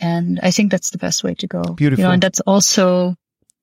And 0.00 0.38
I 0.40 0.52
think 0.52 0.70
that's 0.70 0.90
the 0.90 0.98
best 0.98 1.24
way 1.24 1.34
to 1.34 1.46
go. 1.48 1.62
Beautiful. 1.62 2.02
You 2.02 2.08
know, 2.08 2.12
and 2.12 2.22
that's 2.22 2.40
also 2.40 3.16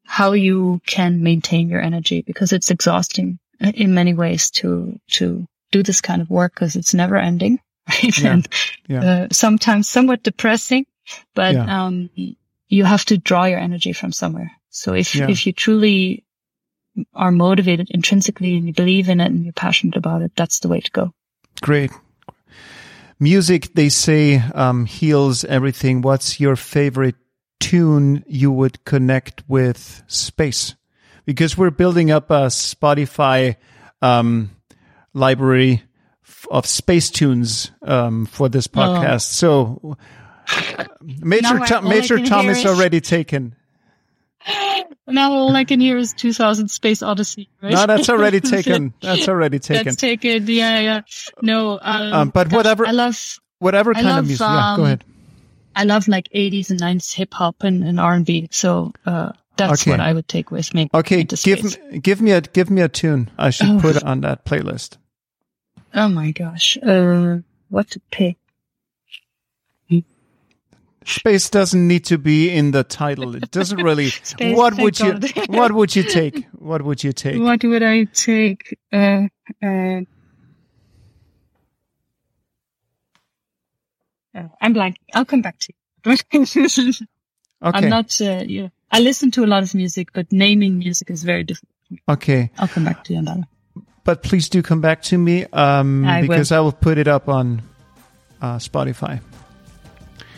how 0.10 0.32
you 0.32 0.82
can 0.88 1.22
maintain 1.22 1.70
your 1.70 1.80
energy 1.80 2.24
because 2.24 2.51
it's 2.51 2.72
exhausting 2.72 3.38
in 3.62 3.93
many 3.93 4.16
ways 4.16 4.49
to, 4.49 4.99
to 5.07 5.45
do 5.72 5.84
this 5.84 6.01
kind 6.01 6.20
of 6.20 6.32
work 6.32 6.55
because 6.55 6.76
it's 6.76 6.95
never 6.95 7.16
ending. 7.16 7.60
right? 7.89 8.18
Yeah. 8.18 8.34
and 8.34 8.47
yeah. 8.88 9.03
Uh, 9.03 9.28
sometimes 9.32 9.88
somewhat 9.88 10.24
depressing, 10.24 10.88
but 11.36 11.53
yeah. 11.53 11.86
um, 11.86 12.10
you 12.68 12.86
have 12.86 13.05
to 13.05 13.20
draw 13.20 13.45
your 13.45 13.60
energy 13.60 13.93
from 13.93 14.12
somewhere. 14.12 14.51
So 14.72 14.95
if 14.95 15.16
if 15.16 15.45
you 15.45 15.53
truly 15.53 16.26
are 17.14 17.32
motivated 17.32 17.89
intrinsically 17.91 18.57
and 18.57 18.66
you 18.66 18.74
believe 18.74 19.10
in 19.10 19.22
it 19.22 19.28
and 19.28 19.43
you're 19.43 19.53
passionate 19.53 19.95
about 19.95 20.24
it, 20.24 20.32
that's 20.36 20.60
the 20.60 20.70
way 20.70 20.80
to 20.80 20.91
go. 20.91 21.14
Great. 21.62 21.91
Music, 23.20 23.74
they 23.76 23.89
say, 23.89 24.41
um, 24.55 24.86
heals 24.86 25.45
everything. 25.45 26.01
What's 26.01 26.39
your 26.39 26.55
favorite 26.55 27.16
tune 27.60 28.24
you 28.28 28.51
would 28.51 28.84
connect 28.86 29.43
with 29.47 30.03
space? 30.07 30.76
Because 31.26 31.57
we're 31.57 31.70
building 31.70 32.12
up 32.12 32.32
a 32.32 32.47
Spotify 32.47 33.55
um, 34.01 34.51
library 35.14 35.84
of 36.49 36.66
space 36.66 37.10
tunes 37.10 37.72
um, 37.82 38.26
for 38.26 38.49
this 38.49 38.68
oh. 38.74 38.78
podcast. 38.78 39.14
Oh. 39.14 39.18
So 39.18 39.97
Major 41.01 41.60
Tom, 41.60 41.88
Major 41.88 42.20
Tom 42.26 42.49
is 42.49 42.66
already 42.66 43.01
taken. 43.01 43.55
Now 45.05 45.34
all 45.34 45.55
I 45.55 45.64
can 45.66 45.80
hear 45.80 45.97
is 45.97 46.14
2000 46.14 46.70
Space 46.70 47.03
Odyssey, 47.03 47.49
right? 47.62 47.74
No, 47.74 47.86
that's 47.86 48.10
already 48.10 48.39
taken. 48.41 48.93
That's 49.01 49.28
already 49.28 49.60
taken. 49.60 49.86
That's 49.86 49.97
taken. 49.97 50.47
Yeah, 50.47 50.80
yeah. 50.80 51.01
No, 51.41 51.80
um, 51.82 52.14
um, 52.14 52.30
but 52.30 52.51
whatever. 52.51 52.88
I 52.88 52.91
love 52.91 53.39
whatever 53.60 53.93
kind 53.93 54.05
love, 54.05 54.20
of 54.20 54.28
music. 54.28 54.47
Um, 54.47 54.55
yeah, 54.55 54.76
go 54.76 54.82
um, 54.82 54.86
ahead. 54.86 55.03
I 55.76 55.84
love 55.84 56.07
like 56.07 56.30
80s 56.30 56.70
and 56.70 56.80
90s 56.80 57.13
hip 57.13 57.34
hop 57.34 57.63
and, 57.63 57.84
and 57.84 57.99
R&B. 57.99 58.49
So 58.51 58.91
uh, 59.05 59.32
that's 59.57 59.84
okay. 59.84 59.91
what 59.91 59.99
I 59.99 60.13
would 60.13 60.28
take 60.28 60.51
with 60.51 60.74
me. 60.74 60.89
Okay, 60.93 61.24
give 61.24 61.63
me, 61.63 61.99
give 61.99 62.22
me 62.22 62.32
a 62.32 62.41
give 62.41 62.70
me 62.70 62.82
a 62.82 62.89
tune. 62.89 63.30
I 63.38 63.49
should 63.49 63.70
oh. 63.70 63.80
put 63.80 64.03
on 64.03 64.22
that 64.22 64.45
playlist. 64.45 64.97
Oh 65.93 66.07
my 66.07 66.32
gosh. 66.32 66.78
Uh, 66.82 67.39
what 67.70 67.89
to 67.91 68.01
pick? 68.11 68.38
Space 71.05 71.49
doesn't 71.49 71.88
need 71.88 72.05
to 72.05 72.17
be 72.20 72.51
in 72.51 72.70
the 72.72 72.84
title. 72.84 73.36
It 73.36 73.49
doesn't 73.49 73.82
really. 73.82 74.11
What 74.39 74.78
would 74.78 74.99
you? 74.99 75.20
what 75.47 75.72
would 75.72 75.95
you 75.95 76.03
take? 76.03 76.45
What 76.51 76.84
would 76.84 77.03
you 77.03 77.13
take? 77.26 77.41
What 77.41 77.63
would 77.63 77.82
I 77.84 78.03
take? 78.03 78.78
Uh, 78.91 79.28
uh, 79.63 80.01
uh 84.44 84.48
I'm 84.62 84.74
blank. 84.74 84.98
I'll 85.14 85.26
come 85.26 85.42
back 85.42 85.60
to 85.60 85.74
you. 85.74 86.14
okay. 86.14 86.98
I'm 87.62 87.90
not. 87.90 88.20
Uh, 88.22 88.44
yeah. 88.46 88.70
I 88.92 89.00
listen 89.00 89.32
to 89.32 89.44
a 89.44 89.48
lot 89.48 89.64
of 89.64 89.76
music, 89.76 90.10
but 90.14 90.32
naming 90.32 90.80
music 90.80 91.10
is 91.10 91.24
very 91.24 91.44
difficult. 91.44 91.72
Okay. 92.08 92.52
I'll 92.58 92.68
come 92.68 92.86
back 92.86 93.04
to 93.06 93.14
you 93.14 93.20
on 93.20 93.26
that 93.26 93.40
but 94.10 94.24
please 94.24 94.50
do 94.50 94.64
come 94.64 94.82
back 94.82 95.04
to 95.04 95.20
me 95.20 95.46
um, 95.54 96.04
I 96.04 96.22
because 96.22 96.50
will. 96.50 96.58
I 96.58 96.62
will 96.62 96.72
put 96.72 96.98
it 96.98 97.08
up 97.08 97.30
on 97.30 97.62
uh, 98.42 98.58
Spotify. 98.58 99.22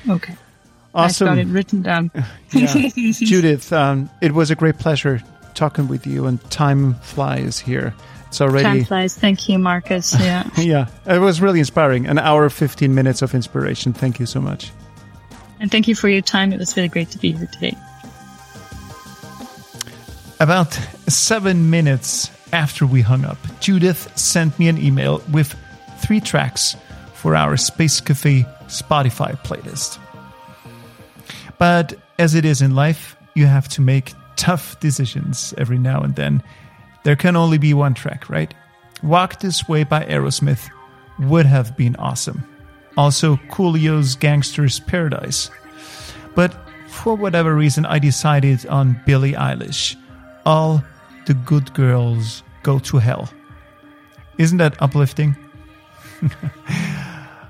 Okay. 0.09 0.35
Awesome. 0.93 1.29
I 1.29 1.35
got 1.35 1.37
it 1.37 1.47
written 1.47 1.81
down. 1.81 2.11
Judith, 2.49 3.71
um, 3.71 4.09
it 4.21 4.33
was 4.33 4.51
a 4.51 4.55
great 4.55 4.77
pleasure 4.77 5.23
talking 5.53 5.87
with 5.87 6.05
you, 6.05 6.25
and 6.25 6.43
time 6.51 6.95
flies 6.95 7.59
here. 7.59 7.93
It's 8.31 8.39
already 8.39 8.63
time 8.63 8.85
flies. 8.85 9.13
Thank 9.13 9.49
you, 9.49 9.59
Marcus. 9.59 10.15
Yeah. 10.21 10.49
yeah, 10.55 10.87
it 11.05 11.19
was 11.19 11.41
really 11.41 11.59
inspiring. 11.59 12.07
An 12.07 12.17
hour, 12.17 12.49
fifteen 12.49 12.95
minutes 12.95 13.21
of 13.21 13.35
inspiration. 13.35 13.91
Thank 13.91 14.21
you 14.21 14.25
so 14.25 14.39
much. 14.39 14.71
And 15.59 15.69
thank 15.69 15.85
you 15.89 15.95
for 15.95 16.07
your 16.07 16.21
time. 16.21 16.53
It 16.53 16.57
was 16.59 16.77
really 16.77 16.87
great 16.87 17.09
to 17.09 17.17
be 17.17 17.33
here 17.33 17.49
today. 17.51 17.75
About 20.39 20.71
seven 21.09 21.69
minutes 21.69 22.31
after 22.53 22.85
we 22.87 23.01
hung 23.01 23.25
up, 23.25 23.37
Judith 23.59 24.17
sent 24.17 24.57
me 24.57 24.69
an 24.69 24.77
email 24.77 25.21
with 25.33 25.53
three 25.99 26.21
tracks 26.21 26.77
for 27.13 27.35
our 27.35 27.57
Space 27.57 27.99
Cafe 27.99 28.45
Spotify 28.67 29.37
playlist. 29.43 29.99
But 31.57 31.95
as 32.17 32.33
it 32.33 32.45
is 32.45 32.61
in 32.61 32.75
life, 32.75 33.17
you 33.35 33.45
have 33.45 33.67
to 33.69 33.81
make 33.81 34.13
tough 34.37 34.79
decisions 34.79 35.53
every 35.57 35.77
now 35.77 36.01
and 36.01 36.15
then. 36.15 36.41
There 37.03 37.15
can 37.15 37.35
only 37.35 37.57
be 37.57 37.73
one 37.73 37.93
track, 37.93 38.29
right? 38.29 38.53
Walk 39.03 39.39
This 39.39 39.67
Way 39.67 39.83
by 39.83 40.05
Aerosmith 40.05 40.69
would 41.19 41.45
have 41.45 41.75
been 41.75 41.95
awesome. 41.95 42.43
Also, 42.97 43.37
Coolio's 43.49 44.15
Gangster's 44.15 44.79
Paradise. 44.79 45.49
But 46.35 46.53
for 46.87 47.15
whatever 47.15 47.55
reason, 47.55 47.85
I 47.85 47.99
decided 47.99 48.65
on 48.67 49.01
Billie 49.05 49.33
Eilish. 49.33 49.95
All 50.45 50.83
the 51.25 51.33
good 51.33 51.73
girls 51.73 52.43
go 52.63 52.79
to 52.79 52.97
hell. 52.97 53.29
Isn't 54.37 54.57
that 54.57 54.81
uplifting? 54.81 55.35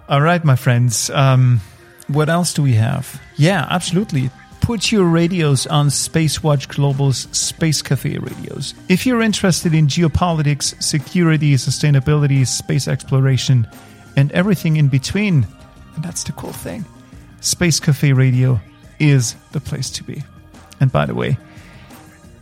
All 0.09 0.21
right, 0.21 0.43
my 0.43 0.55
friends. 0.55 1.09
Um, 1.09 1.61
what 2.07 2.29
else 2.29 2.53
do 2.53 2.61
we 2.63 2.73
have? 2.73 3.21
Yeah, 3.37 3.65
absolutely. 3.69 4.29
Put 4.61 4.91
your 4.91 5.05
radios 5.05 5.65
on 5.65 5.87
Spacewatch 5.87 6.67
Global's 6.67 7.27
Space 7.31 7.81
Cafe 7.81 8.17
radios. 8.19 8.75
If 8.87 9.07
you're 9.07 9.23
interested 9.23 9.73
in 9.73 9.87
geopolitics, 9.87 10.81
security, 10.81 11.55
sustainability, 11.55 12.45
space 12.45 12.87
exploration, 12.87 13.67
and 14.15 14.31
everything 14.33 14.77
in 14.77 14.87
between, 14.87 15.47
and 15.95 16.03
that's 16.03 16.23
the 16.23 16.31
cool 16.33 16.53
thing, 16.53 16.85
Space 17.41 17.79
Cafe 17.79 18.13
Radio 18.13 18.61
is 18.99 19.35
the 19.51 19.59
place 19.59 19.89
to 19.89 20.03
be. 20.03 20.23
And 20.79 20.91
by 20.91 21.07
the 21.07 21.15
way, 21.15 21.37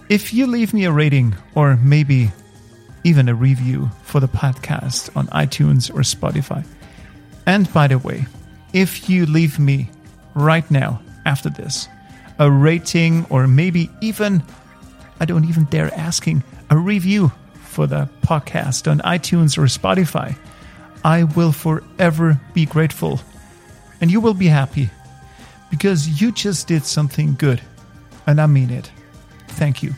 if 0.09 0.33
you 0.33 0.45
leave 0.45 0.73
me 0.73 0.83
a 0.83 0.91
rating 0.91 1.35
or 1.55 1.77
maybe 1.77 2.31
even 3.05 3.29
a 3.29 3.33
review 3.33 3.89
for 4.03 4.19
the 4.19 4.27
podcast 4.27 5.15
on 5.15 5.27
iTunes 5.27 5.89
or 5.89 6.01
Spotify, 6.01 6.65
and 7.45 7.71
by 7.73 7.87
the 7.87 7.97
way, 7.97 8.25
if 8.73 9.09
you 9.09 9.25
leave 9.25 9.57
me 9.57 9.89
right 10.35 10.69
now 10.69 11.01
after 11.25 11.49
this 11.49 11.87
a 12.39 12.49
rating 12.49 13.25
or 13.29 13.47
maybe 13.47 13.89
even, 14.01 14.41
I 15.19 15.25
don't 15.25 15.45
even 15.45 15.65
dare 15.65 15.93
asking, 15.93 16.43
a 16.69 16.77
review 16.77 17.31
for 17.61 17.85
the 17.85 18.09
podcast 18.21 18.89
on 18.89 18.99
iTunes 18.99 19.57
or 19.57 19.63
Spotify, 19.63 20.35
I 21.03 21.23
will 21.23 21.51
forever 21.51 22.39
be 22.53 22.65
grateful. 22.65 23.19
And 24.01 24.09
you 24.09 24.21
will 24.21 24.33
be 24.33 24.47
happy 24.47 24.89
because 25.69 26.21
you 26.21 26.31
just 26.31 26.67
did 26.67 26.85
something 26.85 27.35
good. 27.35 27.61
And 28.25 28.39
I 28.39 28.47
mean 28.47 28.69
it. 28.69 28.89
Thank 29.49 29.83
you. 29.83 29.93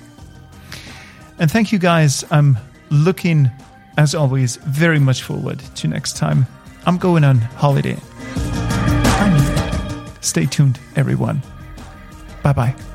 And 1.39 1.49
thank 1.51 1.71
you 1.71 1.79
guys. 1.79 2.23
I'm 2.31 2.57
looking, 2.89 3.49
as 3.97 4.15
always, 4.15 4.57
very 4.57 4.99
much 4.99 5.21
forward 5.21 5.59
to 5.75 5.87
next 5.87 6.17
time. 6.17 6.47
I'm 6.85 6.97
going 6.97 7.23
on 7.23 7.37
holiday. 7.37 7.97
Stay 10.21 10.45
tuned, 10.45 10.79
everyone. 10.95 11.41
Bye 12.43 12.53
bye. 12.53 12.90